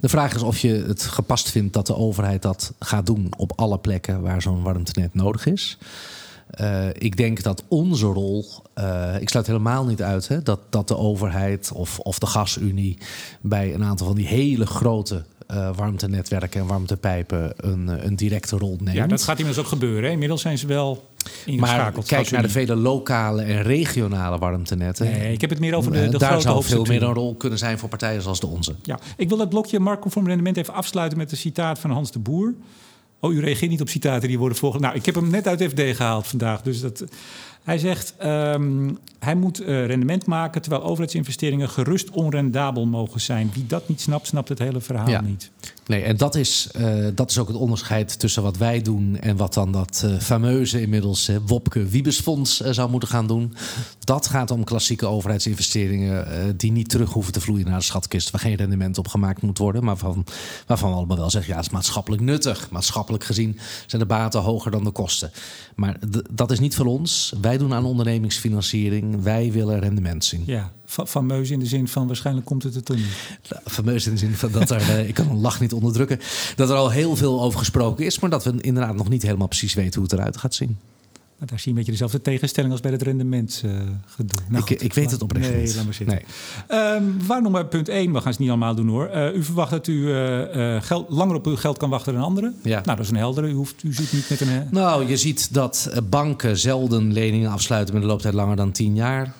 De 0.00 0.08
vraag 0.08 0.34
is 0.34 0.42
of 0.42 0.58
je 0.58 0.84
het 0.86 1.02
gepast 1.02 1.50
vindt 1.50 1.72
dat 1.72 1.86
de 1.86 1.96
overheid 1.96 2.42
dat 2.42 2.72
gaat 2.78 3.06
doen 3.06 3.32
op 3.36 3.52
alle 3.56 3.78
plekken 3.78 4.22
waar 4.22 4.42
zo'n 4.42 4.62
warmtenet 4.62 5.14
nodig 5.14 5.46
is. 5.46 5.78
Uh, 6.60 6.88
ik 6.92 7.16
denk 7.16 7.42
dat 7.42 7.64
onze 7.68 8.06
rol, 8.06 8.46
uh, 8.78 9.20
ik 9.20 9.28
sluit 9.28 9.46
helemaal 9.46 9.86
niet 9.86 10.02
uit 10.02 10.28
hè, 10.28 10.42
dat, 10.42 10.60
dat 10.70 10.88
de 10.88 10.96
overheid 10.96 11.72
of, 11.72 11.98
of 11.98 12.18
de 12.18 12.26
gasunie 12.26 12.98
bij 13.40 13.74
een 13.74 13.84
aantal 13.84 14.06
van 14.06 14.16
die 14.16 14.26
hele 14.26 14.66
grote 14.66 15.24
uh, 15.50 15.76
warmtenetwerken 15.76 16.60
en 16.60 16.66
warmtepijpen 16.66 17.52
een, 17.56 18.06
een 18.06 18.16
directe 18.16 18.56
rol 18.56 18.76
neemt. 18.80 18.96
Ja, 18.96 19.06
dat 19.06 19.22
gaat 19.22 19.38
inmiddels 19.38 19.66
ook 19.66 19.72
gebeuren. 19.72 20.04
Hè? 20.04 20.10
Inmiddels 20.10 20.40
zijn 20.40 20.58
ze 20.58 20.66
wel 20.66 21.04
maar 21.56 21.92
kijk 22.06 22.30
naar 22.30 22.42
de 22.42 22.48
vele 22.48 22.76
lokale 22.76 23.42
en 23.42 23.62
regionale 23.62 24.38
warmtenetten. 24.38 25.06
Nee, 25.06 25.32
ik 25.32 25.40
heb 25.40 25.50
het 25.50 25.58
meer 25.58 25.74
over 25.74 25.92
de, 25.92 26.08
de 26.08 26.18
Daar 26.18 26.40
zou 26.40 26.64
veel 26.64 26.84
meer 26.84 27.02
een 27.02 27.14
rol 27.14 27.34
kunnen 27.34 27.58
zijn 27.58 27.78
voor 27.78 27.88
partijen 27.88 28.22
zoals 28.22 28.40
de 28.40 28.46
onze. 28.46 28.74
Ja, 28.82 28.98
ik 29.16 29.28
wil 29.28 29.38
dat 29.38 29.48
blokje 29.48 29.80
marktconform 29.80 30.26
rendement 30.26 30.56
even 30.56 30.74
afsluiten 30.74 31.18
met 31.18 31.30
een 31.30 31.36
citaat 31.36 31.78
van 31.78 31.90
Hans 31.90 32.12
de 32.12 32.18
Boer. 32.18 32.54
Oh, 33.20 33.32
u 33.32 33.40
reageert 33.40 33.70
niet 33.70 33.80
op 33.80 33.88
citaten 33.88 34.28
die 34.28 34.38
worden 34.38 34.58
volgen. 34.58 34.80
Nou, 34.80 34.94
ik 34.94 35.06
heb 35.06 35.14
hem 35.14 35.30
net 35.30 35.46
uit 35.46 35.62
FD 35.62 35.80
gehaald 35.80 36.26
vandaag. 36.26 36.62
Dus 36.62 36.80
dat, 36.80 37.04
hij 37.66 37.78
zegt, 37.78 38.14
um, 38.24 38.98
hij 39.18 39.34
moet 39.34 39.60
uh, 39.60 39.86
rendement 39.86 40.26
maken... 40.26 40.62
terwijl 40.62 40.82
overheidsinvesteringen 40.82 41.68
gerust 41.68 42.10
onrendabel 42.10 42.86
mogen 42.86 43.20
zijn. 43.20 43.50
Wie 43.54 43.66
dat 43.66 43.88
niet 43.88 44.00
snapt, 44.00 44.26
snapt 44.26 44.48
het 44.48 44.58
hele 44.58 44.80
verhaal 44.80 45.08
ja. 45.08 45.20
niet. 45.20 45.50
Nee, 45.86 46.02
en 46.02 46.16
dat 46.16 46.34
is, 46.34 46.68
uh, 46.76 47.06
dat 47.14 47.30
is 47.30 47.38
ook 47.38 47.48
het 47.48 47.56
onderscheid 47.56 48.18
tussen 48.18 48.42
wat 48.42 48.56
wij 48.56 48.82
doen... 48.82 49.18
en 49.20 49.36
wat 49.36 49.54
dan 49.54 49.72
dat 49.72 50.02
uh, 50.04 50.18
fameuze 50.18 50.80
inmiddels 50.80 51.30
Wopke 51.46 51.86
Wiebesfonds 51.86 52.56
zou 52.56 52.90
moeten 52.90 53.08
gaan 53.08 53.26
doen. 53.26 53.54
Dat 54.00 54.26
gaat 54.26 54.50
om 54.50 54.64
klassieke 54.64 55.06
overheidsinvesteringen... 55.06 56.56
die 56.56 56.72
niet 56.72 56.88
terug 56.88 57.12
hoeven 57.12 57.32
te 57.32 57.40
vloeien 57.40 57.66
naar 57.66 57.78
de 57.78 57.84
schatkist... 57.84 58.30
waar 58.30 58.40
geen 58.40 58.54
rendement 58.54 58.98
op 58.98 59.08
gemaakt 59.08 59.42
moet 59.42 59.58
worden... 59.58 59.84
maar 59.84 59.96
van, 59.96 60.24
waarvan 60.66 60.90
we 60.90 60.96
allemaal 60.96 61.16
wel 61.16 61.30
zeggen... 61.30 61.50
ja, 61.50 61.56
het 61.56 61.66
is 61.66 61.72
maatschappelijk 61.72 62.22
nuttig. 62.22 62.70
Maatschappelijk 62.70 63.24
gezien 63.24 63.58
zijn 63.86 64.02
de 64.02 64.08
baten 64.08 64.40
hoger 64.40 64.70
dan 64.70 64.84
de 64.84 64.90
kosten. 64.90 65.30
Maar 65.74 65.96
dat 66.30 66.50
is 66.50 66.60
niet 66.60 66.74
voor 66.74 66.86
ons. 66.86 67.32
Wij 67.40 67.58
doen 67.58 67.74
aan 67.74 67.84
ondernemingsfinanciering. 67.84 69.22
Wij 69.22 69.52
willen 69.52 69.80
rendement 69.80 70.24
zien. 70.24 70.42
Ja, 70.46 70.72
fameus 70.86 71.50
in 71.50 71.58
de 71.58 71.66
zin 71.66 71.88
van 71.88 72.06
waarschijnlijk 72.06 72.46
komt 72.46 72.62
het 72.62 72.74
er 72.74 72.82
toen 72.82 72.96
niet. 72.96 73.60
fameus 73.64 74.06
in 74.06 74.12
de 74.12 74.18
zin 74.18 74.34
van 74.34 74.52
dat 74.52 74.70
er, 74.70 74.80
eh, 74.80 75.08
ik 75.08 75.14
kan 75.14 75.28
een 75.28 75.40
lach 75.40 75.60
niet 75.60 75.72
onderdrukken, 75.72 76.20
dat 76.56 76.70
er 76.70 76.76
al 76.76 76.90
heel 76.90 77.16
veel 77.16 77.42
over 77.42 77.58
gesproken 77.58 78.04
is, 78.04 78.18
maar 78.18 78.30
dat 78.30 78.44
we 78.44 78.54
inderdaad 78.60 78.96
nog 78.96 79.08
niet 79.08 79.22
helemaal 79.22 79.48
precies 79.48 79.74
weten 79.74 80.00
hoe 80.00 80.02
het 80.02 80.12
eruit 80.12 80.36
gaat 80.36 80.54
zien. 80.54 80.78
Maar 81.38 81.48
daar 81.48 81.58
zie 81.58 81.72
je 81.72 81.78
een 81.78 81.84
beetje 81.84 81.90
dezelfde 81.90 82.30
tegenstelling 82.30 82.72
als 82.72 82.82
bij 82.82 82.90
het 82.90 83.02
rendementsgedoe. 83.02 84.40
Uh, 84.42 84.48
nou, 84.48 84.64
ik, 84.66 84.82
ik, 84.82 84.94
weet 84.94 85.10
het 85.10 85.22
oprecht 85.22 85.50
nee, 85.50 85.62
niet. 85.62 85.74
Laat 85.74 85.84
maar 85.84 85.94
zitten. 85.94 86.22
Nee. 86.68 86.94
Um, 86.94 87.26
waar 87.26 87.42
nog 87.42 87.52
maar 87.52 87.66
punt 87.66 87.88
1, 87.88 88.12
we 88.12 88.20
gaan 88.20 88.30
het 88.30 88.38
niet 88.38 88.48
allemaal 88.48 88.74
doen 88.74 88.88
hoor. 88.88 89.10
Uh, 89.14 89.34
u 89.34 89.42
verwacht 89.42 89.70
dat 89.70 89.86
u 89.86 89.92
uh, 89.92 90.82
geld, 90.82 91.06
langer 91.08 91.34
op 91.34 91.46
uw 91.46 91.56
geld 91.56 91.78
kan 91.78 91.90
wachten 91.90 92.12
dan 92.12 92.22
anderen. 92.22 92.56
Ja. 92.62 92.74
Nou, 92.84 92.96
dat 92.96 92.98
is 92.98 93.10
een 93.10 93.16
heldere. 93.16 93.48
U, 93.48 93.52
hoeft, 93.52 93.82
u 93.82 93.92
ziet 93.92 94.12
niet 94.12 94.30
met 94.30 94.40
een... 94.40 94.68
Nou, 94.70 95.08
je 95.08 95.16
ziet 95.16 95.54
dat 95.54 96.02
banken 96.10 96.58
zelden 96.58 97.12
leningen 97.12 97.50
afsluiten 97.50 97.94
met 97.94 98.02
een 98.02 98.08
looptijd 98.08 98.34
langer 98.34 98.56
dan 98.56 98.72
10 98.72 98.94
jaar. 98.94 99.34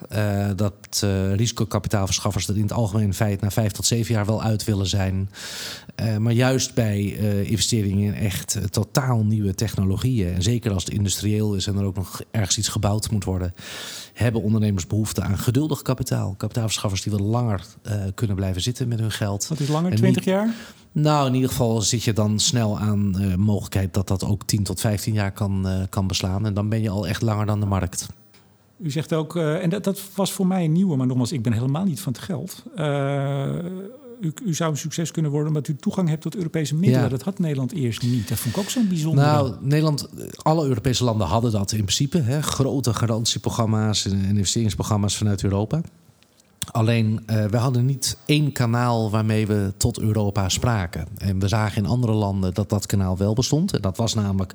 dat 0.57 1.07
risicokapitaalverschaffers 1.35 2.49
er 2.49 2.57
in 2.57 2.63
het 2.63 2.73
algemeen 2.73 3.15
feit 3.15 3.41
na 3.41 3.51
5 3.51 3.73
tot 3.73 3.87
7 3.87 4.15
jaar 4.15 4.27
wel 4.27 4.43
uit 4.43 4.65
willen 4.65 4.87
zijn. 4.87 5.31
maar 6.19 6.33
juist 6.33 6.75
bij 6.75 7.03
investeringen 7.45 8.15
in 8.15 8.23
echt 8.23 8.59
totaal 8.71 9.25
nieuwe 9.25 9.55
technologieën... 9.55 10.35
en 10.35 10.43
zeker 10.43 10.73
als 10.73 10.85
het 10.85 10.93
industrieel 10.93 11.55
is 11.55 11.67
en 11.67 11.77
er 11.77 11.86
ook 11.87 11.97
nog 11.97 12.23
ergens 12.31 12.59
iets 12.59 12.69
gebouwd 12.69 13.11
moet 13.11 13.25
worden, 13.25 13.55
hebben 14.13 14.43
ondernemers 14.43 14.87
behoefte 14.87 15.23
aan 15.23 15.39
geduldig 15.39 15.83
kapitaal. 15.83 16.35
Kapitaalverschaffers 16.37 17.03
die 17.03 17.13
wel 17.13 17.27
langer 17.27 17.67
uh, 17.87 17.93
kunnen 18.15 18.37
blijven 18.37 18.63
zitten 18.63 18.89
met 18.89 19.01
hun 19.01 19.11
geld. 19.11 19.49
Wat 19.49 19.61
is 19.61 19.69
langer, 19.69 19.95
20 19.95 20.25
jaar? 20.25 20.55
Nou, 20.93 21.27
in 21.27 21.35
ieder 21.35 21.49
geval 21.51 21.81
zit 21.81 22.03
je 22.03 22.13
dan 22.13 22.39
snel 22.39 22.79
aan 22.79 23.13
de 23.13 23.25
uh, 23.25 23.35
mogelijkheid 23.35 23.95
dat 23.95 24.09
dat 24.09 24.25
ook 24.25 24.45
10 24.45 24.63
tot 24.63 24.81
15 24.81 25.13
jaar 25.13 25.33
kan, 25.33 25.67
uh, 25.67 25.83
kan 25.89 26.07
beslaan. 26.07 26.47
En 26.47 26.55
dan 26.55 26.69
ben 26.69 26.83
je 26.83 26.91
al 26.91 27.07
echt 27.07 27.23
langer 27.23 27.47
dan 27.47 27.61
de 27.61 27.67
markt. 27.67 28.09
U 28.79 28.91
zegt 28.91 29.13
ook, 29.13 29.37
en 29.37 29.71
dat, 29.71 29.85
dat, 29.85 30.01
was 30.15 30.33
voor 30.33 30.47
mij 30.47 30.65
een 30.65 30.73
nieuwe, 30.73 30.97
maar 30.97 31.07
nogmaals, 31.07 31.33
ik 31.33 31.43
ben 31.43 31.53
helemaal 31.53 31.85
niet 31.85 32.01
van 32.01 32.13
het 32.13 32.23
geld 32.23 32.63
u, 34.21 34.33
u, 34.45 34.55
zou 34.55 34.71
een 34.71 34.77
succes 34.77 35.11
kunnen 35.11 35.31
worden 35.31 35.49
omdat 35.49 35.69
u 35.69 35.77
toegang 35.77 36.09
hebt 36.09 36.23
tot 36.23 36.37
Europese 36.37 36.75
middelen. 36.75 37.11
Dat 37.11 37.23
had 37.23 37.39
Nederland 37.39 37.73
eerst 37.73 38.03
niet. 38.03 38.29
Dat 38.29 38.39
vond 38.39 38.57
ik 38.57 38.61
ook 38.63 38.71
zo'n 38.71 38.89
bijzonder. 38.89 39.25
Nou, 39.25 39.55
Nederland, 39.61 40.09
alle 40.37 40.67
Europese 40.67 41.05
landen 41.05 41.27
hadden 41.27 41.53
dat 41.53 41.73
in 41.73 41.79
principe. 41.83 42.19
Hè, 42.19 42.43
grote 42.43 42.95
garantieprogramma's 42.95 44.05
en 44.05 44.25
investeringsprogramma's 44.25 45.17
vanuit 45.17 45.43
Europa. 45.43 45.81
Alleen, 46.73 47.21
uh, 47.27 47.45
we 47.45 47.57
hadden 47.57 47.85
niet 47.85 48.17
één 48.27 48.53
kanaal 48.53 49.11
waarmee 49.11 49.47
we 49.47 49.73
tot 49.77 49.99
Europa 49.99 50.49
spraken. 50.49 51.07
En 51.19 51.39
we 51.39 51.49
zagen 51.49 51.83
in 51.83 51.89
andere 51.89 52.13
landen 52.13 52.55
dat 52.55 52.69
dat 52.69 52.87
kanaal 52.87 53.17
wel 53.17 53.35
bestond. 53.35 53.73
En 53.73 53.81
dat 53.81 53.97
was 53.97 54.15
namelijk 54.15 54.53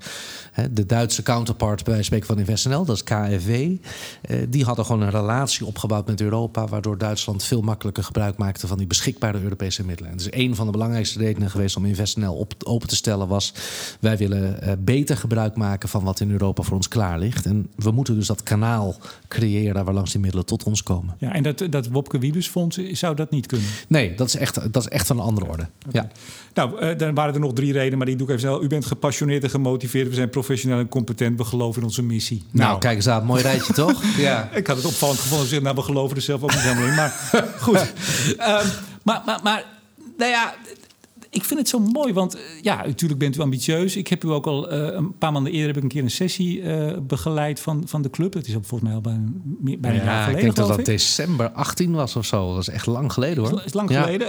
hè, 0.52 0.74
de 0.74 0.86
Duitse 0.86 1.24
counterpart 1.24 1.84
bij 1.84 2.04
spreken 2.04 2.28
van 2.28 2.39
InvestNL, 2.39 2.86
dat 2.86 2.95
is 2.95 3.04
KfW. 3.04 3.50
Eh, 3.52 4.38
die 4.50 4.65
hadden 4.65 4.86
gewoon 4.86 5.02
een 5.02 5.10
relatie 5.10 5.65
opgebouwd 5.65 6.08
met 6.08 6.21
Europa... 6.21 6.67
waardoor 6.67 6.97
Duitsland 6.97 7.43
veel 7.43 7.62
makkelijker 7.62 8.04
gebruik 8.04 8.38
maakte 8.38 8.67
van 8.67 8.78
die 8.78 8.88
beschikbare 8.88 9.41
Europese 9.41 9.86
middelen. 9.86 10.12
En 10.12 10.17
dus 10.17 10.28
een 10.34 10.56
van 10.56 10.65
de 10.65 10.71
belangrijkste 10.71 11.19
redenen 11.19 11.50
geweest 11.50 11.76
om 11.76 11.86
InvestNL 11.86 12.34
op, 12.34 12.54
open 12.63 12.88
te 12.88 12.95
stellen 12.95 13.28
was... 13.28 13.54
wij 14.00 14.17
willen 14.17 14.60
uh, 14.63 14.71
beter 14.80 15.17
gebruik 15.17 15.56
maken 15.56 15.89
van 15.89 16.04
wat 16.04 16.19
in 16.19 16.32
Europa 16.32 16.63
voor 16.63 16.76
ons 16.76 16.88
klaar 16.88 17.19
ligt. 17.19 17.45
En 17.45 17.69
we 17.76 17.91
moeten 17.91 18.15
dus 18.15 18.28
dat 18.28 18.43
kanaal 18.43 18.95
creëren 19.28 19.86
waarlangs 19.86 20.12
die 20.12 20.21
middelen 20.21 20.45
tot 20.45 20.63
ons 20.63 20.84
komen. 20.84 21.15
Ja, 21.17 21.34
en 21.34 21.43
dat, 21.43 21.63
dat 21.69 21.88
Wopke 22.02 22.20
Wiebesfonds 22.20 22.80
zou 22.92 23.16
dat 23.16 23.32
niet 23.32 23.46
kunnen? 23.46 23.68
Nee, 23.88 24.16
dat 24.16 24.28
is 24.28 24.36
echt, 24.36 24.74
dat 24.74 24.84
is 24.84 24.90
echt 24.90 25.08
van 25.08 25.18
een 25.18 25.24
andere 25.24 25.48
orde. 25.48 25.68
Ja. 25.92 26.08
Nou, 26.54 26.82
uh, 26.82 26.98
dan 26.98 27.14
waren 27.14 27.34
er 27.34 27.40
nog 27.40 27.54
drie 27.54 27.72
redenen, 27.72 27.98
maar 27.98 28.08
die 28.08 28.16
doe 28.16 28.28
ik 28.28 28.34
even 28.34 28.50
zelf. 28.50 28.62
U 28.62 28.68
bent 28.68 28.86
gepassioneerd 28.86 29.44
en 29.44 29.50
gemotiveerd. 29.50 30.10
We 30.10 30.16
zijn 30.16 30.30
professioneel 30.30 30.80
en 30.80 30.90
competent. 30.90 31.38
We 31.38 31.44
geloven 31.44 31.82
in 31.82 31.88
onze 31.88 32.04
missie. 32.04 32.44
Nou, 32.52 32.68
nou. 32.68 32.80
kijk 32.80 32.96
eens 32.96 33.08
aan. 33.08 33.26
Mooi 33.26 33.42
rijtje, 33.42 33.74
toch? 33.74 34.04
Ja. 34.18 34.50
Ik 34.54 34.68
had 34.68 34.78
het 34.78 34.86
opvallend 34.86 35.20
gevonden. 35.20 35.64
Nou, 35.64 35.76
we 35.76 35.82
geloven 35.82 36.16
er 36.16 36.22
zelf 36.22 36.44
ook 36.44 36.52
niet 36.52 36.60
helemaal 36.60 36.88
in. 36.88 36.96
Maar 36.96 37.14
goed. 37.66 37.94
um, 38.28 38.70
maar, 39.04 39.22
maar, 39.26 39.40
maar, 39.44 39.66
nou 40.18 40.32
ja, 40.32 40.54
ik 41.34 41.44
vind 41.44 41.60
het 41.60 41.70
zo 41.70 41.80
mooi, 41.80 42.13
want 42.13 42.36
uh, 42.36 42.41
ja, 42.62 42.86
natuurlijk 42.86 43.20
bent 43.20 43.38
u 43.38 43.39
ambitieus. 43.39 43.96
Ik 43.96 44.08
heb 44.08 44.24
u 44.24 44.30
ook 44.30 44.48
al 44.48 44.74
uh, 44.74 44.94
een 44.94 45.17
paar 45.17 45.32
maanden 45.32 45.52
eerder 45.52 45.67
heb 45.67 45.78
ik 45.78 45.84
een 45.84 45.89
keer 45.89 46.04
een 46.04 46.12
sessie 46.12 46.62
uh, 46.62 46.98
begeleid 47.02 47.60
van, 47.60 47.84
van 47.86 48.02
de 48.02 48.10
club. 48.10 48.34
Het 48.34 48.48
is 48.48 48.56
ook 48.56 48.65
volgens 48.65 48.89
mij 48.89 48.98
al 48.98 49.02
bijna, 49.02 49.28
bijna 49.80 49.98
ja, 49.98 50.02
een 50.02 50.06
jaar 50.06 50.24
geleden. 50.24 50.48
Ik 50.48 50.56
denk 50.56 50.67
dat 50.67 50.78
dat 50.78 50.86
december 50.86 51.50
18 51.50 51.91
was 51.91 52.15
of 52.15 52.26
zo. 52.26 52.54
Dat 52.54 52.62
is 52.62 52.70
echt 52.70 52.86
lang 52.86 53.13
geleden 53.13 53.44
hoor. 53.44 53.50
Dat 53.50 53.65
is 53.65 53.74
lang 53.74 53.89
ja. 53.89 54.02
geleden. 54.02 54.28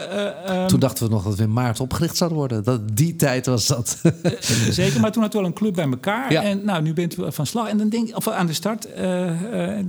Um, 0.61 0.67
toen 0.67 0.81
dachten 0.81 1.07
we 1.07 1.13
nog 1.13 1.25
dat 1.25 1.37
we 1.37 1.43
in 1.43 1.53
maart 1.53 1.81
opgericht 1.81 2.17
zouden 2.17 2.39
worden. 2.39 2.65
Dat, 2.65 2.97
die 2.97 3.17
tijd 3.17 3.47
was 3.47 3.67
dat. 3.67 4.01
zeker, 4.71 5.01
maar 5.01 5.13
toen 5.13 5.23
had 5.23 5.33
we 5.33 5.39
wel 5.39 5.49
een 5.49 5.55
club 5.55 5.75
bij 5.75 5.89
elkaar. 5.89 6.33
Ja. 6.33 6.43
En 6.43 6.65
nou, 6.65 6.83
nu 6.83 6.93
bent 6.93 7.19
u 7.19 7.33
van 7.33 7.47
slag. 7.47 7.69
En 7.69 7.79
dan 7.79 7.89
denk 7.89 8.17
of 8.17 8.29
aan 8.29 8.47
de 8.47 8.53
start, 8.53 8.89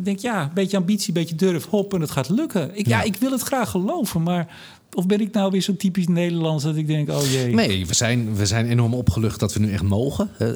denk 0.03 0.19
ja, 0.19 0.41
een 0.41 0.49
beetje 0.53 0.77
ambitie, 0.77 1.07
een 1.07 1.21
beetje 1.21 1.35
durf, 1.35 1.65
hop 1.65 1.93
en 1.93 2.01
het 2.01 2.11
gaat 2.11 2.29
lukken. 2.29 2.77
Ik, 2.77 2.87
ja, 2.87 3.01
ik 3.01 3.15
wil 3.15 3.31
het 3.31 3.41
graag 3.41 3.69
geloven, 3.69 4.23
maar 4.23 4.47
of 4.95 5.05
ben 5.05 5.21
ik 5.21 5.33
nou 5.33 5.51
weer 5.51 5.61
zo 5.61 5.75
typisch 5.75 6.07
Nederlands 6.07 6.63
dat 6.63 6.75
ik 6.75 6.87
denk, 6.87 7.09
oh 7.09 7.31
jee. 7.31 7.53
Nee, 7.53 7.87
we 7.87 7.93
zijn, 7.93 8.35
we 8.35 8.45
zijn 8.45 8.69
enorm 8.69 8.93
opgelucht 8.93 9.39
dat 9.39 9.53
we 9.53 9.59
nu 9.59 9.71
echt 9.71 9.83
mogen. 9.83 10.29
Uh, 10.39 10.47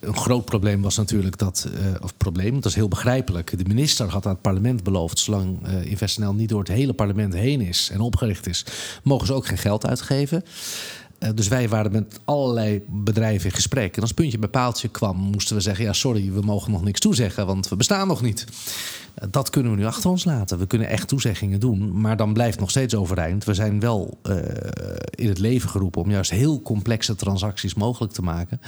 een 0.00 0.16
groot 0.16 0.44
probleem 0.44 0.82
was 0.82 0.96
natuurlijk 0.96 1.38
dat, 1.38 1.68
uh, 1.74 1.80
of 2.02 2.16
probleem, 2.16 2.54
dat 2.54 2.64
is 2.64 2.74
heel 2.74 2.88
begrijpelijk. 2.88 3.58
De 3.58 3.64
minister 3.64 4.08
had 4.08 4.26
aan 4.26 4.32
het 4.32 4.42
parlement 4.42 4.82
beloofd, 4.82 5.18
zolang 5.18 5.66
uh, 5.66 5.84
InvestNL 5.90 6.34
niet 6.34 6.48
door 6.48 6.58
het 6.58 6.68
hele 6.68 6.92
parlement 6.92 7.34
heen 7.34 7.60
is 7.60 7.90
en 7.92 8.00
opgericht 8.00 8.46
is, 8.46 8.64
mogen 9.02 9.26
ze 9.26 9.32
ook 9.32 9.46
geen 9.46 9.58
geld 9.58 9.86
uitgeven. 9.86 10.44
dus 11.34 11.48
wij 11.48 11.68
waren 11.68 11.92
met 11.92 12.20
allerlei 12.24 12.82
bedrijven 12.88 13.48
in 13.48 13.54
gesprek. 13.54 13.96
En 13.96 14.02
als 14.02 14.12
puntje 14.12 14.38
bij 14.38 14.48
paaltje 14.48 14.88
kwam, 14.88 15.16
moesten 15.16 15.56
we 15.56 15.62
zeggen: 15.62 15.84
ja, 15.84 15.92
sorry, 15.92 16.32
we 16.32 16.40
mogen 16.40 16.72
nog 16.72 16.84
niks 16.84 17.00
toezeggen, 17.00 17.46
want 17.46 17.68
we 17.68 17.76
bestaan 17.76 18.06
nog 18.06 18.22
niet. 18.22 18.46
Dat 19.30 19.50
kunnen 19.50 19.72
we 19.72 19.78
nu 19.78 19.84
achter 19.84 20.10
ons 20.10 20.24
laten. 20.24 20.58
We 20.58 20.66
kunnen 20.66 20.88
echt 20.88 21.08
toezeggingen 21.08 21.60
doen, 21.60 22.00
maar 22.00 22.16
dan 22.16 22.32
blijft 22.32 22.60
nog 22.60 22.70
steeds 22.70 22.94
overeind. 22.94 23.44
We 23.44 23.54
zijn 23.54 23.80
wel 23.80 24.18
uh, 24.28 24.36
in 25.10 25.28
het 25.28 25.38
leven 25.38 25.68
geroepen 25.68 26.02
om 26.02 26.10
juist 26.10 26.30
heel 26.30 26.62
complexe 26.62 27.14
transacties 27.14 27.74
mogelijk 27.74 28.12
te 28.12 28.22
maken. 28.22 28.60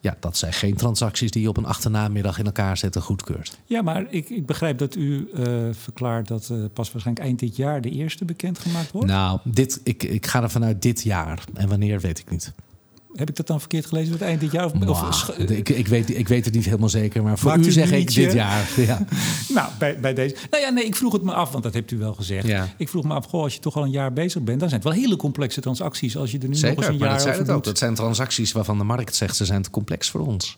Ja, 0.00 0.16
dat 0.20 0.36
zijn 0.36 0.52
geen 0.52 0.74
transacties 0.74 1.30
die 1.30 1.42
je 1.42 1.48
op 1.48 1.56
een 1.56 1.66
achternamiddag 1.66 2.38
in 2.38 2.44
elkaar 2.44 2.76
zetten 2.76 3.02
goedkeurt. 3.02 3.58
Ja, 3.64 3.82
maar 3.82 4.06
ik, 4.10 4.30
ik 4.30 4.46
begrijp 4.46 4.78
dat 4.78 4.94
u 4.94 5.30
uh, 5.34 5.44
verklaart 5.70 6.28
dat 6.28 6.48
uh, 6.52 6.64
pas 6.72 6.92
waarschijnlijk 6.92 7.26
eind 7.26 7.38
dit 7.38 7.56
jaar 7.56 7.80
de 7.80 7.90
eerste 7.90 8.24
bekendgemaakt 8.24 8.90
wordt. 8.90 9.08
Nou, 9.08 9.38
dit, 9.44 9.80
ik, 9.82 10.02
ik 10.02 10.26
ga 10.26 10.42
er 10.42 10.50
vanuit 10.50 10.82
dit 10.82 11.02
jaar. 11.02 11.44
En 11.54 11.68
wanneer 11.68 11.88
wanneer, 11.88 12.00
weet 12.00 12.18
ik 12.18 12.30
niet. 12.30 12.52
Heb 13.18 13.28
ik 13.28 13.36
dat 13.36 13.46
dan 13.46 13.60
verkeerd 13.60 13.86
gelezen? 13.86 14.12
Het 14.12 14.22
eind 14.22 14.40
dit 14.40 14.52
jaar? 14.52 14.64
Of, 14.64 14.72
of 14.88 15.28
ik, 15.28 15.68
ik, 15.68 15.88
weet, 15.88 16.18
ik 16.18 16.28
weet 16.28 16.44
het 16.44 16.54
niet 16.54 16.64
helemaal 16.64 16.88
zeker, 16.88 17.22
maar 17.22 17.38
voor 17.38 17.58
u 17.58 17.70
zeg 17.70 17.92
ik 17.92 18.14
dit 18.14 18.32
jaar. 18.32 18.66
Ja. 18.76 19.04
nou, 19.54 19.70
bij, 19.78 20.00
bij 20.00 20.14
deze. 20.14 20.36
Nou 20.50 20.62
ja, 20.62 20.70
nee, 20.70 20.84
ik 20.84 20.96
vroeg 20.96 21.12
het 21.12 21.22
me 21.22 21.32
af, 21.32 21.50
want 21.50 21.64
dat 21.64 21.74
hebt 21.74 21.90
u 21.90 21.98
wel 21.98 22.14
gezegd. 22.14 22.46
Ja. 22.46 22.68
Ik 22.76 22.88
vroeg 22.88 23.04
me 23.04 23.14
af, 23.14 23.26
goh, 23.26 23.42
als 23.42 23.54
je 23.54 23.60
toch 23.60 23.76
al 23.76 23.82
een 23.82 23.90
jaar 23.90 24.12
bezig 24.12 24.42
bent, 24.42 24.60
dan 24.60 24.68
zijn 24.68 24.80
het 24.80 24.90
wel 24.90 25.02
hele 25.02 25.16
complexe 25.16 25.60
transacties. 25.60 26.16
Als 26.16 26.30
je 26.30 26.38
er 26.38 26.48
nu 26.48 26.54
Zeker, 26.54 26.76
nog 26.76 26.84
eens 26.84 26.94
een 26.94 27.00
jaar 27.00 27.18
dat 27.18 27.26
over 27.26 27.38
het 27.38 27.50
ook. 27.50 27.64
Dat 27.64 27.78
zijn 27.78 27.94
transacties 27.94 28.52
waarvan 28.52 28.78
de 28.78 28.84
markt 28.84 29.14
zegt 29.14 29.36
ze 29.36 29.44
zijn 29.44 29.62
te 29.62 29.70
complex 29.70 30.10
voor 30.10 30.26
ons 30.26 30.56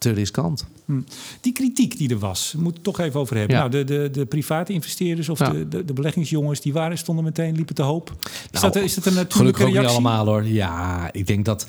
te 0.00 0.10
riskant. 0.10 0.66
Hm. 0.84 1.00
Die 1.40 1.52
kritiek 1.52 1.98
die 1.98 2.10
er 2.10 2.18
was, 2.18 2.54
moet 2.58 2.74
het 2.74 2.82
toch 2.82 3.00
even 3.00 3.20
over 3.20 3.36
hebben. 3.36 3.56
Nou, 3.56 3.70
de, 3.70 3.84
de, 3.84 4.08
de 4.12 4.26
private 4.26 4.72
investeerders 4.72 5.28
of 5.28 5.38
de, 5.38 5.68
de, 5.68 5.84
de, 5.84 5.92
beleggingsjongens, 5.92 6.60
die 6.60 6.72
waren, 6.72 6.98
stonden 6.98 7.24
meteen, 7.24 7.54
liepen 7.54 7.74
te 7.74 7.82
hoop. 7.82 8.12
Is, 8.50 8.60
nou, 8.60 8.72
dat, 8.72 8.82
is 8.82 8.94
dat 8.94 9.06
een 9.06 9.14
natuurlijke 9.14 9.36
gelukkig 9.36 9.60
reactie? 9.60 9.80
niet 9.80 9.90
allemaal 9.90 10.26
hoor. 10.26 10.44
Ja, 10.44 11.08
ik 11.12 11.26
denk 11.26 11.44
dat... 11.44 11.66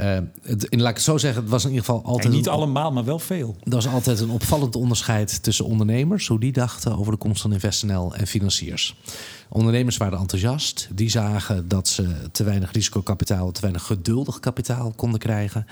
Uh, 0.00 0.18
het, 0.42 0.66
laat 0.70 0.88
ik 0.88 0.94
het 0.94 1.04
zo 1.04 1.18
zeggen, 1.18 1.42
het 1.42 1.50
was 1.50 1.64
in 1.64 1.70
ieder 1.70 1.84
geval 1.84 2.04
altijd... 2.04 2.32
niet 2.32 2.48
allemaal, 2.48 2.92
maar 2.92 3.04
wel 3.04 3.18
veel. 3.18 3.56
Er 3.64 3.70
was 3.70 3.88
altijd 3.88 4.20
een 4.20 4.30
opvallend 4.30 4.76
onderscheid 4.76 5.42
tussen 5.42 5.64
ondernemers... 5.64 6.26
hoe 6.26 6.40
die 6.40 6.52
dachten 6.52 6.98
over 6.98 7.12
de 7.12 7.18
komst 7.18 7.42
van 7.42 7.52
InvestNL 7.52 8.14
en 8.14 8.26
financiers. 8.26 8.96
Ondernemers 9.48 9.96
waren 9.96 10.18
enthousiast. 10.18 10.88
Die 10.92 11.10
zagen 11.10 11.68
dat 11.68 11.88
ze 11.88 12.08
te 12.32 12.44
weinig 12.44 12.72
risicokapitaal, 12.72 13.52
te 13.52 13.60
weinig 13.60 13.82
geduldig 13.82 14.40
kapitaal 14.40 14.92
konden 14.96 15.20
krijgen. 15.20 15.66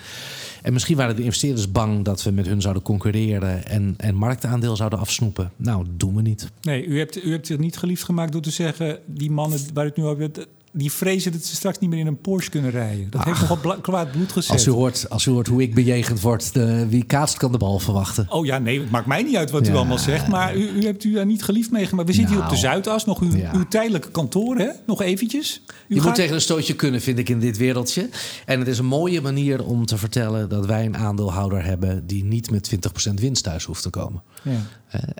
En 0.62 0.72
misschien 0.72 0.96
waren 0.96 1.16
de 1.16 1.22
investeerders 1.22 1.72
bang 1.72 2.04
dat 2.04 2.22
we 2.22 2.30
met 2.30 2.46
hun 2.46 2.60
zouden 2.60 2.82
concurreren 2.82 3.66
en, 3.66 3.94
en 3.96 4.14
marktaandeel 4.14 4.76
zouden 4.76 4.98
afsnoepen. 4.98 5.52
Nou, 5.56 5.84
dat 5.84 6.00
doen 6.00 6.14
we 6.14 6.22
niet. 6.22 6.50
Nee, 6.62 6.86
u 6.86 6.98
hebt, 6.98 7.24
u 7.24 7.30
hebt 7.30 7.48
het 7.48 7.60
niet 7.60 7.76
geliefd 7.76 8.04
gemaakt 8.04 8.32
door 8.32 8.42
te 8.42 8.50
zeggen: 8.50 8.98
die 9.06 9.30
mannen 9.30 9.60
waar 9.74 9.84
het 9.84 9.96
nu 9.96 10.04
over 10.04 10.30
die 10.72 10.92
vrezen 10.92 11.32
dat 11.32 11.44
ze 11.44 11.54
straks 11.54 11.78
niet 11.78 11.90
meer 11.90 11.98
in 11.98 12.06
een 12.06 12.20
Porsche 12.20 12.50
kunnen 12.50 12.70
rijden. 12.70 13.10
Dat 13.10 13.24
heeft 13.24 13.40
nogal 13.40 13.80
kwaad 13.80 14.10
bloed 14.10 14.32
gezet. 14.32 14.50
Als 14.50 14.66
u, 14.66 14.70
hoort, 14.70 15.06
als 15.08 15.26
u 15.26 15.30
hoort 15.30 15.46
hoe 15.46 15.62
ik 15.62 15.74
bejegend 15.74 16.20
word, 16.20 16.54
de, 16.54 16.86
wie 16.88 17.04
kaatst 17.04 17.36
kan 17.36 17.52
de 17.52 17.58
bal 17.58 17.78
verwachten. 17.78 18.26
Oh 18.30 18.46
ja, 18.46 18.58
nee, 18.58 18.80
het 18.80 18.90
maakt 18.90 19.06
mij 19.06 19.22
niet 19.22 19.36
uit 19.36 19.50
wat 19.50 19.68
u 19.68 19.74
allemaal 19.74 19.98
zegt. 19.98 20.28
Maar 20.28 20.56
u, 20.56 20.68
u, 20.68 20.84
hebt 20.84 21.04
u 21.04 21.12
daar 21.12 21.26
niet 21.26 21.42
geliefd 21.42 21.70
meegemaakt. 21.70 22.08
We 22.08 22.14
zitten 22.14 22.34
hier 22.34 22.42
op 22.42 22.50
de 22.50 22.56
nou, 22.56 22.66
Zuidas, 22.66 23.04
nog 23.04 23.20
uw, 23.20 23.32
uw 23.52 23.68
tijdelijke 23.68 24.10
kantoor, 24.10 24.56
hè? 24.56 24.68
Nog 24.86 25.02
eventjes. 25.02 25.62
U 25.88 25.94
je 25.94 26.00
moet 26.00 26.14
tegen 26.14 26.34
een 26.34 26.40
stootje 26.40 26.74
kunnen, 26.74 27.00
vind 27.00 27.18
ik, 27.18 27.28
in 27.28 27.40
dit 27.40 27.56
wereldje. 27.56 28.08
En 28.46 28.58
het 28.58 28.68
is 28.68 28.78
een 28.78 28.86
mooie 28.86 29.20
manier 29.20 29.64
om 29.64 29.86
te 29.86 29.96
vertellen 29.96 30.48
dat 30.48 30.66
wij 30.66 30.84
een 30.84 30.96
aandeelhouder 30.96 31.64
hebben... 31.64 32.06
die 32.06 32.24
niet 32.24 32.50
met 32.50 32.70
20% 33.10 33.14
winst 33.14 33.42
thuis 33.42 33.64
hoeft 33.64 33.82
te 33.82 33.90
komen. 33.90 34.22
Ja. 34.42 34.60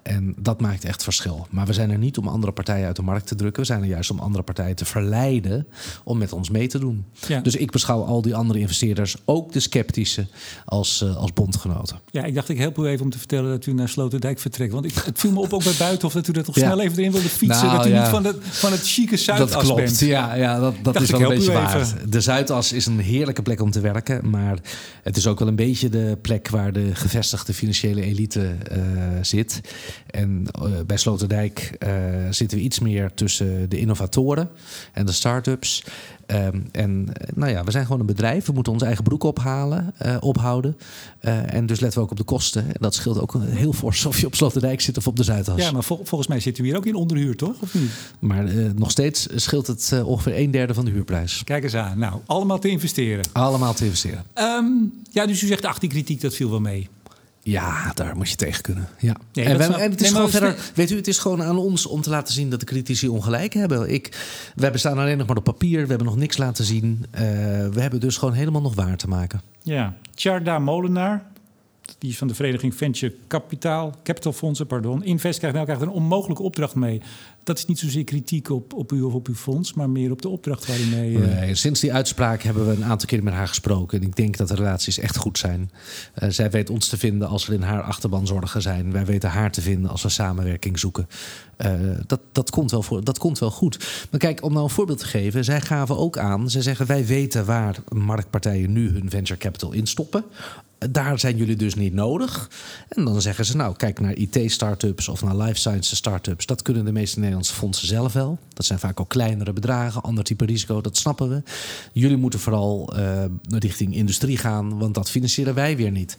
En 0.02 0.34
dat 0.38 0.60
maakt 0.60 0.84
echt 0.84 1.02
verschil. 1.02 1.46
Maar 1.50 1.66
we 1.66 1.72
zijn 1.72 1.90
er 1.90 1.98
niet 1.98 2.18
om 2.18 2.28
andere 2.28 2.52
partijen 2.52 2.86
uit 2.86 2.96
de 2.96 3.02
markt 3.02 3.26
te 3.26 3.34
drukken. 3.34 3.60
We 3.60 3.66
zijn 3.66 3.82
er 3.82 3.88
juist 3.88 4.10
om 4.10 4.18
andere 4.18 4.44
partijen 4.44 4.76
te 4.76 4.84
verleiden 4.84 5.66
om 6.04 6.18
met 6.18 6.32
ons 6.32 6.50
mee 6.50 6.68
te 6.68 6.78
doen. 6.78 7.04
Dus 7.42 7.56
ik 7.56 7.70
beschouw 7.70 8.02
al 8.04 8.22
die 8.22 8.34
andere 8.34 8.58
investeerders, 8.58 9.16
ook 9.24 9.52
de 9.52 9.60
sceptische, 9.60 10.26
als, 10.64 11.02
uh, 11.02 11.16
als 11.16 11.32
bondgenoten. 11.32 11.98
Ja, 12.10 12.24
ik 12.24 12.34
dacht 12.34 12.48
ik 12.48 12.58
help 12.58 12.78
u 12.78 12.86
even 12.86 13.04
om 13.04 13.10
te 13.10 13.18
vertellen 13.18 13.50
dat 13.50 13.66
u 13.66 13.72
naar 13.72 13.88
Sloterdijk 13.88 14.38
vertrekt. 14.38 14.72
Want 14.72 14.84
ik, 14.84 14.94
het 14.94 15.18
viel 15.18 15.32
me 15.32 15.40
op 15.40 15.52
ook 15.52 15.64
bij 15.64 15.74
Buitenhof 15.78 16.12
dat 16.12 16.28
u 16.28 16.32
dat 16.32 16.44
toch 16.44 16.56
snel 16.64 16.80
even 16.80 16.98
erin 16.98 17.12
wilde 17.12 17.28
fietsen. 17.28 17.66
Nou, 17.66 17.76
dat 17.76 17.86
u 17.86 17.92
niet 17.92 18.08
van, 18.08 18.22
de, 18.22 18.38
van 18.40 18.72
het 18.72 18.88
chique 18.88 19.16
Zuidas 19.16 19.50
Dat 19.50 19.62
klopt, 19.62 19.84
bent. 19.84 19.98
ja, 19.98 20.34
ja 20.34 20.58
dat, 20.58 20.74
dat 20.82 21.00
is 21.00 21.10
wel 21.10 21.20
een 21.20 21.28
beetje 21.28 21.52
waar. 21.52 21.94
De 22.08 22.20
Zuidas 22.20 22.72
is 22.72 22.86
een 22.86 22.98
heerlijke 22.98 23.42
plek 23.42 23.60
om 23.60 23.70
te 23.70 23.80
werken. 23.80 24.30
Maar 24.30 24.58
het 25.02 25.16
is 25.16 25.26
ook 25.26 25.38
wel 25.38 25.48
een 25.48 25.56
beetje 25.56 25.88
de 25.88 26.18
plek 26.22 26.48
waar 26.48 26.72
de 26.72 26.94
gevestigde 26.94 27.54
financiële 27.54 28.02
elite 28.02 28.56
uh, 28.72 28.78
zit. 29.22 29.60
En 30.06 30.46
uh, 30.62 30.64
bij 30.86 30.96
Sloterdijk 30.96 31.76
uh, 31.78 31.92
zitten 32.30 32.58
we 32.58 32.64
iets 32.64 32.78
meer 32.78 33.14
tussen 33.14 33.68
de 33.68 33.78
innovatoren 33.78 34.48
en 34.92 35.06
de 35.06 35.12
start-ups. 35.12 35.84
Um, 36.26 36.68
en 36.72 37.12
nou 37.34 37.52
ja, 37.52 37.64
we 37.64 37.70
zijn 37.70 37.84
gewoon 37.84 38.00
een 38.00 38.06
bedrijf. 38.06 38.46
We 38.46 38.52
moeten 38.52 38.72
onze 38.72 38.84
eigen 38.84 39.04
broek 39.04 39.22
ophalen, 39.22 39.94
uh, 40.06 40.16
ophouden. 40.20 40.76
en 41.20 41.66
dus 41.66 41.80
letten 41.80 41.98
we 41.98 42.04
ook 42.04 42.10
op 42.10 42.16
de 42.16 42.22
kosten. 42.22 42.64
En 42.66 42.76
dat 42.80 42.94
scheelt 42.94 43.20
ook 43.20 43.36
heel 43.44 43.72
fors 43.72 44.06
of 44.06 44.20
je 44.20 44.26
op 44.26 44.34
Sloterdijk 44.34 44.80
zit 44.80 44.96
of 44.96 45.06
op 45.06 45.16
de 45.16 45.22
Zuidas. 45.22 45.60
Ja, 45.60 45.70
maar 45.70 45.84
vol 45.84 46.00
volgens 46.04 46.28
mij 46.28 46.40
zitten 46.40 46.62
we 46.62 46.68
hier 46.68 46.78
ook 46.78 46.86
in 46.86 46.94
onderhuur, 46.94 47.36
toch? 47.36 47.54
Of 47.60 47.74
niet? 47.74 47.90
Maar 48.18 48.44
nog 48.74 48.90
steeds 48.90 49.26
scheelt 49.34 49.66
het 49.66 50.02
ongeveer 50.04 50.38
een 50.38 50.50
derde 50.50 50.74
van 50.74 50.84
de 50.84 50.90
huurprijs. 50.90 51.42
Kijk 51.44 51.64
eens 51.64 51.74
aan. 51.74 51.98
Nou, 51.98 52.20
allemaal 52.26 52.58
te 52.58 52.68
investeren. 52.68 53.24
Allemaal 53.32 53.74
te 53.74 53.84
investeren. 53.84 54.24
Um, 54.34 54.92
ja, 55.10 55.26
dus 55.26 55.42
u 55.42 55.46
zegt, 55.46 55.64
ach, 55.64 55.78
die 55.78 55.90
kritiek, 55.90 56.20
dat 56.20 56.34
viel 56.34 56.50
wel 56.50 56.60
mee. 56.60 56.88
Ja, 57.44 57.92
daar 57.94 58.16
moet 58.16 58.30
je 58.30 58.36
tegen 58.36 58.62
kunnen. 58.62 58.88
Ja. 58.98 59.16
en, 59.32 59.60
en, 59.60 59.90
het 59.90 60.00
is 60.00 60.10
gewoon 60.10 60.30
verder, 60.30 60.56
weet 60.74 60.90
u, 60.90 60.96
het 60.96 61.08
is 61.08 61.18
gewoon 61.18 61.42
aan 61.42 61.58
ons 61.58 61.86
om 61.86 62.02
te 62.02 62.10
laten 62.10 62.34
zien 62.34 62.50
dat 62.50 62.60
de 62.60 62.66
critici 62.66 63.08
ongelijk 63.08 63.52
hebben. 63.52 63.92
Ik, 63.92 64.16
we 64.54 64.70
bestaan 64.70 64.98
alleen 64.98 65.18
nog 65.18 65.26
maar 65.26 65.36
op 65.36 65.44
papier, 65.44 65.82
we 65.82 65.88
hebben 65.88 66.06
nog 66.06 66.16
niks 66.16 66.36
laten 66.36 66.64
zien. 66.64 67.06
Uh, 67.14 67.20
we 67.68 67.80
hebben 67.80 68.00
dus 68.00 68.16
gewoon 68.16 68.34
helemaal 68.34 68.60
nog 68.60 68.74
waar 68.74 68.96
te 68.96 69.08
maken. 69.08 69.40
Ja, 69.62 69.94
Tjarda 70.14 70.58
Molenaar, 70.58 71.22
die 71.98 72.10
is 72.10 72.18
van 72.18 72.28
de 72.28 72.34
vereniging 72.34 72.74
Venture 72.74 73.14
Capital, 73.28 73.94
Capital 74.02 74.32
Fondsen, 74.32 74.66
pardon. 74.66 75.04
Invest 75.04 75.38
krijgt, 75.38 75.56
nou, 75.56 75.68
krijgt 75.68 75.86
een 75.86 75.96
onmogelijke 75.96 76.42
opdracht 76.42 76.74
mee. 76.74 77.00
Dat 77.42 77.58
is 77.58 77.66
niet 77.66 77.78
zozeer 77.78 78.04
kritiek 78.04 78.50
op, 78.50 78.72
op 78.72 78.92
u 78.92 79.02
of 79.02 79.14
op 79.14 79.26
uw 79.26 79.34
fonds, 79.34 79.74
maar 79.74 79.90
meer 79.90 80.10
op 80.10 80.22
de 80.22 80.28
opdracht 80.28 80.66
waar 80.66 80.80
u 80.80 80.84
mee... 80.84 81.18
Nee, 81.18 81.54
sinds 81.54 81.80
die 81.80 81.92
uitspraak 81.92 82.42
hebben 82.42 82.66
we 82.66 82.72
een 82.72 82.84
aantal 82.84 83.08
keer 83.08 83.22
met 83.22 83.34
haar 83.34 83.48
gesproken. 83.48 84.00
En 84.00 84.06
ik 84.06 84.16
denk 84.16 84.36
dat 84.36 84.48
de 84.48 84.54
relaties 84.54 84.98
echt 84.98 85.16
goed 85.16 85.38
zijn. 85.38 85.70
Uh, 86.22 86.28
zij 86.28 86.50
weet 86.50 86.70
ons 86.70 86.88
te 86.88 86.98
vinden 86.98 87.28
als 87.28 87.46
er 87.46 87.52
in 87.52 87.62
haar 87.62 87.82
achterban 87.82 88.26
zorgen 88.26 88.62
zijn. 88.62 88.92
Wij 88.92 89.04
weten 89.04 89.30
haar 89.30 89.52
te 89.52 89.60
vinden 89.60 89.90
als 89.90 90.02
we 90.02 90.08
samenwerking 90.08 90.78
zoeken. 90.78 91.08
Uh, 91.58 91.70
dat, 92.06 92.20
dat, 92.32 92.50
komt 92.50 92.70
wel 92.70 92.82
voor, 92.82 93.04
dat 93.04 93.18
komt 93.18 93.38
wel 93.38 93.50
goed. 93.50 94.06
Maar 94.10 94.20
kijk, 94.20 94.44
om 94.44 94.52
nou 94.52 94.64
een 94.64 94.70
voorbeeld 94.70 94.98
te 94.98 95.06
geven. 95.06 95.44
Zij 95.44 95.60
gaven 95.60 95.98
ook 95.98 96.18
aan, 96.18 96.50
ze 96.50 96.62
zeggen 96.62 96.86
wij 96.86 97.06
weten 97.06 97.44
waar 97.44 97.76
marktpartijen 97.88 98.72
nu 98.72 98.90
hun 98.90 99.10
venture 99.10 99.38
capital 99.38 99.72
instoppen 99.72 100.24
daar 100.90 101.18
zijn 101.18 101.36
jullie 101.36 101.56
dus 101.56 101.74
niet 101.74 101.92
nodig. 101.92 102.50
En 102.88 103.04
dan 103.04 103.22
zeggen 103.22 103.44
ze, 103.44 103.56
nou, 103.56 103.76
kijk 103.76 104.00
naar 104.00 104.16
IT-startups 104.16 105.08
of 105.08 105.22
naar 105.22 105.36
life 105.36 105.58
sciences 105.58 105.98
startups. 105.98 106.46
Dat 106.46 106.62
kunnen 106.62 106.84
de 106.84 106.92
meeste 106.92 107.18
Nederlandse 107.18 107.54
fondsen 107.54 107.86
zelf 107.86 108.12
wel. 108.12 108.38
Dat 108.54 108.66
zijn 108.66 108.78
vaak 108.78 109.00
ook 109.00 109.08
kleinere 109.08 109.52
bedragen, 109.52 110.02
ander 110.02 110.24
type 110.24 110.44
risico, 110.44 110.80
dat 110.80 110.96
snappen 110.96 111.28
we. 111.28 111.42
Jullie 111.92 112.16
moeten 112.16 112.40
vooral 112.40 112.96
uh, 112.96 113.24
richting 113.48 113.94
industrie 113.94 114.36
gaan, 114.36 114.78
want 114.78 114.94
dat 114.94 115.10
financieren 115.10 115.54
wij 115.54 115.76
weer 115.76 115.90
niet. 115.90 116.16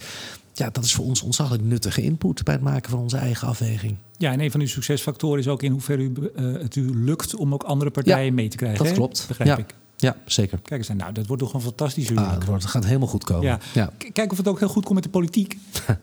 Ja, 0.53 0.69
dat 0.69 0.83
is 0.83 0.93
voor 0.93 1.05
ons 1.05 1.21
ontzaglijk 1.21 1.63
nuttige 1.63 2.01
input 2.01 2.43
bij 2.43 2.53
het 2.53 2.63
maken 2.63 2.89
van 2.89 2.99
onze 2.99 3.17
eigen 3.17 3.47
afweging. 3.47 3.95
Ja, 4.17 4.31
en 4.31 4.39
een 4.39 4.51
van 4.51 4.59
uw 4.59 4.67
succesfactoren 4.67 5.39
is 5.39 5.47
ook 5.47 5.63
in 5.63 5.71
hoeverre 5.71 6.01
u, 6.01 6.13
uh, 6.35 6.61
het 6.61 6.75
u 6.75 6.95
lukt 6.95 7.35
om 7.35 7.53
ook 7.53 7.63
andere 7.63 7.91
partijen 7.91 8.25
ja, 8.25 8.31
mee 8.31 8.47
te 8.47 8.57
krijgen. 8.57 8.77
Dat 8.77 8.87
hè? 8.87 8.93
klopt. 8.93 9.25
Begrijp 9.27 9.49
ja. 9.49 9.57
ik. 9.57 9.75
Ja, 10.03 10.15
zeker. 10.25 10.59
Kijk 10.63 10.79
eens, 10.79 10.99
nou, 10.99 11.13
dat 11.13 11.27
wordt 11.27 11.41
toch 11.41 11.53
een 11.53 11.61
fantastisch 11.61 12.15
ah, 12.15 12.31
het, 12.31 12.45
wordt, 12.45 12.63
het 12.63 12.71
gaat 12.71 12.85
helemaal 12.85 13.07
goed 13.07 13.23
komen. 13.23 13.45
Ja. 13.45 13.59
ja. 13.73 13.91
Kijk 14.13 14.31
of 14.31 14.37
het 14.37 14.47
ook 14.47 14.59
heel 14.59 14.67
goed 14.67 14.83
komt 14.83 14.95
met 14.95 15.03
de 15.03 15.09
politiek. 15.09 15.57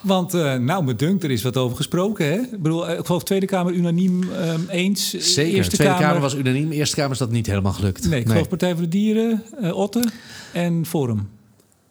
Want 0.00 0.34
uh, 0.34 0.54
nou, 0.54 0.84
me 0.84 0.94
dunkt, 0.94 1.24
er 1.24 1.30
is 1.30 1.42
wat 1.42 1.56
over 1.56 1.76
gesproken. 1.76 2.26
Hè? 2.26 2.38
Ik 2.38 2.62
bedoel, 2.62 2.90
ik 2.90 3.06
geloof 3.06 3.24
Tweede 3.24 3.46
Kamer 3.46 3.72
unaniem 3.72 4.22
um, 4.22 4.68
eens. 4.68 5.10
Zeker, 5.10 5.54
Eerste 5.54 5.74
Tweede 5.74 5.92
Kamer... 5.92 6.06
Kamer... 6.06 6.22
was 6.22 6.34
unaniem. 6.34 6.70
Eerste 6.70 6.96
Kamer 6.96 7.12
is 7.12 7.18
dat 7.18 7.30
niet 7.30 7.46
helemaal 7.46 7.72
gelukt. 7.72 8.08
Nee, 8.08 8.20
ik 8.20 8.28
geloof 8.28 8.48
Partij 8.48 8.72
voor 8.72 8.82
de 8.82 8.88
Dieren, 8.88 9.42
uh, 9.60 9.76
Otte 9.76 10.08
en 10.52 10.86
Forum. 10.86 11.28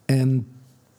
En 0.05 0.47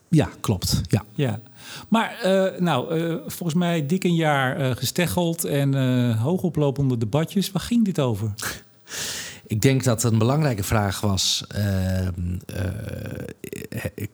ja, 0.09 0.29
klopt. 0.39 0.81
Ja. 0.87 1.03
ja. 1.13 1.39
Maar 1.87 2.21
uh, 2.25 2.59
nou, 2.59 2.99
uh, 2.99 3.15
volgens 3.25 3.53
mij 3.53 3.85
dik 3.85 4.03
een 4.03 4.15
jaar 4.15 4.75
gesteggeld 4.75 5.43
en 5.43 6.13
hoogoplopende 6.17 6.97
debatjes. 6.97 7.51
Waar 7.51 7.61
ging 7.63 7.85
dit 7.85 7.99
over? 7.99 8.33
Ik 9.47 9.61
denk 9.61 9.83
dat 9.83 10.03
een 10.03 10.17
belangrijke 10.17 10.63
vraag 10.63 11.01
was: 11.01 11.43
uh, 11.55 12.01
uh, 12.01 12.07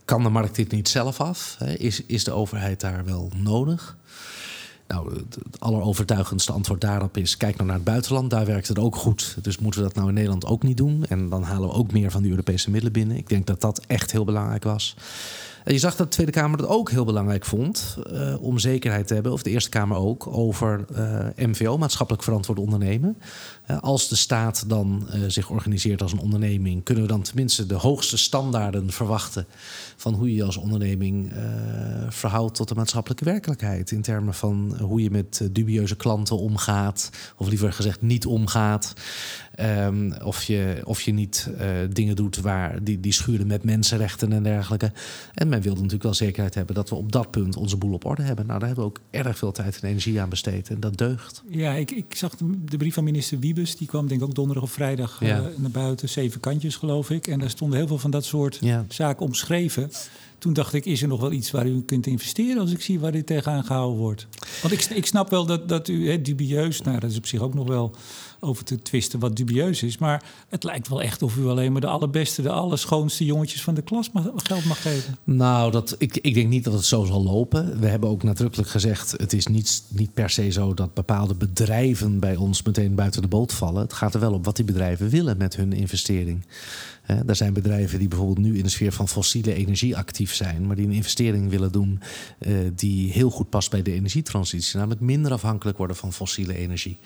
kan 0.06 0.24
de 0.24 0.30
markt 0.30 0.56
dit 0.56 0.72
niet 0.72 0.90
zelf 0.90 1.22
af? 1.22 1.58
Is, 1.78 2.06
is 2.06 2.24
de 2.24 2.32
overheid 2.32 2.80
daar 2.80 3.06
wel 3.06 3.32
nodig? 3.36 3.98
Nou, 4.88 5.16
het 5.16 5.38
allerovertuigendste 5.60 6.52
antwoord 6.52 6.82
daarop 6.82 7.18
is: 7.18 7.38
kijk 7.38 7.56
nou 7.56 7.68
naar 7.68 7.76
het 7.76 7.86
buitenland, 7.86 8.30
daar 8.30 8.46
werkt 8.46 8.68
het 8.68 8.80
ook 8.80 8.96
goed. 8.96 9.38
Dus 9.42 9.58
moeten 9.58 9.82
we 9.82 9.88
dat 9.88 9.96
nou 9.96 10.08
in 10.08 10.14
Nederland 10.14 10.46
ook 10.46 10.64
niet 10.64 10.78
doen? 10.78 11.06
En 11.06 11.30
dan 11.30 11.44
halen 11.44 11.70
we 11.70 11.76
ook 11.76 11.92
meer 11.92 12.12
van 12.12 12.22
de 12.22 12.30
Europese 12.30 12.70
middelen 12.70 12.94
binnen. 12.94 13.18
Ik 13.18 13.30
denk 13.30 13.46
dat 13.48 13.62
dat 13.62 13.82
echt 13.88 14.12
heel 14.12 14.26
belangrijk 14.26 14.64
was. 14.64 14.96
Je 15.66 15.80
zag 15.80 15.96
dat 15.96 16.08
de 16.08 16.14
Tweede 16.14 16.32
Kamer 16.32 16.60
het 16.60 16.68
ook 16.68 16.92
heel 16.92 17.06
belangrijk 17.06 17.46
vond 17.46 17.98
uh, 18.12 18.36
om 18.42 18.60
zekerheid 18.60 19.08
te 19.08 19.14
hebben, 19.14 19.32
of 19.32 19.44
de 19.44 19.50
Eerste 19.50 19.70
Kamer 19.70 19.98
ook, 19.98 20.28
over 20.28 20.86
uh, 20.98 21.48
MVO, 21.48 21.78
maatschappelijk 21.78 22.24
verantwoord 22.24 22.60
ondernemen. 22.60 23.18
Uh, 23.72 23.80
als 23.80 24.08
de 24.08 24.16
staat 24.16 24.70
dan 24.70 25.08
zich 25.28 25.50
organiseert 25.50 26.02
als 26.02 26.12
een 26.12 26.20
onderneming, 26.20 26.84
kunnen 26.84 27.04
we 27.04 27.10
dan 27.10 27.22
tenminste 27.22 27.66
de 27.66 27.74
hoogste 27.74 28.18
standaarden 28.18 28.92
verwachten 28.92 29.46
van 30.04 30.14
hoe 30.14 30.30
je 30.30 30.36
je 30.36 30.44
als 30.44 30.58
onderneming 30.58 31.32
verhoudt 32.10 32.56
tot 32.56 32.68
de 32.68 32.76
maatschappelijke 32.76 33.26
werkelijkheid. 33.26 33.92
In 33.92 34.02
termen 34.02 34.34
van 34.34 34.78
hoe 34.82 35.04
je 35.04 35.12
met 35.12 35.50
dubieuze 35.52 35.96
klanten 35.96 36.38
omgaat, 36.38 37.10
of 37.38 37.48
liever 37.48 37.74
gezegd 37.74 38.02
niet 38.02 38.26
omgaat. 38.26 38.94
Um, 39.60 40.14
of, 40.24 40.44
je, 40.44 40.82
of 40.84 41.02
je 41.02 41.14
niet 41.14 41.50
dingen 41.90 42.16
doet 42.16 42.38
waar 42.38 42.84
die, 42.84 43.00
die 43.00 43.12
schuren 43.12 43.48
met 43.48 43.64
mensenrechten 43.64 44.34
en 44.34 44.44
dergelijke. 44.44 44.92
En 45.34 45.50
men 45.50 45.62
wilde 45.62 45.76
natuurlijk 45.76 46.04
wel 46.04 46.14
zekerheid 46.14 46.56
hebben 46.56 46.76
dat 46.76 46.90
we 46.90 46.96
op 46.96 47.12
dat 47.12 47.32
punt 47.32 47.58
onze 47.58 47.78
boel 47.78 47.94
op 47.94 48.06
orde 48.06 48.22
hebben. 48.22 48.46
Nou, 48.46 48.60
daar 48.60 48.68
hebben 48.68 48.86
we 48.86 48.92
ook 48.92 49.02
erg 49.10 49.38
veel 49.38 49.52
tijd 49.52 49.80
en 49.82 49.90
energie 49.90 50.22
aan 50.22 50.30
besteed. 50.30 50.70
En 50.70 50.80
dat 50.80 50.98
deugt. 50.98 51.44
Ja, 51.50 51.74
ik, 51.74 51.92
ik 51.92 52.16
zag 52.16 52.36
de, 52.36 52.78
brief 52.78 52.94
van 52.94 53.04
minister 53.04 53.40
Wiebes. 53.40 53.78
Die 53.78 53.88
kwam 53.88 54.08
denk 54.08 54.22
ik 54.22 54.28
ook 54.28 54.36
donderdag 54.36 54.64
of 54.64 54.72
vrijdag 54.72 55.22
eh, 55.22 55.40
naar 55.56 55.72
buiten. 55.72 56.10
Zeven 56.10 56.40
kantjes, 56.40 56.76
geloof 56.76 57.10
ik. 57.10 57.28
En 57.28 57.40
daar 57.40 57.50
stonden 57.50 57.78
heel 57.78 57.88
veel 57.88 57.98
van 57.98 58.12
dat 58.12 58.26
soort 58.26 58.60
zaken 58.88 59.26
omschreven. 59.26 59.90
Toen 60.38 60.54
dacht 60.54 60.74
ik, 60.74 60.86
is 60.86 61.02
er 61.02 61.08
nog 61.08 61.22
wel 61.22 61.32
iets 61.32 61.52
waar 61.52 61.68
u 61.68 61.82
kunt 61.82 62.08
investeren 62.08 62.62
als 62.62 62.72
ik 62.72 62.82
zie 62.82 63.00
waar 63.00 63.12
dit 63.12 63.26
tegenaan 63.26 63.64
gehouden 63.64 64.00
wordt? 64.00 64.28
Want 64.62 64.74
ik, 64.74 64.86
ik 64.86 65.06
snap 65.06 65.30
wel 65.30 65.46
dat, 65.46 65.70
dat 65.70 65.88
u 65.88 66.22
dubieus, 66.22 66.82
nou 66.82 67.00
dat 67.00 67.12
is 67.12 67.18
op 67.18 67.26
zich 67.26 67.42
ook 67.42 67.54
nog 67.54 67.68
wel 67.68 67.96
over 68.44 68.64
te 68.64 68.82
twisten 68.82 69.20
wat 69.20 69.36
dubieus 69.36 69.84
is. 69.84 69.98
Maar 69.98 70.24
het 70.50 70.64
lijkt 70.64 70.88
wel 70.88 71.02
echt 71.02 71.22
of 71.22 71.36
u 71.36 71.48
alleen 71.48 71.72
maar 71.72 71.82
de 71.82 71.88
allerbeste, 71.88 72.42
de 72.42 72.50
allerschoonste 72.50 73.26
jongetjes 73.26 73.64
van 73.64 73.74
de 73.74 73.82
klas 73.82 74.10
geld 74.36 74.66
mag 74.66 74.82
geven. 74.82 75.18
Nou, 75.24 75.72
dat, 75.72 75.96
ik, 75.98 76.18
ik 76.18 76.34
denk 76.34 76.50
niet 76.50 76.64
dat 76.64 76.74
het 76.74 76.86
zo 76.86 77.04
zal 77.04 77.24
lopen. 77.24 77.80
We 77.80 77.88
hebben 77.88 78.10
ook 78.10 78.24
nadrukkelijk 78.24 78.70
gezegd, 78.70 79.12
het 79.12 79.34
is 79.34 79.48
niet, 79.48 79.84
niet 79.88 80.14
per 80.14 80.30
se 80.30 80.50
zo 80.50 80.74
dat 80.74 80.94
bepaalde 80.94 81.36
bedrijven 81.36 82.20
bij 82.20 82.36
ons 82.36 82.64
meteen 82.64 82.96
buiten 82.96 83.22
de 83.22 83.28
boot 83.28 83.54
vallen. 83.54 83.82
Het 83.82 83.94
gaat 83.94 84.14
er 84.14 84.20
wel 84.20 84.34
op 84.34 84.46
wat 84.46 84.56
die 84.56 84.66
bedrijven 84.66 85.10
willen 85.10 85.38
met 85.38 85.56
hun 85.56 85.74
investering. 85.74 86.46
Er 87.06 87.36
zijn 87.36 87.54
bedrijven 87.54 88.00
die 88.00 88.08
bijvoorbeeld 88.08 88.48
nu 88.48 88.58
in 88.58 88.64
de 88.64 88.70
sfeer 88.70 88.92
van 88.92 89.08
fossiele 89.08 89.54
energie 89.54 89.98
actief 89.98 90.34
zijn, 90.34 90.68
maar 90.68 90.76
die 90.76 90.86
een 90.86 90.92
investering 90.92 91.50
willen 91.50 91.72
doen 91.72 92.00
uh, 92.40 92.58
die 92.76 93.12
heel 93.12 93.30
goed 93.30 93.50
past 93.50 93.70
bij 93.70 93.82
de 93.82 93.94
energietransitie, 93.94 94.78
namelijk 94.78 95.02
minder 95.02 95.32
afhankelijk 95.32 95.78
worden 95.78 95.96
van 95.96 96.14
fossiele 96.14 96.58
energie. 96.58 96.98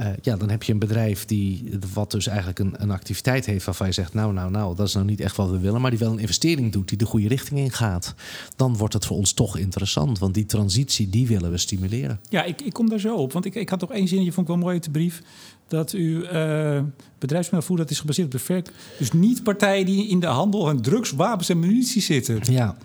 Uh, 0.00 0.06
ja, 0.22 0.36
dan 0.36 0.50
heb 0.50 0.62
je 0.62 0.72
een 0.72 0.78
bedrijf 0.78 1.24
die 1.24 1.78
wat 1.92 2.10
dus 2.10 2.26
eigenlijk 2.26 2.58
een, 2.58 2.74
een, 2.76 2.90
activiteit 2.90 3.46
heeft 3.46 3.64
waarvan 3.64 3.86
je 3.86 3.92
zegt, 3.92 4.14
nou, 4.14 4.32
nou, 4.32 4.50
nou, 4.50 4.76
dat 4.76 4.86
is 4.86 4.94
nou 4.94 5.06
niet 5.06 5.20
echt 5.20 5.36
wat 5.36 5.50
we 5.50 5.58
willen, 5.58 5.80
maar 5.80 5.90
die 5.90 5.98
wel 5.98 6.12
een 6.12 6.18
investering 6.18 6.72
doet 6.72 6.88
die 6.88 6.98
de 6.98 7.06
goede 7.06 7.28
richting 7.28 7.60
in 7.60 7.70
gaat. 7.70 8.14
Dan 8.56 8.76
wordt 8.76 8.94
het 8.94 9.06
voor 9.06 9.16
ons 9.16 9.32
toch 9.32 9.56
interessant, 9.56 10.18
want 10.18 10.34
die 10.34 10.46
transitie 10.46 11.08
die 11.08 11.26
willen 11.26 11.50
we 11.50 11.58
stimuleren. 11.58 12.20
Ja, 12.28 12.44
ik, 12.44 12.60
ik 12.60 12.72
kom 12.72 12.88
daar 12.88 13.00
zo 13.00 13.16
op, 13.16 13.32
want 13.32 13.44
ik, 13.44 13.54
ik 13.54 13.68
had 13.68 13.78
toch 13.78 13.92
één 13.92 14.08
zinnetje, 14.08 14.32
vond 14.32 14.48
ik 14.48 14.52
wel 14.52 14.62
mooi 14.62 14.74
uit 14.74 14.84
de 14.84 14.90
brief 14.90 15.22
dat 15.68 15.90
uw 15.90 16.22
uh, 16.22 16.80
bedrijfsmodel 17.18 17.76
dat 17.76 17.90
is 17.90 18.00
gebaseerd 18.00 18.26
op 18.26 18.32
de 18.32 18.38
verk. 18.38 18.70
Dus 18.98 19.12
niet 19.12 19.42
partijen 19.42 19.86
die 19.86 20.08
in 20.08 20.20
de 20.20 20.26
handel 20.26 20.64
van 20.64 20.80
drugs, 20.80 21.10
wapens 21.10 21.48
en 21.48 21.58
munitie 21.58 22.02
zitten. 22.02 22.40
Ja, 22.42 22.76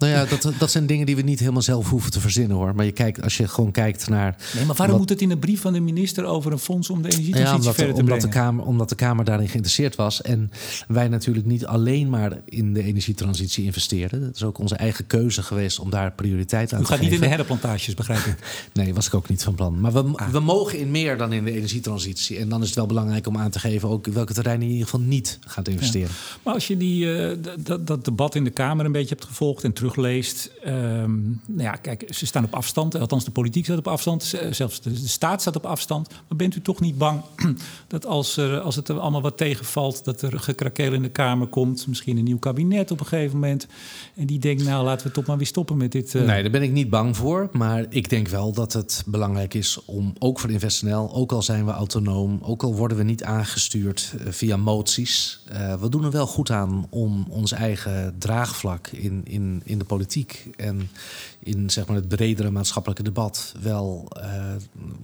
nou 0.00 0.12
ja, 0.12 0.24
dat, 0.24 0.52
dat 0.58 0.70
zijn 0.70 0.86
dingen 0.86 1.06
die 1.06 1.16
we 1.16 1.22
niet 1.22 1.38
helemaal 1.38 1.62
zelf 1.62 1.88
hoeven 1.88 2.10
te 2.10 2.20
verzinnen 2.20 2.56
hoor. 2.56 2.74
Maar 2.74 2.84
je 2.84 2.92
kijkt, 2.92 3.22
als 3.22 3.36
je 3.36 3.48
gewoon 3.48 3.70
kijkt 3.70 4.08
naar. 4.08 4.36
Nee, 4.54 4.64
maar 4.64 4.76
waarom 4.76 4.98
moet 4.98 5.08
het 5.08 5.20
in 5.20 5.30
een 5.30 5.38
brief 5.38 5.60
van 5.60 5.72
de 5.72 5.80
minister 5.80 6.24
over 6.24 6.52
een 6.52 6.58
fonds 6.58 6.90
om 6.90 7.02
de 7.02 7.08
energietransitie 7.08 7.52
ja, 7.52 7.58
omdat, 7.58 7.74
verder 7.74 7.94
te 7.94 8.00
omdat 8.00 8.18
brengen? 8.18 8.34
De 8.34 8.42
Kamer, 8.42 8.64
omdat 8.64 8.88
de 8.88 8.94
Kamer 8.94 9.24
daarin 9.24 9.48
geïnteresseerd 9.48 9.96
was. 9.96 10.22
En 10.22 10.50
wij 10.88 11.08
natuurlijk 11.08 11.46
niet 11.46 11.66
alleen 11.66 12.08
maar 12.08 12.38
in 12.44 12.72
de 12.72 12.82
energietransitie 12.82 13.64
investeren. 13.64 14.22
Het 14.22 14.36
is 14.36 14.42
ook 14.42 14.58
onze 14.58 14.74
eigen 14.76 15.06
keuze 15.06 15.42
geweest 15.42 15.78
om 15.78 15.90
daar 15.90 16.12
prioriteit 16.12 16.72
aan 16.72 16.80
U 16.80 16.84
te 16.84 16.88
geven. 16.88 17.04
U 17.04 17.08
gaat 17.08 17.10
niet 17.10 17.12
in 17.12 17.20
de 17.20 17.36
herdenplantages, 17.36 17.94
begrijp 17.94 18.24
ik. 18.24 18.36
nee, 18.72 18.94
was 18.94 19.06
ik 19.06 19.14
ook 19.14 19.28
niet 19.28 19.42
van 19.42 19.54
plan. 19.54 19.80
Maar 19.80 19.92
we, 19.92 20.12
ah. 20.14 20.28
we 20.28 20.40
mogen 20.40 20.78
in 20.78 20.90
meer 20.90 21.16
dan 21.16 21.32
in 21.32 21.44
de 21.44 21.52
energietransitie. 21.52 22.38
En 22.38 22.48
dan 22.48 22.60
is 22.60 22.66
het 22.66 22.76
wel 22.76 22.86
belangrijk 22.86 23.26
om 23.26 23.36
aan 23.36 23.50
te 23.50 23.58
geven 23.58 23.88
ook 23.88 24.06
welke 24.06 24.32
terreinen 24.32 24.66
in 24.66 24.72
ieder 24.72 24.88
geval 24.88 25.06
niet 25.06 25.38
gaat 25.46 25.68
investeren. 25.68 26.10
Maar 26.42 26.54
als 26.54 26.66
je 26.66 26.76
die, 26.76 27.04
uh, 27.04 27.36
dat, 27.58 27.86
dat 27.86 28.04
debat 28.04 28.34
in 28.34 28.44
de 28.44 28.50
Kamer 28.50 28.84
een 28.84 28.92
beetje 28.92 29.14
hebt 29.14 29.26
gevolgd 29.26 29.64
en 29.64 29.72
terugleest. 29.90 30.50
Um, 30.66 31.40
nou 31.46 31.62
ja, 31.62 31.72
kijk, 31.72 32.04
ze 32.14 32.26
staan 32.26 32.44
op 32.44 32.54
afstand. 32.54 32.94
Althans, 32.94 33.24
de 33.24 33.30
politiek 33.30 33.64
staat 33.64 33.78
op 33.78 33.88
afstand. 33.88 34.34
Zelfs 34.50 34.80
de, 34.80 34.96
staat 34.96 35.40
staat 35.40 35.56
op 35.56 35.66
afstand. 35.66 36.08
Maar 36.08 36.36
bent 36.36 36.56
u 36.56 36.60
toch 36.60 36.80
niet 36.80 36.98
bang 36.98 37.22
dat 37.88 38.06
als, 38.06 38.36
er, 38.36 38.60
als 38.60 38.76
het 38.76 38.88
er 38.88 38.98
allemaal 38.98 39.22
wat 39.22 39.36
tegenvalt... 39.36 40.04
dat 40.04 40.22
er 40.22 40.40
gekrakeel 40.40 40.92
in 40.92 41.02
de 41.02 41.08
Kamer 41.08 41.46
komt... 41.46 41.86
misschien 41.86 42.16
een 42.16 42.24
nieuw 42.24 42.38
kabinet 42.38 42.90
op 42.90 43.00
een 43.00 43.06
gegeven 43.06 43.38
moment... 43.38 43.66
en 44.14 44.26
die 44.26 44.38
denkt, 44.38 44.64
nou, 44.64 44.84
laten 44.84 45.06
we 45.06 45.12
toch 45.12 45.26
maar 45.26 45.36
weer 45.36 45.46
stoppen 45.46 45.76
met 45.76 45.92
dit... 45.92 46.14
Uh... 46.14 46.26
Nee, 46.26 46.42
daar 46.42 46.50
ben 46.50 46.62
ik 46.62 46.72
niet 46.72 46.90
bang 46.90 47.16
voor. 47.16 47.48
Maar 47.52 47.86
ik 47.88 48.10
denk 48.10 48.28
wel 48.28 48.52
dat 48.52 48.72
het 48.72 49.02
belangrijk 49.06 49.54
is 49.54 49.84
om, 49.84 50.12
ook 50.18 50.40
voor 50.40 50.50
InvestNL... 50.50 51.14
ook 51.14 51.32
al 51.32 51.42
zijn 51.42 51.66
we 51.66 51.72
autonoom, 51.72 52.38
ook 52.42 52.62
al 52.62 52.74
worden 52.74 52.96
we 52.96 53.02
niet 53.02 53.24
aangestuurd 53.24 54.14
uh, 54.14 54.32
via 54.32 54.56
moties... 54.56 55.38
Uh, 55.52 55.74
we 55.74 55.88
doen 55.88 56.04
er 56.04 56.10
wel 56.10 56.26
goed 56.26 56.50
aan 56.50 56.86
om 56.90 57.26
ons 57.28 57.52
eigen 57.52 58.14
draagvlak 58.18 58.88
in, 58.88 59.20
in, 59.24 59.62
in 59.64 59.78
de 59.80 59.86
politiek 59.86 60.48
en 60.56 60.90
in 61.38 61.70
zeg 61.70 61.86
maar, 61.86 61.96
het 61.96 62.08
bredere 62.08 62.50
maatschappelijke 62.50 63.02
debat 63.02 63.54
wel 63.60 64.08
uh, 64.16 64.24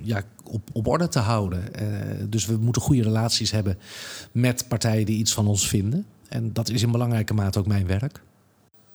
ja, 0.02 0.22
op, 0.44 0.68
op 0.72 0.86
orde 0.86 1.08
te 1.08 1.18
houden. 1.18 1.62
Uh, 1.82 1.88
dus 2.28 2.46
we 2.46 2.56
moeten 2.56 2.82
goede 2.82 3.02
relaties 3.02 3.50
hebben 3.50 3.78
met 4.32 4.68
partijen 4.68 5.06
die 5.06 5.18
iets 5.18 5.32
van 5.32 5.46
ons 5.46 5.68
vinden. 5.68 6.06
En 6.28 6.52
dat 6.52 6.70
is 6.70 6.82
in 6.82 6.90
belangrijke 6.90 7.34
mate 7.34 7.58
ook 7.58 7.66
mijn 7.66 7.86
werk. 7.86 8.20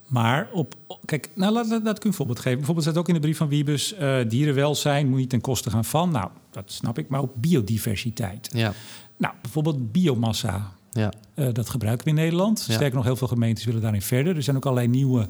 Maar 0.07 0.49
op, 0.53 0.75
kijk, 1.05 1.29
nou 1.33 1.53
laat, 1.53 1.67
laat, 1.67 1.83
laat 1.83 1.97
ik 1.97 2.03
een 2.03 2.13
voorbeeld 2.13 2.39
geven. 2.39 2.57
Bijvoorbeeld 2.57 2.87
staat 2.87 2.97
ook 2.97 3.07
in 3.07 3.13
de 3.13 3.19
brief 3.19 3.37
van 3.37 3.47
Wiebus: 3.47 3.93
uh, 3.93 4.17
dierenwelzijn 4.27 5.07
moet 5.09 5.19
niet 5.19 5.29
ten 5.29 5.41
koste 5.41 5.69
gaan 5.69 5.85
van. 5.85 6.11
Nou, 6.11 6.29
dat 6.51 6.71
snap 6.71 6.97
ik, 6.97 7.09
maar 7.09 7.21
ook 7.21 7.35
biodiversiteit. 7.35 8.49
Ja. 8.53 8.73
Nou, 9.17 9.33
bijvoorbeeld 9.41 9.91
biomassa. 9.91 10.71
Ja. 10.91 11.13
Uh, 11.35 11.47
dat 11.53 11.69
gebruiken 11.69 12.03
we 12.03 12.09
in 12.09 12.15
Nederland. 12.15 12.63
Ja. 12.67 12.73
Sterker 12.73 12.95
nog, 12.95 13.05
heel 13.05 13.15
veel 13.15 13.27
gemeentes 13.27 13.65
willen 13.65 13.81
daarin 13.81 14.01
verder. 14.01 14.35
Er 14.35 14.43
zijn 14.43 14.55
ook 14.55 14.65
allerlei 14.65 14.87
nieuwe 14.87 15.27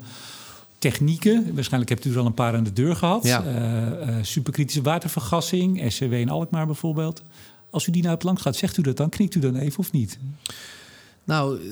technieken. 0.81 1.53
Waarschijnlijk 1.53 1.91
hebt 1.91 2.05
u 2.05 2.11
er 2.11 2.19
al 2.19 2.25
een 2.25 2.33
paar 2.33 2.55
aan 2.55 2.63
de 2.63 2.73
deur 2.73 2.95
gehad. 2.95 3.23
Ja. 3.23 3.43
Uh, 3.45 4.15
superkritische 4.21 4.81
watervergassing, 4.81 5.91
SCW 5.91 6.13
in 6.13 6.29
Alkmaar 6.29 6.65
bijvoorbeeld. 6.65 7.23
Als 7.69 7.87
u 7.87 7.91
die 7.91 8.01
nou 8.01 8.13
het 8.13 8.23
langs 8.23 8.41
gaat, 8.41 8.55
zegt 8.55 8.77
u 8.77 8.81
dat 8.81 8.97
dan? 8.97 9.09
Knikt 9.09 9.35
u 9.35 9.39
dan 9.39 9.55
even 9.55 9.79
of 9.79 9.91
niet? 9.91 10.17
Nou, 11.23 11.59
eh, 11.59 11.63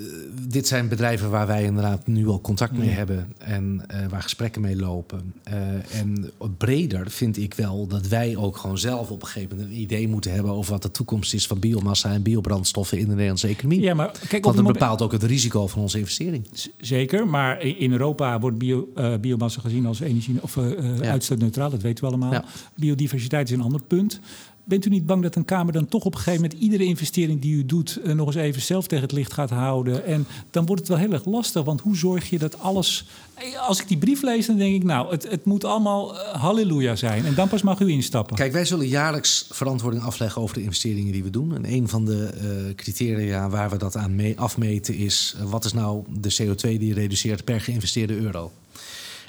dit 0.47 0.67
zijn 0.67 0.87
bedrijven 0.87 1.29
waar 1.29 1.47
wij 1.47 1.63
inderdaad 1.63 2.07
nu 2.07 2.27
al 2.27 2.41
contact 2.41 2.77
mee 2.77 2.89
hebben 2.89 3.33
en 3.37 3.81
uh, 3.91 4.07
waar 4.09 4.21
gesprekken 4.21 4.61
mee 4.61 4.75
lopen. 4.75 5.33
Uh, 5.47 5.99
en 5.99 6.31
breder 6.57 7.11
vind 7.11 7.37
ik 7.37 7.53
wel 7.53 7.87
dat 7.87 8.07
wij 8.07 8.37
ook 8.37 8.57
gewoon 8.57 8.77
zelf 8.77 9.11
op 9.11 9.21
een 9.21 9.27
gegeven 9.27 9.57
moment 9.57 9.75
een 9.75 9.81
idee 9.81 10.07
moeten 10.07 10.33
hebben 10.33 10.51
over 10.51 10.71
wat 10.71 10.81
de 10.81 10.91
toekomst 10.91 11.33
is 11.33 11.47
van 11.47 11.59
biomassa 11.59 12.11
en 12.11 12.21
biobrandstoffen 12.21 12.97
in 12.97 13.03
de 13.03 13.11
Nederlandse 13.11 13.47
economie. 13.47 13.81
Ja, 13.81 13.93
maar 13.93 14.11
kijk, 14.27 14.43
Want 14.43 14.55
dat 14.55 14.65
bepaalt 14.65 15.01
ook 15.01 15.11
het 15.11 15.23
risico 15.23 15.67
van 15.67 15.81
onze 15.81 15.97
investering. 15.97 16.47
Zeker, 16.77 17.27
maar 17.27 17.61
in 17.61 17.91
Europa 17.91 18.39
wordt 18.39 18.57
bio, 18.57 18.89
uh, 18.95 19.13
biomassa 19.17 19.61
gezien 19.61 19.85
als 19.85 19.99
energie 19.99 20.37
of 20.41 20.55
ja. 20.55 21.09
uitstootneutraal, 21.09 21.69
dat 21.69 21.81
weten 21.81 22.03
we 22.03 22.09
allemaal. 22.09 22.31
Ja. 22.31 22.45
Biodiversiteit 22.75 23.49
is 23.49 23.55
een 23.55 23.63
ander 23.63 23.83
punt. 23.83 24.19
Bent 24.69 24.85
u 24.85 24.89
niet 24.89 25.05
bang 25.05 25.23
dat 25.23 25.35
een 25.35 25.45
Kamer 25.45 25.73
dan 25.73 25.87
toch 25.87 26.03
op 26.03 26.13
een 26.13 26.19
gegeven 26.19 26.41
moment 26.41 26.61
iedere 26.61 26.83
investering 26.83 27.41
die 27.41 27.55
u 27.55 27.65
doet 27.65 27.99
uh, 28.03 28.13
nog 28.13 28.27
eens 28.27 28.35
even 28.35 28.61
zelf 28.61 28.87
tegen 28.87 29.03
het 29.03 29.13
licht 29.13 29.33
gaat 29.33 29.49
houden? 29.49 30.05
En 30.05 30.27
dan 30.51 30.65
wordt 30.65 30.81
het 30.81 30.89
wel 30.89 30.97
heel 30.99 31.11
erg 31.11 31.25
lastig, 31.25 31.63
want 31.63 31.81
hoe 31.81 31.97
zorg 31.97 32.29
je 32.29 32.39
dat 32.39 32.59
alles. 32.59 33.05
Als 33.67 33.81
ik 33.81 33.87
die 33.87 33.97
brief 33.97 34.21
lees, 34.21 34.45
dan 34.45 34.57
denk 34.57 34.75
ik, 34.75 34.83
nou, 34.83 35.11
het, 35.11 35.29
het 35.29 35.45
moet 35.45 35.63
allemaal 35.63 36.13
uh, 36.13 36.21
halleluja 36.21 36.95
zijn. 36.95 37.25
En 37.25 37.35
dan 37.35 37.47
pas 37.47 37.61
mag 37.61 37.79
u 37.79 37.89
instappen. 37.89 38.35
Kijk, 38.35 38.51
wij 38.51 38.65
zullen 38.65 38.87
jaarlijks 38.87 39.47
verantwoording 39.49 40.03
afleggen 40.03 40.41
over 40.41 40.55
de 40.55 40.63
investeringen 40.63 41.11
die 41.11 41.23
we 41.23 41.29
doen. 41.29 41.55
En 41.55 41.71
een 41.71 41.87
van 41.87 42.05
de 42.05 42.73
criteria 42.75 43.49
waar 43.49 43.69
we 43.69 43.77
dat 43.77 43.95
aan 43.95 44.15
mee 44.15 44.39
afmeten 44.39 44.95
is: 44.95 45.35
wat 45.43 45.65
is 45.65 45.73
nou 45.73 46.03
de 46.19 46.33
CO2 46.33 46.61
die 46.61 46.85
je 46.85 46.93
reduceert 46.93 47.43
per 47.43 47.61
geïnvesteerde 47.61 48.17
euro? 48.17 48.51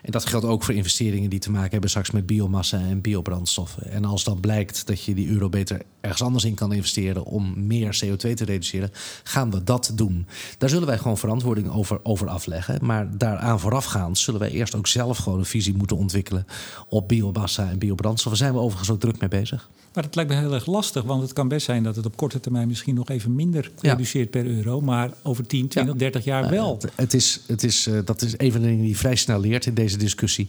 En 0.03 0.11
dat 0.13 0.27
geldt 0.27 0.47
ook 0.47 0.63
voor 0.63 0.75
investeringen 0.75 1.31
die 1.31 1.39
te 1.39 1.51
maken 1.51 1.71
hebben 1.71 1.91
straks 1.91 2.11
met 2.11 2.27
biomassa 2.27 2.79
en 2.79 3.01
biobrandstoffen. 3.01 3.91
En 3.91 4.05
als 4.05 4.25
dan 4.25 4.41
blijkt 4.41 4.87
dat 4.87 5.05
je 5.05 5.15
die 5.15 5.29
euro 5.29 5.49
beter 5.49 5.83
ergens 6.01 6.23
anders 6.23 6.45
in 6.45 6.55
kan 6.55 6.73
investeren 6.73 7.25
om 7.25 7.67
meer 7.67 8.01
CO2 8.05 8.35
te 8.35 8.45
reduceren, 8.45 8.91
gaan 9.23 9.51
we 9.51 9.65
dat 9.65 9.93
doen. 9.95 10.27
Daar 10.59 10.69
zullen 10.69 10.87
wij 10.87 10.99
gewoon 10.99 11.19
verantwoording 11.19 11.71
over, 11.71 12.01
over 12.03 12.29
afleggen. 12.29 12.79
Maar 12.85 13.19
daaraan 13.19 13.61
voorafgaand 13.61 14.19
zullen 14.19 14.41
wij 14.41 14.51
eerst 14.51 14.75
ook 14.75 14.87
zelf 14.87 15.19
gewoon 15.19 15.39
een 15.39 15.45
visie 15.45 15.75
moeten 15.75 15.97
ontwikkelen 15.97 16.47
op 16.89 17.09
biomassa 17.09 17.69
en 17.71 17.79
biobrandstoffen. 17.79 18.41
Daar 18.41 18.51
zijn 18.51 18.61
we 18.61 18.67
overigens 18.67 18.91
ook 18.91 19.01
druk 19.01 19.21
mee 19.21 19.29
bezig. 19.29 19.71
Maar 19.93 20.05
het 20.05 20.14
lijkt 20.14 20.30
me 20.30 20.36
heel 20.36 20.55
erg 20.55 20.66
lastig, 20.66 21.03
want 21.03 21.22
het 21.22 21.32
kan 21.32 21.49
best 21.49 21.64
zijn 21.64 21.82
dat 21.82 21.97
het 21.97 22.07
op 22.07 22.16
korte 22.16 22.41
termijn 22.41 22.68
misschien 22.68 22.95
nog 22.95 23.09
even 23.09 23.34
minder 23.34 23.70
reduceert 23.80 24.34
ja. 24.34 24.41
per 24.41 24.51
euro, 24.51 24.80
maar 24.80 25.11
over 25.22 25.47
10, 25.47 25.68
20, 25.68 25.93
ja. 25.93 25.99
30 25.99 26.24
jaar 26.24 26.51
wel. 26.51 26.78
Het, 26.80 26.93
het, 26.95 27.14
is, 27.14 27.41
het 27.47 27.62
is, 27.62 27.86
uh, 27.86 27.99
dat 28.05 28.22
is 28.22 28.34
een 28.36 28.53
van 28.53 28.61
de 28.61 28.66
dingen 28.66 28.84
die 28.84 28.97
vrij 28.97 29.16
snel 29.16 29.41
leert 29.41 29.66
in 29.66 29.74
deze 29.74 29.97
discussie. 29.97 30.49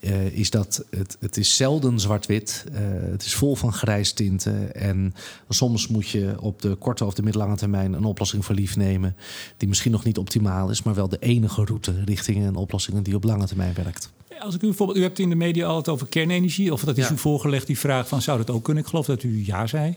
Uh, 0.00 0.26
is 0.26 0.50
dat 0.50 0.84
het, 0.90 1.16
het 1.20 1.36
is 1.36 1.56
zelden 1.56 2.00
zwart-wit. 2.00 2.64
Uh, 2.72 2.78
het 3.10 3.24
is 3.24 3.34
vol 3.34 3.56
van 3.56 3.72
grijstinten. 3.72 4.74
En 4.74 5.14
soms 5.48 5.88
moet 5.88 6.08
je 6.08 6.34
op 6.40 6.62
de 6.62 6.74
korte 6.74 7.04
of 7.04 7.14
de 7.14 7.22
middellange 7.22 7.56
termijn 7.56 7.92
een 7.92 8.04
oplossing 8.04 8.44
voor 8.44 8.54
lief 8.54 8.76
nemen. 8.76 9.16
Die 9.56 9.68
misschien 9.68 9.92
nog 9.92 10.04
niet 10.04 10.18
optimaal 10.18 10.70
is, 10.70 10.82
maar 10.82 10.94
wel 10.94 11.08
de 11.08 11.18
enige 11.20 11.64
route 11.64 12.04
richting 12.04 12.46
een 12.46 12.56
oplossing 12.56 13.02
die 13.02 13.14
op 13.14 13.24
lange 13.24 13.46
termijn 13.46 13.74
werkt. 13.74 14.10
Als 14.40 14.54
ik 14.54 14.62
u 14.62 14.66
bijvoorbeeld, 14.66 14.98
u 14.98 15.02
hebt 15.02 15.18
in 15.18 15.28
de 15.28 15.34
media 15.34 15.66
altijd 15.66 15.88
over 15.88 16.06
kernenergie, 16.06 16.72
of 16.72 16.84
dat 16.84 16.98
is 16.98 17.08
ja. 17.08 17.14
u 17.14 17.18
voorgelegd, 17.18 17.66
die 17.66 17.78
vraag 17.78 18.08
van 18.08 18.22
zou 18.22 18.38
dat 18.38 18.50
ook 18.50 18.64
kunnen? 18.64 18.82
Ik 18.82 18.88
geloof 18.88 19.06
dat 19.06 19.22
u 19.22 19.42
ja 19.46 19.66
zei. 19.66 19.96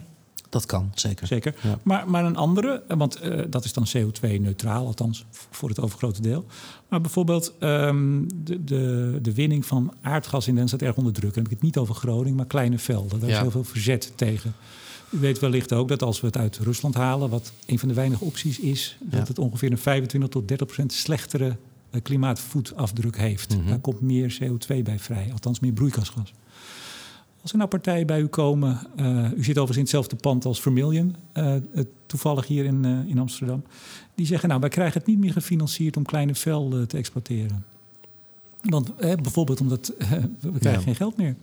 Dat 0.50 0.66
kan, 0.66 0.92
zeker. 0.96 1.28
Zeker. 1.28 1.56
Ja. 1.62 1.80
Maar, 1.84 2.10
maar 2.10 2.26
een 2.26 2.36
andere, 2.36 2.84
want 2.88 3.24
uh, 3.24 3.42
dat 3.50 3.66
is 3.66 3.74
dan 3.74 3.88
CO2-neutraal, 3.98 4.86
althans 4.86 5.26
voor 5.50 5.70
het 5.70 5.80
overgrote 5.80 6.22
deel. 6.22 6.46
Maar 6.88 7.02
bijvoorbeeld 7.02 7.54
um, 7.60 8.28
de, 8.44 8.64
de, 8.64 9.20
de 9.22 9.34
winning 9.34 9.66
van 9.66 9.94
aardgas 10.02 10.48
in 10.48 10.56
Den 10.56 10.68
staat 10.68 10.82
erg 10.82 10.96
onder 10.96 11.14
druk. 11.14 11.34
Dan 11.34 11.44
heb 11.44 11.52
ik 11.52 11.58
het 11.58 11.66
niet 11.66 11.78
over 11.78 11.96
Groningen, 11.96 12.36
maar 12.36 12.46
kleine 12.46 12.78
velden. 12.78 13.20
Daar 13.20 13.30
ja. 13.30 13.36
is 13.36 13.42
heel 13.42 13.52
veel 13.52 13.64
verzet 13.64 14.12
tegen. 14.16 14.54
U 15.10 15.20
weet 15.20 15.40
wellicht 15.40 15.74
ook 15.74 15.88
dat 15.88 16.02
als 16.02 16.22
we 16.22 16.28
het 16.28 16.38
uit 16.38 16.58
Rusland 16.58 16.96
halen, 16.96 17.30
wat 17.30 17.52
een 17.66 17.80
van 17.80 17.88
de 17.88 17.94
weinige 17.94 18.24
opties 18.24 18.60
is, 18.60 18.98
dat 19.00 19.28
het 19.28 19.40
ongeveer 19.40 19.72
een 19.72 19.78
25 19.78 20.30
tot 20.30 20.48
30 20.48 20.68
procent 20.68 20.94
slechtere 20.94 21.56
klimaatvoetafdruk 22.04 23.18
heeft. 23.18 23.58
Mhm. 23.58 23.68
Daar 23.68 23.80
komt 23.80 24.02
meer 24.02 24.38
CO2 24.42 24.84
bij 24.84 25.00
vrij, 25.00 25.30
althans 25.32 25.60
meer 25.60 25.72
broeikasgas. 25.72 26.34
Als 27.42 27.52
er 27.52 27.58
nou 27.58 27.70
partijen 27.70 28.08
bij 28.08 28.20
u 28.20 28.28
komen, 28.28 28.80
uh, 29.00 29.32
u 29.36 29.44
zit 29.44 29.58
overigens 29.58 29.76
in 29.76 29.82
hetzelfde 29.82 30.16
pand 30.16 30.46
als 30.46 30.62
Vermilion, 30.62 31.16
uh, 31.34 31.54
toevallig 32.06 32.48
hier 32.48 32.66
in, 32.66 32.84
uh, 32.84 33.10
in 33.10 33.20
Amsterdam, 33.20 33.64
die 34.16 34.26
zeggen 34.26 34.50
nou 34.50 34.62
wij 34.62 34.70
krijgen 34.70 34.98
het 35.00 35.08
niet 35.08 35.20
meer 35.20 35.32
gefinancierd 35.32 35.98
om 35.98 36.04
kleine 36.04 36.36
velden 36.36 36.88
te 36.88 36.98
exploiteren. 36.98 37.66
Want 38.62 38.96
bijvoorbeeld 38.98 39.62
omdat 39.62 39.94
we 40.40 40.60
krijgen 40.60 40.84
geen 40.84 40.96
geld 40.96 41.18
meer. 41.18 41.36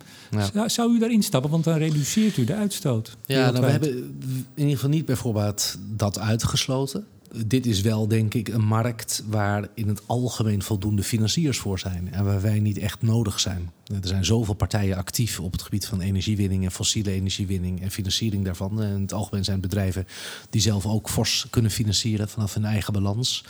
Zou, 0.53 0.69
zou, 0.69 0.95
u 0.95 0.99
daarin 0.99 1.23
stappen? 1.23 1.51
Want 1.51 1.63
dan 1.63 1.77
reduceert 1.77 2.37
u 2.37 2.43
de 2.43 2.53
uitstoot. 2.53 3.17
Ja, 3.25 3.51
nou, 3.51 3.65
we 3.65 3.71
hebben 3.71 3.89
in 3.89 4.45
ieder 4.55 4.75
geval 4.75 4.89
niet 4.89 5.05
bijvoorbeeld 5.05 5.77
dat 5.95 6.19
uitgesloten 6.19 7.05
dit 7.45 7.65
is 7.65 7.81
wel, 7.81 8.07
denk 8.07 8.33
ik, 8.33 8.47
een 8.47 8.65
markt 8.65 9.23
waar 9.29 9.67
in 9.73 9.87
het 9.87 10.01
algemeen 10.05 10.61
voldoende 10.61 11.03
financiers 11.03 11.57
voor 11.57 11.79
zijn. 11.79 12.13
En 12.13 12.25
waar 12.25 12.41
wij 12.41 12.59
niet 12.59 12.77
echt 12.77 13.01
nodig 13.01 13.39
zijn. 13.39 13.71
Er 14.01 14.07
zijn 14.07 14.25
zoveel 14.25 14.53
partijen 14.53 14.97
actief 14.97 15.39
op 15.39 15.51
het 15.51 15.61
gebied 15.61 15.85
van 15.85 16.01
energiewinning 16.01 16.63
en 16.63 16.71
fossiele 16.71 17.11
energiewinning 17.11 17.81
en 17.81 17.91
financiering 17.91 18.45
daarvan. 18.45 18.81
En 18.81 18.95
in 18.95 19.01
het 19.01 19.13
algemeen 19.13 19.43
zijn 19.43 19.59
bedrijven 19.59 20.07
die 20.49 20.61
zelf 20.61 20.85
ook 20.85 21.09
fors 21.09 21.47
kunnen 21.49 21.71
financieren 21.71 22.29
vanaf 22.29 22.53
hun 22.53 22.65
eigen 22.65 22.93
balans. 22.93 23.45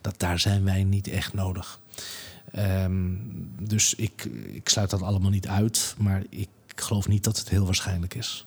Dat 0.00 0.18
daar 0.18 0.38
zijn 0.38 0.64
wij 0.64 0.84
niet 0.84 1.08
echt 1.08 1.32
nodig. 1.32 1.80
Um, 2.58 3.20
dus 3.60 3.94
ik, 3.94 4.28
ik 4.52 4.68
sluit 4.68 4.90
dat 4.90 5.02
allemaal 5.02 5.30
niet 5.30 5.48
uit. 5.48 5.94
Maar 5.98 6.22
ik 6.28 6.48
geloof 6.74 7.08
niet 7.08 7.24
dat 7.24 7.38
het 7.38 7.48
heel 7.48 7.64
waarschijnlijk 7.64 8.14
is 8.14 8.44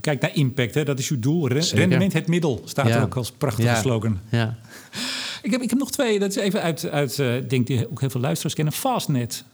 kijk 0.00 0.20
naar 0.20 0.34
impact, 0.34 0.74
hè? 0.74 0.84
dat 0.84 0.98
is 0.98 1.08
uw 1.08 1.18
doel. 1.18 1.48
Rendement 1.48 2.12
het 2.12 2.26
middel 2.26 2.62
staat 2.64 2.88
er 2.88 3.02
ook 3.02 3.16
als 3.16 3.32
prachtige 3.32 3.74
slogan. 3.74 4.18
Ja. 4.30 4.56
ik, 5.42 5.50
heb, 5.50 5.60
ik 5.60 5.70
heb 5.70 5.78
nog 5.78 5.90
twee, 5.90 6.18
dat 6.18 6.30
is 6.30 6.36
even 6.36 6.62
uit, 6.62 6.88
uit 6.88 7.18
uh, 7.18 7.34
denk 7.48 7.66
die 7.66 7.90
ook 7.90 8.00
heel 8.00 8.10
veel 8.10 8.20
luisteraars 8.20 8.54
kennen. 8.54 8.74
Fastnet, 8.74 9.44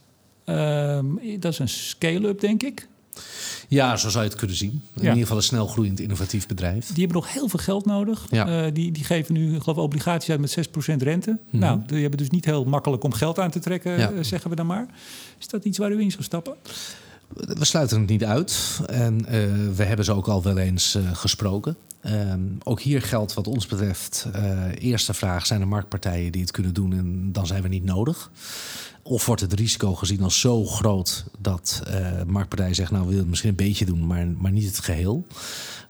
uh, 0.45 0.99
dat 1.39 1.51
is 1.51 1.59
een 1.59 1.69
scale-up, 1.69 2.39
denk 2.39 2.63
ik. 2.63 2.87
Ja, 3.67 3.97
zo 3.97 4.09
zou 4.09 4.23
je 4.23 4.29
het 4.29 4.39
kunnen 4.39 4.57
zien. 4.57 4.81
In 4.95 5.01
ieder 5.01 5.17
geval 5.17 5.37
een 5.37 5.43
snel 5.43 5.67
groeiend 5.67 5.99
innovatief 5.99 6.47
bedrijf. 6.47 6.87
Die 6.87 7.03
hebben 7.03 7.21
nog 7.21 7.33
heel 7.33 7.49
veel 7.49 7.59
geld 7.59 7.85
nodig. 7.85 8.25
Ja. 8.29 8.65
Uh, 8.65 8.73
die, 8.73 8.91
die 8.91 9.03
geven 9.03 9.33
nu, 9.33 9.59
geloof 9.59 9.77
obligaties 9.77 10.29
uit 10.29 10.39
met 10.39 10.57
6% 10.93 10.95
rente. 10.97 11.37
Mhm. 11.49 11.61
Nou, 11.63 11.81
die 11.85 12.01
hebben 12.01 12.17
dus 12.17 12.29
niet 12.29 12.45
heel 12.45 12.63
makkelijk 12.63 13.03
om 13.03 13.13
geld 13.13 13.39
aan 13.39 13.51
te 13.51 13.59
trekken, 13.59 13.97
ja. 13.97 14.11
uh, 14.11 14.23
zeggen 14.23 14.49
we 14.49 14.55
dan 14.55 14.65
maar. 14.65 14.87
Is 15.39 15.47
dat 15.47 15.65
iets 15.65 15.77
waar 15.77 15.91
u 15.91 16.01
in 16.01 16.11
zou 16.11 16.23
stappen? 16.23 16.55
We 17.35 17.65
sluiten 17.65 17.99
het 17.99 18.09
niet 18.09 18.23
uit. 18.23 18.79
En 18.85 19.19
uh, 19.19 19.27
we 19.75 19.83
hebben 19.83 20.05
ze 20.05 20.13
ook 20.13 20.27
al 20.27 20.43
wel 20.43 20.57
eens 20.57 20.95
uh, 20.95 21.15
gesproken. 21.15 21.75
Uh, 22.05 22.33
ook 22.63 22.81
hier 22.81 23.01
geldt 23.01 23.33
wat 23.33 23.47
ons 23.47 23.65
betreft, 23.65 24.27
uh, 24.35 24.63
eerste 24.79 25.13
vraag, 25.13 25.45
zijn 25.45 25.61
er 25.61 25.67
marktpartijen 25.67 26.31
die 26.31 26.41
het 26.41 26.51
kunnen 26.51 26.73
doen 26.73 26.93
en 26.93 27.31
dan 27.31 27.47
zijn 27.47 27.61
we 27.61 27.67
niet 27.67 27.83
nodig? 27.83 28.31
Of 29.03 29.25
wordt 29.25 29.41
het 29.41 29.53
risico 29.53 29.95
gezien 29.95 30.21
als 30.23 30.39
zo 30.39 30.65
groot 30.65 31.23
dat 31.37 31.83
marktpartijen 32.27 32.75
zeggen, 32.75 32.95
nou 32.95 33.07
we 33.07 33.11
willen 33.11 33.23
het 33.23 33.29
misschien 33.29 33.49
een 33.49 33.65
beetje 33.65 33.85
doen, 33.85 34.07
maar, 34.07 34.27
maar 34.27 34.51
niet 34.51 34.65
het 34.65 34.79
geheel? 34.79 35.25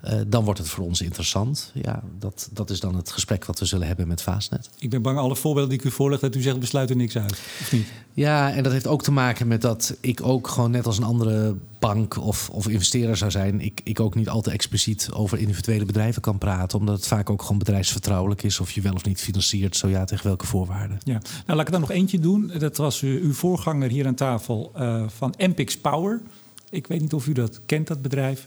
Uh, 0.08 0.14
dan 0.28 0.44
wordt 0.44 0.60
het 0.60 0.70
voor 0.70 0.84
ons 0.84 1.02
interessant. 1.02 1.72
Ja, 1.74 2.04
dat, 2.20 2.50
dat 2.52 2.70
is 2.70 2.80
dan 2.80 2.96
het 2.96 3.12
gesprek 3.12 3.46
wat 3.46 3.60
we 3.60 3.66
zullen 3.66 3.88
hebben 3.88 4.08
met 4.08 4.22
Vaasnet. 4.22 4.70
Ik 4.78 4.90
ben 4.90 5.02
bang, 5.02 5.18
alle 5.18 5.36
voorbeelden 5.36 5.70
die 5.70 5.80
ik 5.80 5.86
u 5.86 5.92
voorleg, 5.92 6.20
dat 6.20 6.36
u 6.36 6.42
zegt 6.42 6.58
we 6.58 6.66
sluiten 6.66 6.98
niks 6.98 7.18
uit. 7.18 7.32
Of 7.32 7.72
niet? 7.72 7.88
Ja, 8.14 8.52
en 8.54 8.64
dat 8.64 8.72
heeft 8.72 8.88
ook 8.88 9.04
te 9.04 9.12
maken 9.12 9.48
met 9.48 9.62
dat 9.62 9.96
ik 10.00 10.24
ook 10.24 10.48
gewoon 10.48 10.72
net 10.72 10.86
als 10.86 10.98
een 10.98 11.04
andere 11.04 11.56
bank 11.88 12.18
of, 12.18 12.50
of 12.50 12.68
investeerder 12.68 13.18
zou 13.18 13.32
zijn, 13.32 13.62
ik, 13.62 13.82
ik 13.84 14.00
ook 14.00 14.16
niet 14.16 14.30
al 14.30 14.42
te 14.42 14.52
expliciet 14.52 15.10
over 15.14 15.38
individuele 15.38 15.86
bedrijven 15.86 16.22
kan 16.22 16.38
praten. 16.38 16.80
Omdat 16.80 16.96
het 16.96 17.08
vaak 17.08 17.30
ook 17.30 17.42
gewoon 17.42 17.58
bedrijfsvertrouwelijk 17.58 18.44
is 18.44 18.60
of 18.60 18.72
je 18.72 18.82
wel 18.82 18.94
of 18.94 19.06
niet 19.06 19.22
financiert. 19.22 19.76
Zo 19.76 19.88
ja, 19.88 20.06
tegen 20.06 20.26
welke 20.26 20.46
voorwaarden. 20.46 21.00
Ja, 21.04 21.14
nou 21.14 21.24
laat 21.46 21.60
ik 21.60 21.66
er 21.66 21.72
dan 21.72 21.82
nog 21.82 21.92
eentje 21.92 22.20
doen. 22.20 22.52
Dat 22.58 22.78
was 22.78 23.02
uw 23.02 23.34
voorganger 23.34 23.90
hier 23.90 24.08
aan 24.08 24.16
tafel 24.16 24.72
uh, 24.78 25.04
van 25.08 25.34
Empix 25.38 25.78
Power. 25.78 26.22
Ik 26.70 26.88
weet 26.88 27.02
niet 27.02 27.14
of 27.14 27.28
u 27.28 27.34
dat 27.34 27.60
kent, 27.66 27.88
dat 27.88 28.02
bedrijf. 28.02 28.46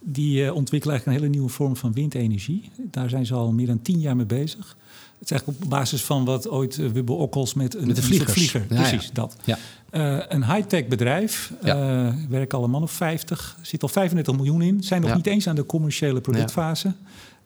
Die 0.00 0.42
uh, 0.42 0.54
ontwikkelen 0.54 0.96
eigenlijk 0.96 1.06
een 1.06 1.12
hele 1.12 1.28
nieuwe 1.28 1.48
vorm 1.48 1.76
van 1.76 1.92
windenergie. 1.92 2.70
Daar 2.76 3.08
zijn 3.08 3.26
ze 3.26 3.34
al 3.34 3.52
meer 3.52 3.66
dan 3.66 3.82
tien 3.82 4.00
jaar 4.00 4.16
mee 4.16 4.26
bezig. 4.26 4.76
Het 5.18 5.24
is 5.24 5.30
eigenlijk 5.30 5.62
op 5.62 5.70
basis 5.70 6.04
van 6.04 6.24
wat 6.24 6.48
ooit 6.48 6.76
Wubbe 6.76 7.12
Okkels 7.12 7.54
met 7.54 7.74
een, 7.74 7.86
met 7.86 8.00
vlieger. 8.00 8.60
Precies, 8.60 9.10
dat. 9.12 9.36
Ja. 9.44 9.58
Uh, 9.96 10.18
een 10.28 10.52
high-tech 10.52 10.86
bedrijf. 10.86 11.52
Ja. 11.62 12.06
Uh, 12.06 12.12
werken 12.28 12.58
alle 12.58 12.66
man 12.66 12.82
of 12.82 12.92
50. 12.92 13.56
Zit 13.62 13.82
al 13.82 13.88
35 13.88 14.36
miljoen 14.36 14.62
in. 14.62 14.82
Zijn 14.82 15.02
nog 15.02 15.14
niet 15.14 15.26
eens 15.26 15.48
aan 15.48 15.54
de 15.54 15.66
commerciële 15.66 16.20
productfase. 16.20 16.92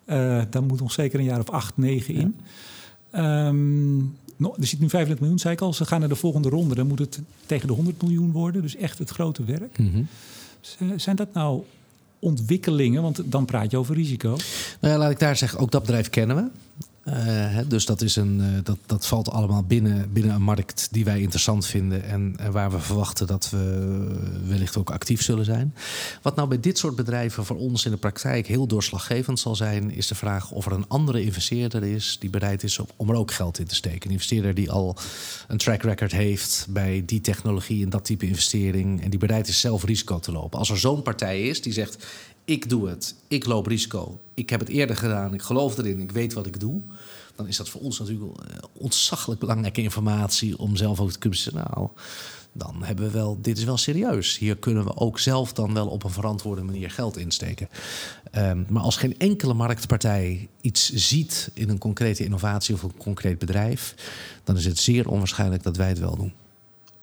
Uh, 0.06 0.42
daar 0.50 0.62
moet 0.62 0.80
nog 0.80 0.92
zeker 0.92 1.18
een 1.18 1.24
jaar 1.24 1.38
of 1.38 1.50
8, 1.50 1.76
9 1.76 2.14
in. 2.14 2.36
Um, 3.20 4.16
no, 4.36 4.54
er 4.60 4.66
zit 4.66 4.80
nu 4.80 4.88
35 4.88 5.18
miljoen, 5.18 5.38
zei 5.38 5.54
ik 5.54 5.60
al. 5.60 5.72
Ze 5.72 5.84
gaan 5.84 6.00
naar 6.00 6.08
de 6.08 6.14
volgende 6.14 6.48
ronde. 6.48 6.74
Dan 6.74 6.86
moet 6.86 6.98
het 6.98 7.20
tegen 7.46 7.66
de 7.66 7.72
100 7.72 8.02
miljoen 8.02 8.32
worden. 8.32 8.62
Dus 8.62 8.76
echt 8.76 8.98
het 8.98 9.10
grote 9.10 9.44
werk. 9.44 9.78
Mm 9.78 9.92
-hmm. 9.92 10.98
Zijn 10.98 11.16
dat 11.16 11.32
nou 11.32 11.62
ontwikkelingen? 12.18 13.02
Want 13.02 13.22
dan 13.24 13.44
praat 13.44 13.70
je 13.70 13.76
over 13.76 13.94
risico. 13.94 14.36
Nou 14.80 14.94
ja, 14.94 14.98
laat 14.98 15.10
ik 15.10 15.18
daar 15.18 15.36
zeggen, 15.36 15.58
ook 15.58 15.70
dat 15.70 15.82
bedrijf 15.82 16.10
kennen 16.10 16.36
we. 16.36 16.44
Uh, 17.04 17.58
dus 17.68 17.86
dat, 17.86 18.00
is 18.00 18.16
een, 18.16 18.38
uh, 18.40 18.46
dat, 18.62 18.78
dat 18.86 19.06
valt 19.06 19.30
allemaal 19.30 19.62
binnen, 19.62 20.12
binnen 20.12 20.34
een 20.34 20.42
markt 20.42 20.88
die 20.90 21.04
wij 21.04 21.20
interessant 21.20 21.66
vinden 21.66 22.04
en, 22.04 22.34
en, 22.36 22.52
waar 22.52 22.70
we 22.70 22.78
verwachten 22.78 23.26
dat 23.26 23.50
we 23.50 24.06
wellicht 24.46 24.76
ook 24.76 24.90
actief 24.90 25.22
zullen 25.22 25.44
zijn. 25.44 25.74
Wat 26.22 26.36
nou 26.36 26.48
bij 26.48 26.60
dit 26.60 26.78
soort 26.78 26.96
bedrijven 26.96 27.44
voor 27.44 27.56
ons 27.56 27.84
in 27.84 27.90
de 27.90 27.96
praktijk 27.96 28.46
heel 28.46 28.66
doorslaggevend 28.66 29.38
zal 29.38 29.56
zijn, 29.56 29.90
is 29.90 30.06
de 30.06 30.14
vraag 30.14 30.50
of 30.50 30.66
er 30.66 30.72
een 30.72 30.88
andere 30.88 31.22
investeerder 31.22 31.84
is 31.84 32.16
die 32.18 32.30
bereid 32.30 32.62
is 32.62 32.80
om 32.96 33.10
er 33.10 33.16
ook 33.16 33.32
geld 33.32 33.58
in 33.58 33.66
te 33.66 33.74
steken. 33.74 34.06
Een 34.06 34.10
investeerder 34.10 34.54
die 34.54 34.70
al 34.70 34.96
een 35.48 35.58
track 35.58 35.82
record 35.82 36.12
heeft 36.12 36.66
bij 36.68 37.02
die 37.06 37.20
technologie 37.20 37.84
en 37.84 37.90
dat 37.90 38.04
type 38.04 38.26
investering 38.26 39.02
en 39.02 39.10
die 39.10 39.18
bereid 39.18 39.48
is 39.48 39.60
zelf 39.60 39.84
risico 39.84 40.18
te 40.18 40.32
lopen. 40.32 40.58
Als 40.58 40.70
er 40.70 40.78
zo'n 40.78 41.02
partij 41.02 41.42
is 41.42 41.62
die 41.62 41.72
zegt: 41.72 42.06
ik 42.44 42.68
doe 42.68 42.88
het, 42.88 43.14
ik 43.28 43.46
loop 43.46 43.66
risico, 43.66 44.18
ik 44.34 44.50
heb 44.50 44.60
het 44.60 44.68
eerder 44.68 44.96
gedaan, 44.96 45.34
ik 45.34 45.42
geloof 45.42 45.78
erin, 45.78 46.00
ik 46.00 46.12
weet 46.12 46.32
wat 46.32 46.46
ik 46.46 46.60
doe. 46.60 46.80
Dan 47.36 47.48
is 47.48 47.56
dat 47.56 47.68
voor 47.68 47.80
ons 47.80 47.98
natuurlijk 47.98 48.38
eh, 48.38 48.56
ontzaglijk 48.72 49.40
belangrijke 49.40 49.82
informatie 49.82 50.58
om 50.58 50.76
zelf 50.76 51.00
ook 51.00 51.10
te 51.10 51.18
kunnen 51.18 51.38
nou, 51.52 51.88
dan 52.52 52.82
hebben 52.82 53.04
we 53.04 53.10
wel, 53.10 53.38
dit 53.40 53.58
is 53.58 53.64
wel 53.64 53.76
serieus. 53.76 54.38
Hier 54.38 54.56
kunnen 54.56 54.84
we 54.84 54.96
ook 54.96 55.18
zelf 55.18 55.52
dan 55.52 55.74
wel 55.74 55.86
op 55.86 56.04
een 56.04 56.10
verantwoorde 56.10 56.62
manier 56.62 56.90
geld 56.90 57.16
insteken. 57.16 57.68
Um, 58.36 58.66
maar 58.68 58.82
als 58.82 58.96
geen 58.96 59.18
enkele 59.18 59.54
marktpartij 59.54 60.48
iets 60.60 60.92
ziet 60.92 61.50
in 61.54 61.68
een 61.68 61.78
concrete 61.78 62.24
innovatie 62.24 62.74
of 62.74 62.82
een 62.82 62.96
concreet 62.96 63.38
bedrijf, 63.38 63.94
dan 64.44 64.56
is 64.56 64.64
het 64.64 64.78
zeer 64.78 65.08
onwaarschijnlijk 65.08 65.62
dat 65.62 65.76
wij 65.76 65.88
het 65.88 65.98
wel 65.98 66.16
doen. 66.16 66.32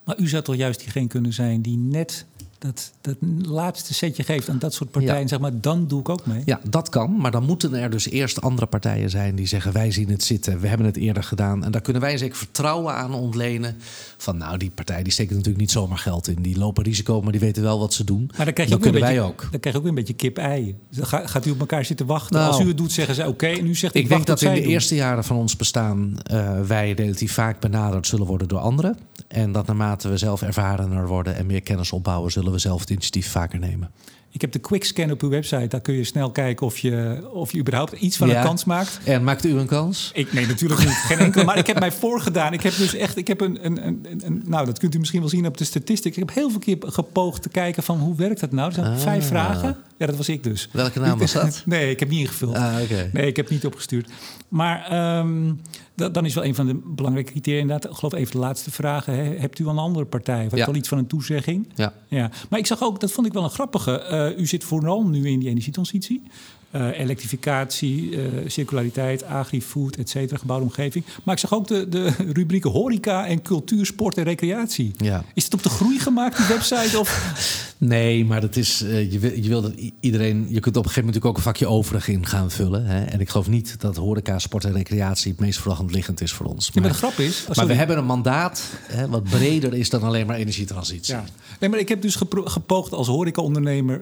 Maar 0.04 0.20
u 0.20 0.28
zou 0.28 0.44
toch 0.44 0.56
juist 0.56 0.80
diegene 0.80 1.08
kunnen 1.08 1.34
zijn 1.34 1.62
die 1.62 1.78
net 1.78 2.26
dat, 2.60 2.94
dat 3.02 3.16
laatste 3.42 3.94
setje 3.94 4.24
geeft 4.24 4.50
aan 4.50 4.60
dat 4.60 4.74
soort 4.74 4.92
partijen, 4.92 5.28
zeg 5.28 5.40
maar, 5.40 5.62
dan 5.62 5.88
doe 5.88 6.00
ik 6.00 6.10
ook 6.10 6.26
mee. 6.26 6.42
Ja, 6.46 6.60
dat 6.70 6.90
kan. 6.90 7.18
Maar 7.18 7.32
dan 7.32 7.44
moeten 7.44 7.74
er 7.74 7.90
dus 7.90 8.10
eerst 8.10 8.42
andere 8.42 8.68
partijen 8.68 9.10
zijn 9.10 9.36
die 9.36 9.48
zeggen: 9.48 9.74
wij 9.74 9.92
zien 9.92 10.10
het 10.10 10.24
zitten, 10.24 10.60
we 10.60 10.68
hebben 10.68 10.88
het 10.88 10.98
eerder 10.98 11.24
gedaan. 11.24 11.64
En 11.64 11.72
daar 11.72 11.82
kunnen 11.82 12.02
wij 12.02 12.18
zeker 12.18 12.38
vertrouwen 12.38 12.94
aan 12.94 13.14
ontlenen. 13.14 13.78
Van 14.18 14.38
nou, 14.38 14.58
die 14.58 14.72
partij 14.72 15.04
die 15.04 15.12
steken 15.12 15.32
natuurlijk 15.36 15.60
niet 15.60 15.72
zomaar 15.72 15.98
geld 15.98 16.28
in. 16.28 16.42
Die 16.42 16.58
lopen 16.58 16.84
risico, 16.84 17.22
maar 17.22 17.32
die 17.32 17.42
weten 17.42 17.64
wel 17.64 17.80
wat 17.80 17.94
ze 17.94 18.04
doen. 18.04 18.32
Maar 18.38 18.46
dan 18.46 18.54
krijg 18.54 18.70
je 18.70 18.76
ook 18.76 18.82
kunnen 18.82 19.02
wij 19.02 19.22
ook. 19.22 19.48
Dan 19.52 19.60
krijg 19.60 19.76
je 19.76 19.76
ook 19.76 19.82
weer 19.82 19.88
een 19.88 19.96
beetje 19.96 20.14
kip-ei. 20.14 20.76
Gaat 21.02 21.46
u 21.46 21.52
op 21.52 21.60
elkaar 21.60 21.86
zitten 21.86 22.06
wachten? 22.06 22.36
Nou, 22.36 22.52
Als 22.52 22.62
u 22.62 22.68
het 22.68 22.78
doet, 22.78 22.92
zeggen 22.92 23.16
ze 23.16 23.28
oké. 23.28 23.48
en 23.48 23.68
u 23.68 23.76
zegt 23.76 23.96
ik, 23.96 24.04
ik 24.04 24.10
denk 24.10 24.26
dat 24.26 24.42
in 24.42 24.54
de 24.54 24.62
eerste 24.62 24.96
jaren 24.96 25.24
van 25.24 25.38
ons 25.38 25.56
bestaan 25.56 26.18
uh, 26.32 26.62
wij 26.62 26.92
relatief 26.92 27.34
vaak 27.34 27.60
benaderd 27.60 28.08
zullen 28.08 28.26
worden 28.26 28.48
door 28.48 28.60
anderen. 28.60 28.98
En 29.28 29.52
dat 29.52 29.68
naarmate 29.68 30.10
we 30.10 30.18
zelf 30.18 30.42
ervarener 30.42 31.08
worden 31.08 31.36
en 31.36 31.46
meer 31.46 31.62
kennis 31.62 31.92
opbouwen, 31.92 32.32
zullen 32.32 32.52
we 32.52 32.60
zelf 32.60 32.80
het 32.80 32.90
initiatief 32.90 33.32
vaker 33.32 33.60
nemen. 33.60 33.92
Ik 34.38 34.44
heb 34.44 34.52
de 34.52 34.60
quick 34.60 34.84
scan 34.84 35.12
op 35.12 35.22
uw 35.22 35.30
website. 35.30 35.68
Daar 35.68 35.82
kun 35.82 35.94
je 35.94 36.04
snel 36.04 36.32
kijken 36.32 36.66
of 36.66 36.78
je, 36.78 37.28
of 37.32 37.52
je 37.52 37.60
überhaupt 37.60 37.92
iets 37.92 38.18
van 38.18 38.30
een 38.30 38.44
kans 38.44 38.66
maakt. 38.66 39.00
En 39.04 39.24
maakt 39.24 39.46
u 39.46 39.58
een 39.58 39.66
kans? 39.66 40.12
Ik, 40.14 40.34
nee, 40.34 40.48
natuurlijk 40.48 40.80
niet. 40.80 40.90
Geen 40.90 41.18
enkele. 41.18 41.44
Maar 41.44 41.58
ik 41.58 41.68
heb 41.68 41.80
mij 41.86 41.92
voorgedaan. 41.92 42.54
Ik 42.54 42.62
heb 42.62 42.76
dus 42.76 42.94
echt, 42.94 43.18
ik 43.18 43.28
heb 43.28 43.42
een, 43.42 43.66
een, 43.66 43.86
een, 43.86 44.06
een, 44.26 44.44
nou, 44.46 44.66
dat 44.66 44.80
kunt 44.80 44.96
u 44.96 45.00
misschien 45.00 45.20
wel 45.20 45.30
zien 45.30 45.46
op 45.46 45.58
de 45.58 45.64
statistiek. 45.64 46.14
Ik 46.14 46.20
heb 46.20 46.34
heel 46.34 46.50
veel 46.50 46.60
keer 46.60 46.78
gepoogd 46.80 47.42
te 47.42 47.50
kijken 47.50 47.84
van 47.84 48.00
hoe 48.00 48.16
werkt 48.16 48.40
dat 48.40 48.52
nou? 48.52 48.68
Er 48.68 48.74
zijn 48.74 48.88
ah. 48.88 48.98
vijf 48.98 49.28
vragen. 49.28 49.78
Ja, 49.98 50.06
dat 50.06 50.16
was 50.16 50.30
ik 50.30 50.44
dus. 50.44 50.70
Welke 50.72 51.00
naam 51.00 51.20
was 51.20 51.32
dat? 51.32 51.62
nee, 51.66 51.90
ik 51.90 52.00
heb 52.00 52.10
niet 52.10 52.20
ingevuld. 52.20 52.56
Ah, 52.56 52.76
Nee, 53.14 53.28
ik 53.28 53.36
heb 53.36 53.50
niet 53.50 53.66
opgestuurd. 53.66 54.10
Maar 54.48 55.18
um, 55.20 55.62
dan 55.98 56.26
is 56.26 56.34
wel 56.34 56.46
een 56.46 56.56
van 56.56 56.68
de 56.68 56.76
belangrijke 56.86 57.32
criteria 57.32 57.60
inderdaad. 57.60 57.92
Ik 57.92 57.98
geloof 57.98 58.14
even 58.14 58.32
de 58.32 58.38
laatste 58.38 58.72
vraag. 58.72 59.06
Hebt 59.06 59.60
u 59.60 59.68
een 59.68 59.78
andere 59.78 60.06
partij? 60.06 60.46
Of 60.46 60.56
ja. 60.56 60.66
wel 60.66 60.76
iets 60.76 60.88
van 60.88 60.98
een 60.98 61.08
toezegging? 61.08 61.70
Ja. 61.76 61.94
ja. 62.08 62.32
Maar 62.50 62.60
ik 62.60 62.66
zag 62.66 62.84
ook, 62.84 63.00
dat 63.00 63.12
vond 63.12 63.28
ik 63.28 63.34
wel 63.34 63.44
een 63.44 63.50
grappige. 63.50 64.08
Uh, 64.12 64.40
u 64.40 64.46
zit 64.46 64.64
vooral 64.64 65.08
nu 65.08 65.28
in 65.28 65.40
die 65.40 65.50
energietransitie. 65.50 66.24
Uh, 66.72 67.00
elektrificatie, 67.00 68.10
uh, 68.10 68.24
circulariteit, 68.48 69.24
agri-food, 69.24 69.96
et 69.96 70.10
cetera, 70.10 70.38
gebouwde 70.38 70.66
omgeving. 70.66 71.06
Maar 71.24 71.34
ik 71.34 71.40
zag 71.40 71.54
ook 71.54 71.68
de, 71.68 71.90
de 71.90 72.12
rubrieken 72.34 72.72
horeca 72.72 73.28
en 73.28 73.42
cultuur, 73.42 73.86
sport 73.86 74.18
en 74.18 74.24
recreatie. 74.24 74.92
Ja. 74.98 75.24
Is 75.34 75.44
het 75.44 75.54
op 75.54 75.64
de 75.64 75.70
groei 75.70 76.00
gemaakt, 76.00 76.38
die 76.38 76.46
website? 76.46 77.00
Of? 77.00 77.10
Nee, 77.80 78.26
maar 78.26 78.42
dat 78.42 78.56
is, 78.56 78.82
uh, 78.82 79.12
je, 79.12 79.20
wil, 79.20 79.32
je 79.32 79.48
wil 79.48 79.62
dat 79.62 79.74
iedereen... 80.00 80.46
Je 80.50 80.60
kunt 80.60 80.78
op 80.78 80.84
een 80.86 80.90
gegeven 80.90 81.06
moment 81.06 81.06
natuurlijk 81.06 81.26
ook 81.26 81.38
een 81.38 81.42
vakje 81.42 81.68
overig 81.68 82.08
in 82.08 82.26
gaan 82.26 82.52
vullen. 82.52 82.86
Hè? 82.86 83.04
En 83.04 83.20
ik 83.20 83.30
geloof 83.30 83.48
niet 83.48 83.82
dat 83.82 83.96
horeca, 83.96 84.40
sport 84.40 84.66
en 84.66 84.74
recreatie... 84.74 85.32
het 85.32 85.40
meest 85.40 85.60
voorhand 85.60 85.92
liggend 85.92 86.22
is 86.22 86.32
voor 86.32 86.46
ons. 86.46 86.66
Maar, 86.66 86.84
ja, 86.84 86.90
maar 86.90 87.00
de 87.00 87.06
grap 87.08 87.26
is... 87.26 87.46
maar 87.56 87.68
we 87.68 87.74
hebben 87.74 87.98
een 87.98 88.06
mandaat 88.06 88.64
hè, 88.84 89.10
wat 89.10 89.24
breder 89.24 89.74
is 89.74 89.90
dan 89.90 90.02
alleen 90.02 90.28
maar 90.28 90.36
energietransitie. 90.36 91.14
Ja. 91.14 91.24
Nee, 91.60 91.70
maar 91.70 91.80
ik 91.80 91.90
heb 91.90 92.02
dus 92.02 92.16
gepoogd 92.30 92.94
als 92.94 93.08
horecaondernemer... 93.08 94.02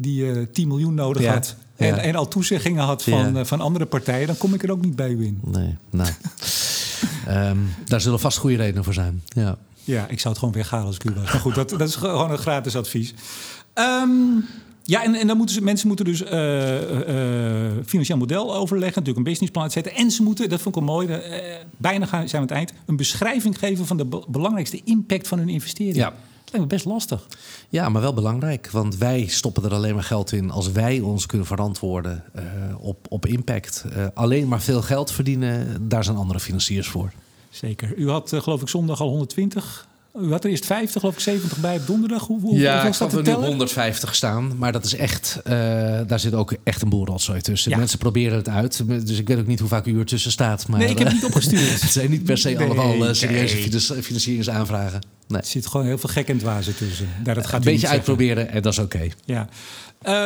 Die 0.00 0.22
uh, 0.22 0.46
10 0.52 0.68
miljoen 0.68 0.94
nodig 0.94 1.26
had... 1.26 1.56
En, 1.82 1.98
en, 1.98 2.14
al 2.14 2.28
toezeggingen 2.28 2.84
had 2.84 3.02
van, 3.02 3.46
van 3.46 3.60
andere 3.60 3.86
partijen... 3.86 4.26
dan 4.26 4.36
kom 4.36 4.54
ik 4.54 4.62
er 4.62 4.70
ook 4.70 4.84
niet 4.84 4.96
bij 4.96 5.10
u 5.10 5.24
in. 5.24 5.40
Nee, 5.44 5.76
nou... 5.90 6.10
um, 7.28 7.74
daar 7.86 8.00
zullen 8.00 8.20
vast 8.20 8.38
goede 8.38 8.56
redenen 8.56 8.84
voor 8.84 8.94
zijn. 8.94 9.22
Ja. 9.28 9.56
Ja, 9.84 10.06
ik 10.08 10.20
zou 10.20 10.28
het 10.28 10.38
gewoon 10.38 10.54
weghalen 10.54 10.86
als 10.86 10.96
ik 10.96 11.04
u 11.04 11.14
was. 11.14 11.32
Maar 11.32 11.40
goed, 11.40 11.54
dat, 11.54 11.70
dat 11.70 11.88
is 11.88 11.96
gewoon 11.96 12.30
een 12.30 12.38
gratis 12.38 12.76
advies. 12.76 13.14
Um, 13.74 14.44
ja, 14.84 15.04
en, 15.04 15.14
en 15.14 15.26
dan 15.26 15.36
moeten 15.36 15.54
ze, 15.54 15.62
mensen 15.62 15.86
moeten 15.86 16.04
dus 16.04 16.22
uh, 16.22 16.28
uh, 16.30 17.70
financieel 17.86 18.18
model 18.18 18.54
overleggen, 18.54 18.98
natuurlijk 18.98 19.16
een 19.16 19.32
businessplan 19.32 19.70
zetten. 19.70 19.94
En 19.94 20.10
ze 20.10 20.22
moeten, 20.22 20.48
dat 20.48 20.60
vond 20.60 20.76
ik 20.76 20.82
wel 20.82 20.94
mooi, 20.94 21.08
uh, 21.08 21.54
bijna 21.76 22.06
gaan, 22.06 22.28
zijn 22.28 22.46
we 22.46 22.54
aan 22.54 22.60
het 22.60 22.70
eind, 22.70 22.82
een 22.86 22.96
beschrijving 22.96 23.58
geven 23.58 23.86
van 23.86 23.96
de 23.96 24.22
belangrijkste 24.28 24.80
impact 24.84 25.28
van 25.28 25.38
hun 25.38 25.48
investering. 25.48 25.96
Ja. 25.96 26.12
Lijkt 26.52 26.58
me 26.58 26.66
best 26.76 26.84
lastig. 26.84 27.26
Ja, 27.68 27.88
maar 27.88 28.02
wel 28.02 28.14
belangrijk. 28.14 28.70
Want 28.70 28.96
wij 28.96 29.26
stoppen 29.26 29.64
er 29.64 29.74
alleen 29.74 29.94
maar 29.94 30.04
geld 30.04 30.32
in 30.32 30.50
als 30.50 30.72
wij 30.72 31.00
ons 31.00 31.26
kunnen 31.26 31.46
verantwoorden 31.46 32.24
op, 32.80 33.06
op 33.08 33.26
impact. 33.26 33.84
alleen 34.14 34.48
maar 34.48 34.60
veel 34.60 34.82
geld 34.82 35.10
verdienen, 35.10 35.88
daar 35.88 36.04
zijn 36.04 36.16
andere 36.16 36.40
financiers 36.40 36.88
voor. 36.88 37.12
Zeker. 37.50 37.96
U 37.96 38.10
had 38.10 38.32
geloof 38.36 38.62
ik 38.62 38.68
zondag 38.68 39.00
al 39.00 39.08
120 39.08 39.88
u 40.20 40.30
had 40.30 40.44
er 40.44 40.50
eerst 40.50 40.66
50, 40.66 41.00
geloof 41.00 41.14
ik, 41.14 41.20
70 41.20 41.58
bij 41.58 41.76
op 41.76 41.86
donderdag. 41.86 42.26
Hoe, 42.26 42.40
hoe 42.40 42.58
ja, 42.58 42.86
ik 42.86 42.94
had 42.94 43.12
er 43.12 43.22
nu 43.22 43.32
150 43.32 44.14
staan. 44.14 44.52
Maar 44.58 44.72
dat 44.72 44.84
is 44.84 44.94
echt, 44.94 45.40
uh, 45.46 45.52
daar 46.06 46.20
zit 46.20 46.34
ook 46.34 46.54
echt 46.64 46.82
een 46.82 46.88
boelrotzooi 46.88 47.40
tussen. 47.40 47.70
Ja. 47.70 47.76
Mensen 47.76 47.98
proberen 47.98 48.36
het 48.36 48.48
uit. 48.48 48.82
Dus 48.86 49.18
ik 49.18 49.28
weet 49.28 49.38
ook 49.38 49.46
niet 49.46 49.60
hoe 49.60 49.68
vaak 49.68 49.86
u 49.86 49.98
er 49.98 50.04
tussen 50.04 50.30
staat. 50.30 50.68
Maar, 50.68 50.78
nee, 50.78 50.88
ik 50.88 50.98
heb 50.98 51.06
het 51.06 51.16
niet 51.16 51.24
opgestuurd. 51.24 51.80
het 51.82 51.90
zijn 51.90 52.10
niet 52.10 52.24
per 52.24 52.38
se 52.38 52.48
nee, 52.48 52.66
allemaal 52.66 53.08
uh, 53.08 53.12
serieuze 53.12 53.56
nee. 53.56 54.02
financieringsaanvragen. 54.02 55.00
Nee. 55.28 55.40
Er 55.40 55.46
zit 55.46 55.66
gewoon 55.66 55.86
heel 55.86 55.98
veel 55.98 56.10
gek 56.10 56.28
en 56.28 56.38
dwazen 56.38 56.76
tussen. 56.76 57.08
Daar, 57.22 57.34
dat 57.34 57.46
gaat 57.46 57.66
een 57.66 57.72
beetje 57.72 57.88
uitproberen 57.88 58.50
en 58.50 58.62
dat 58.62 58.72
is 58.72 58.78
oké. 58.78 58.96
Okay. 58.96 59.12
Ja. 59.24 59.48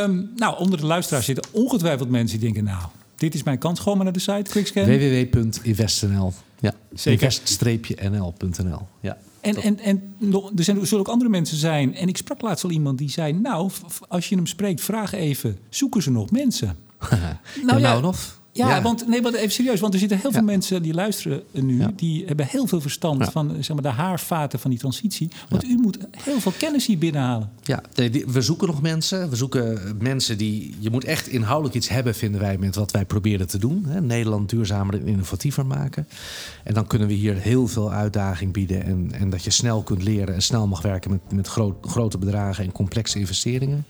Um, 0.02 0.30
nou, 0.36 0.58
onder 0.58 0.80
de 0.80 0.86
luisteraars 0.86 1.24
zitten 1.24 1.44
ongetwijfeld 1.50 2.08
mensen 2.08 2.38
die 2.38 2.52
denken... 2.52 2.72
nou, 2.72 2.84
dit 3.16 3.34
is 3.34 3.42
mijn 3.42 3.58
kans. 3.58 3.78
Gewoon 3.80 3.96
maar 3.96 4.04
naar 4.04 4.14
de 4.14 4.20
site, 4.20 4.50
quickscan. 4.50 4.84
www.invest.nl 4.84 6.32
Ja, 6.60 6.74
invest-nl.nl 7.04 8.86
Ja. 9.00 9.16
En, 9.46 9.62
en, 9.62 9.78
en 9.78 10.14
er 10.56 10.64
zijn, 10.64 10.86
zullen 10.86 11.06
ook 11.06 11.12
andere 11.12 11.30
mensen 11.30 11.56
zijn. 11.56 11.94
En 11.94 12.08
ik 12.08 12.16
sprak 12.16 12.40
laatst 12.40 12.64
al 12.64 12.70
iemand 12.70 12.98
die 12.98 13.10
zei: 13.10 13.32
Nou, 13.32 13.70
als 14.08 14.28
je 14.28 14.34
hem 14.34 14.46
spreekt, 14.46 14.80
vraag 14.80 15.12
even: 15.12 15.58
zoeken 15.68 16.02
ze 16.02 16.10
nog 16.10 16.30
mensen? 16.30 16.76
nou, 17.62 17.80
ja, 17.80 17.88
nou 17.88 18.02
nog. 18.02 18.40
Ja, 18.56 18.82
want 18.82 19.08
nee, 19.08 19.22
maar 19.22 19.34
even 19.34 19.50
serieus, 19.50 19.80
want 19.80 19.92
er 19.92 19.98
zitten 19.98 20.18
heel 20.18 20.32
veel 20.32 20.42
mensen 20.42 20.82
die 20.82 20.94
luisteren 20.94 21.42
nu, 21.52 21.86
die 21.96 22.24
hebben 22.26 22.46
heel 22.46 22.66
veel 22.66 22.80
verstand 22.80 23.24
van 23.24 23.56
zeg 23.60 23.72
maar, 23.72 23.82
de 23.82 23.98
haarvaten 23.98 24.58
van 24.58 24.70
die 24.70 24.78
transitie. 24.78 25.30
Want 25.48 25.64
u 25.64 25.76
moet 25.76 25.98
heel 26.10 26.40
veel 26.40 26.52
kennis 26.58 26.86
hier 26.86 26.98
binnenhalen. 26.98 27.50
Ja, 27.62 27.82
we 28.26 28.42
zoeken 28.42 28.66
nog 28.66 28.82
mensen. 28.82 29.30
We 29.30 29.36
zoeken 29.36 29.96
mensen 30.00 30.38
die. 30.38 30.74
Je 30.78 30.90
moet 30.90 31.04
echt 31.04 31.28
inhoudelijk 31.28 31.74
iets 31.74 31.88
hebben, 31.88 32.14
vinden 32.14 32.40
wij, 32.40 32.58
met 32.58 32.74
wat 32.74 32.90
wij 32.90 33.04
proberen 33.04 33.46
te 33.46 33.58
doen. 33.58 33.84
Hè? 33.88 34.00
Nederland 34.00 34.50
duurzamer 34.50 34.94
en 34.94 35.06
innovatiever 35.06 35.66
maken. 35.66 36.08
En 36.64 36.74
dan 36.74 36.86
kunnen 36.86 37.08
we 37.08 37.14
hier 37.14 37.34
heel 37.34 37.66
veel 37.66 37.92
uitdaging 37.92 38.52
bieden. 38.52 38.84
En, 38.84 39.12
en 39.12 39.30
dat 39.30 39.44
je 39.44 39.50
snel 39.50 39.82
kunt 39.82 40.02
leren 40.02 40.34
en 40.34 40.42
snel 40.42 40.66
mag 40.66 40.82
werken 40.82 41.10
met, 41.10 41.32
met 41.32 41.48
grote 41.80 42.18
bedragen 42.18 42.64
en 42.64 42.72
complexe 42.72 43.18
investeringen. 43.18 43.84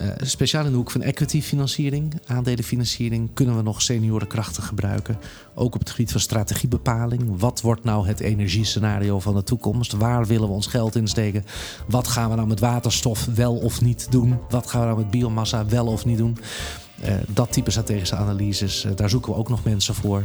Uh, 0.00 0.08
speciaal 0.16 0.64
in 0.64 0.70
de 0.70 0.76
hoek 0.76 0.90
van 0.90 1.02
equity-financiering, 1.02 2.20
aandelenfinanciering, 2.26 3.30
kunnen 3.34 3.56
we 3.56 3.62
nog 3.62 3.82
seniorenkrachten 3.82 4.62
gebruiken. 4.62 5.18
Ook 5.54 5.74
op 5.74 5.80
het 5.80 5.90
gebied 5.90 6.10
van 6.10 6.20
strategiebepaling. 6.20 7.38
Wat 7.38 7.60
wordt 7.60 7.84
nou 7.84 8.06
het 8.06 8.20
energiescenario 8.20 9.20
van 9.20 9.34
de 9.34 9.42
toekomst? 9.42 9.92
Waar 9.92 10.26
willen 10.26 10.48
we 10.48 10.54
ons 10.54 10.66
geld 10.66 10.96
in 10.96 11.08
steken? 11.08 11.44
Wat 11.86 12.08
gaan 12.08 12.30
we 12.30 12.36
nou 12.36 12.48
met 12.48 12.60
waterstof 12.60 13.24
wel 13.24 13.56
of 13.56 13.80
niet 13.80 14.06
doen? 14.10 14.38
Wat 14.48 14.66
gaan 14.66 14.80
we 14.80 14.86
nou 14.86 14.98
met 14.98 15.10
biomassa 15.10 15.66
wel 15.66 15.86
of 15.86 16.04
niet 16.04 16.18
doen? 16.18 16.38
Uh, 17.02 17.14
dat 17.28 17.52
type 17.52 17.70
strategische 17.70 18.16
analyses, 18.16 18.84
uh, 18.84 18.92
daar 18.94 19.10
zoeken 19.10 19.32
we 19.32 19.38
ook 19.38 19.48
nog 19.48 19.64
mensen 19.64 19.94
voor. 19.94 20.24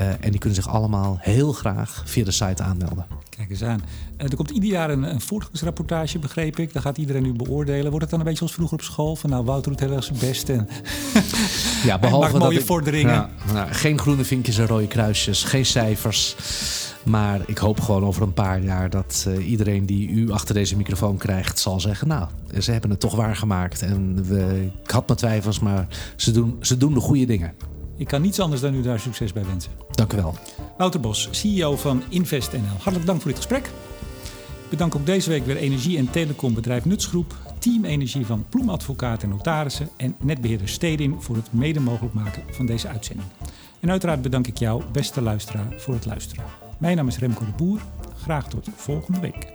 Uh, 0.00 0.08
en 0.08 0.30
die 0.30 0.38
kunnen 0.38 0.62
zich 0.62 0.68
allemaal 0.68 1.16
heel 1.20 1.52
graag 1.52 2.02
via 2.06 2.24
de 2.24 2.30
site 2.30 2.62
aanmelden. 2.62 3.06
Kijk 3.36 3.50
eens 3.50 3.62
aan. 3.62 3.82
er 4.16 4.36
komt 4.36 4.50
ieder 4.50 4.68
jaar 4.70 4.90
een, 4.90 5.02
een 5.02 5.20
voortgangsrapportage, 5.20 6.18
begreep 6.18 6.58
ik. 6.58 6.72
Daar 6.72 6.82
gaat 6.82 6.98
iedereen 6.98 7.22
nu 7.22 7.32
beoordelen. 7.32 7.90
Wordt 7.90 8.00
het 8.00 8.10
dan 8.10 8.18
een 8.18 8.24
beetje 8.24 8.38
zoals 8.38 8.54
vroeger 8.54 8.78
op 8.78 8.84
school? 8.84 9.16
Van 9.16 9.30
nou, 9.30 9.44
Wouter 9.44 9.70
doet 9.70 9.80
heel 9.80 9.92
erg 9.92 10.04
zijn 10.04 10.18
best. 10.18 10.48
En 10.48 10.68
ja, 11.88 11.98
behalve 11.98 12.38
mooie 12.38 12.58
ik, 12.58 12.66
vorderingen. 12.66 13.30
Nou, 13.44 13.52
nou, 13.52 13.72
geen 13.72 13.98
groene 13.98 14.24
vinkjes 14.24 14.58
en 14.58 14.66
rode 14.66 14.86
kruisjes, 14.86 15.44
geen 15.44 15.66
cijfers. 15.66 16.36
Maar 17.04 17.40
ik 17.46 17.58
hoop 17.58 17.80
gewoon 17.80 18.04
over 18.04 18.22
een 18.22 18.32
paar 18.32 18.62
jaar 18.62 18.90
dat 18.90 19.24
uh, 19.28 19.48
iedereen 19.48 19.86
die 19.86 20.08
u 20.08 20.30
achter 20.30 20.54
deze 20.54 20.76
microfoon 20.76 21.16
krijgt, 21.16 21.58
zal 21.58 21.80
zeggen: 21.80 22.08
Nou, 22.08 22.28
ze 22.60 22.72
hebben 22.72 22.90
het 22.90 23.00
toch 23.00 23.14
waargemaakt. 23.14 23.82
En 23.82 24.24
we, 24.24 24.70
ik 24.84 24.90
had 24.90 25.06
mijn 25.06 25.18
twijfels, 25.18 25.60
maar 25.60 25.86
ze 26.16 26.30
doen, 26.30 26.56
ze 26.60 26.76
doen 26.76 26.94
de 26.94 27.00
goede 27.00 27.24
dingen. 27.24 27.52
Ik 27.96 28.08
kan 28.08 28.22
niets 28.22 28.40
anders 28.40 28.60
dan 28.60 28.74
u 28.74 28.82
daar 28.82 29.00
succes 29.00 29.32
bij 29.32 29.44
wensen. 29.44 29.70
Dank 29.90 30.12
u 30.12 30.16
wel. 30.16 30.34
Wouter 30.78 31.00
Bos, 31.00 31.28
CEO 31.30 31.76
van 31.76 32.02
InvestNL. 32.08 32.60
Hartelijk 32.78 33.06
dank 33.06 33.20
voor 33.20 33.30
dit 33.30 33.40
gesprek. 33.40 33.70
Bedank 34.68 34.94
ook 34.94 35.06
deze 35.06 35.30
week 35.30 35.46
weer 35.46 35.56
energie- 35.56 35.98
en 35.98 36.10
telecombedrijf 36.10 36.84
Nutsgroep, 36.84 37.34
Team 37.58 37.84
Energie 37.84 38.26
van 38.26 38.44
Ploemadvocaten 38.48 39.30
en 39.30 39.36
Notarissen 39.36 39.88
en 39.96 40.16
netbeheerder 40.20 40.68
Stedin 40.68 41.16
voor 41.18 41.36
het 41.36 41.52
mede 41.52 41.80
mogelijk 41.80 42.14
maken 42.14 42.42
van 42.50 42.66
deze 42.66 42.88
uitzending. 42.88 43.28
En 43.80 43.90
uiteraard 43.90 44.22
bedank 44.22 44.46
ik 44.46 44.58
jou, 44.58 44.82
beste 44.92 45.20
luisteraar, 45.22 45.74
voor 45.76 45.94
het 45.94 46.06
luisteren. 46.06 46.61
Mijn 46.82 46.96
naam 46.96 47.08
is 47.08 47.18
Remco 47.18 47.44
de 47.44 47.50
Boer. 47.56 47.80
Graag 48.16 48.48
tot 48.48 48.68
volgende 48.76 49.20
week. 49.20 49.52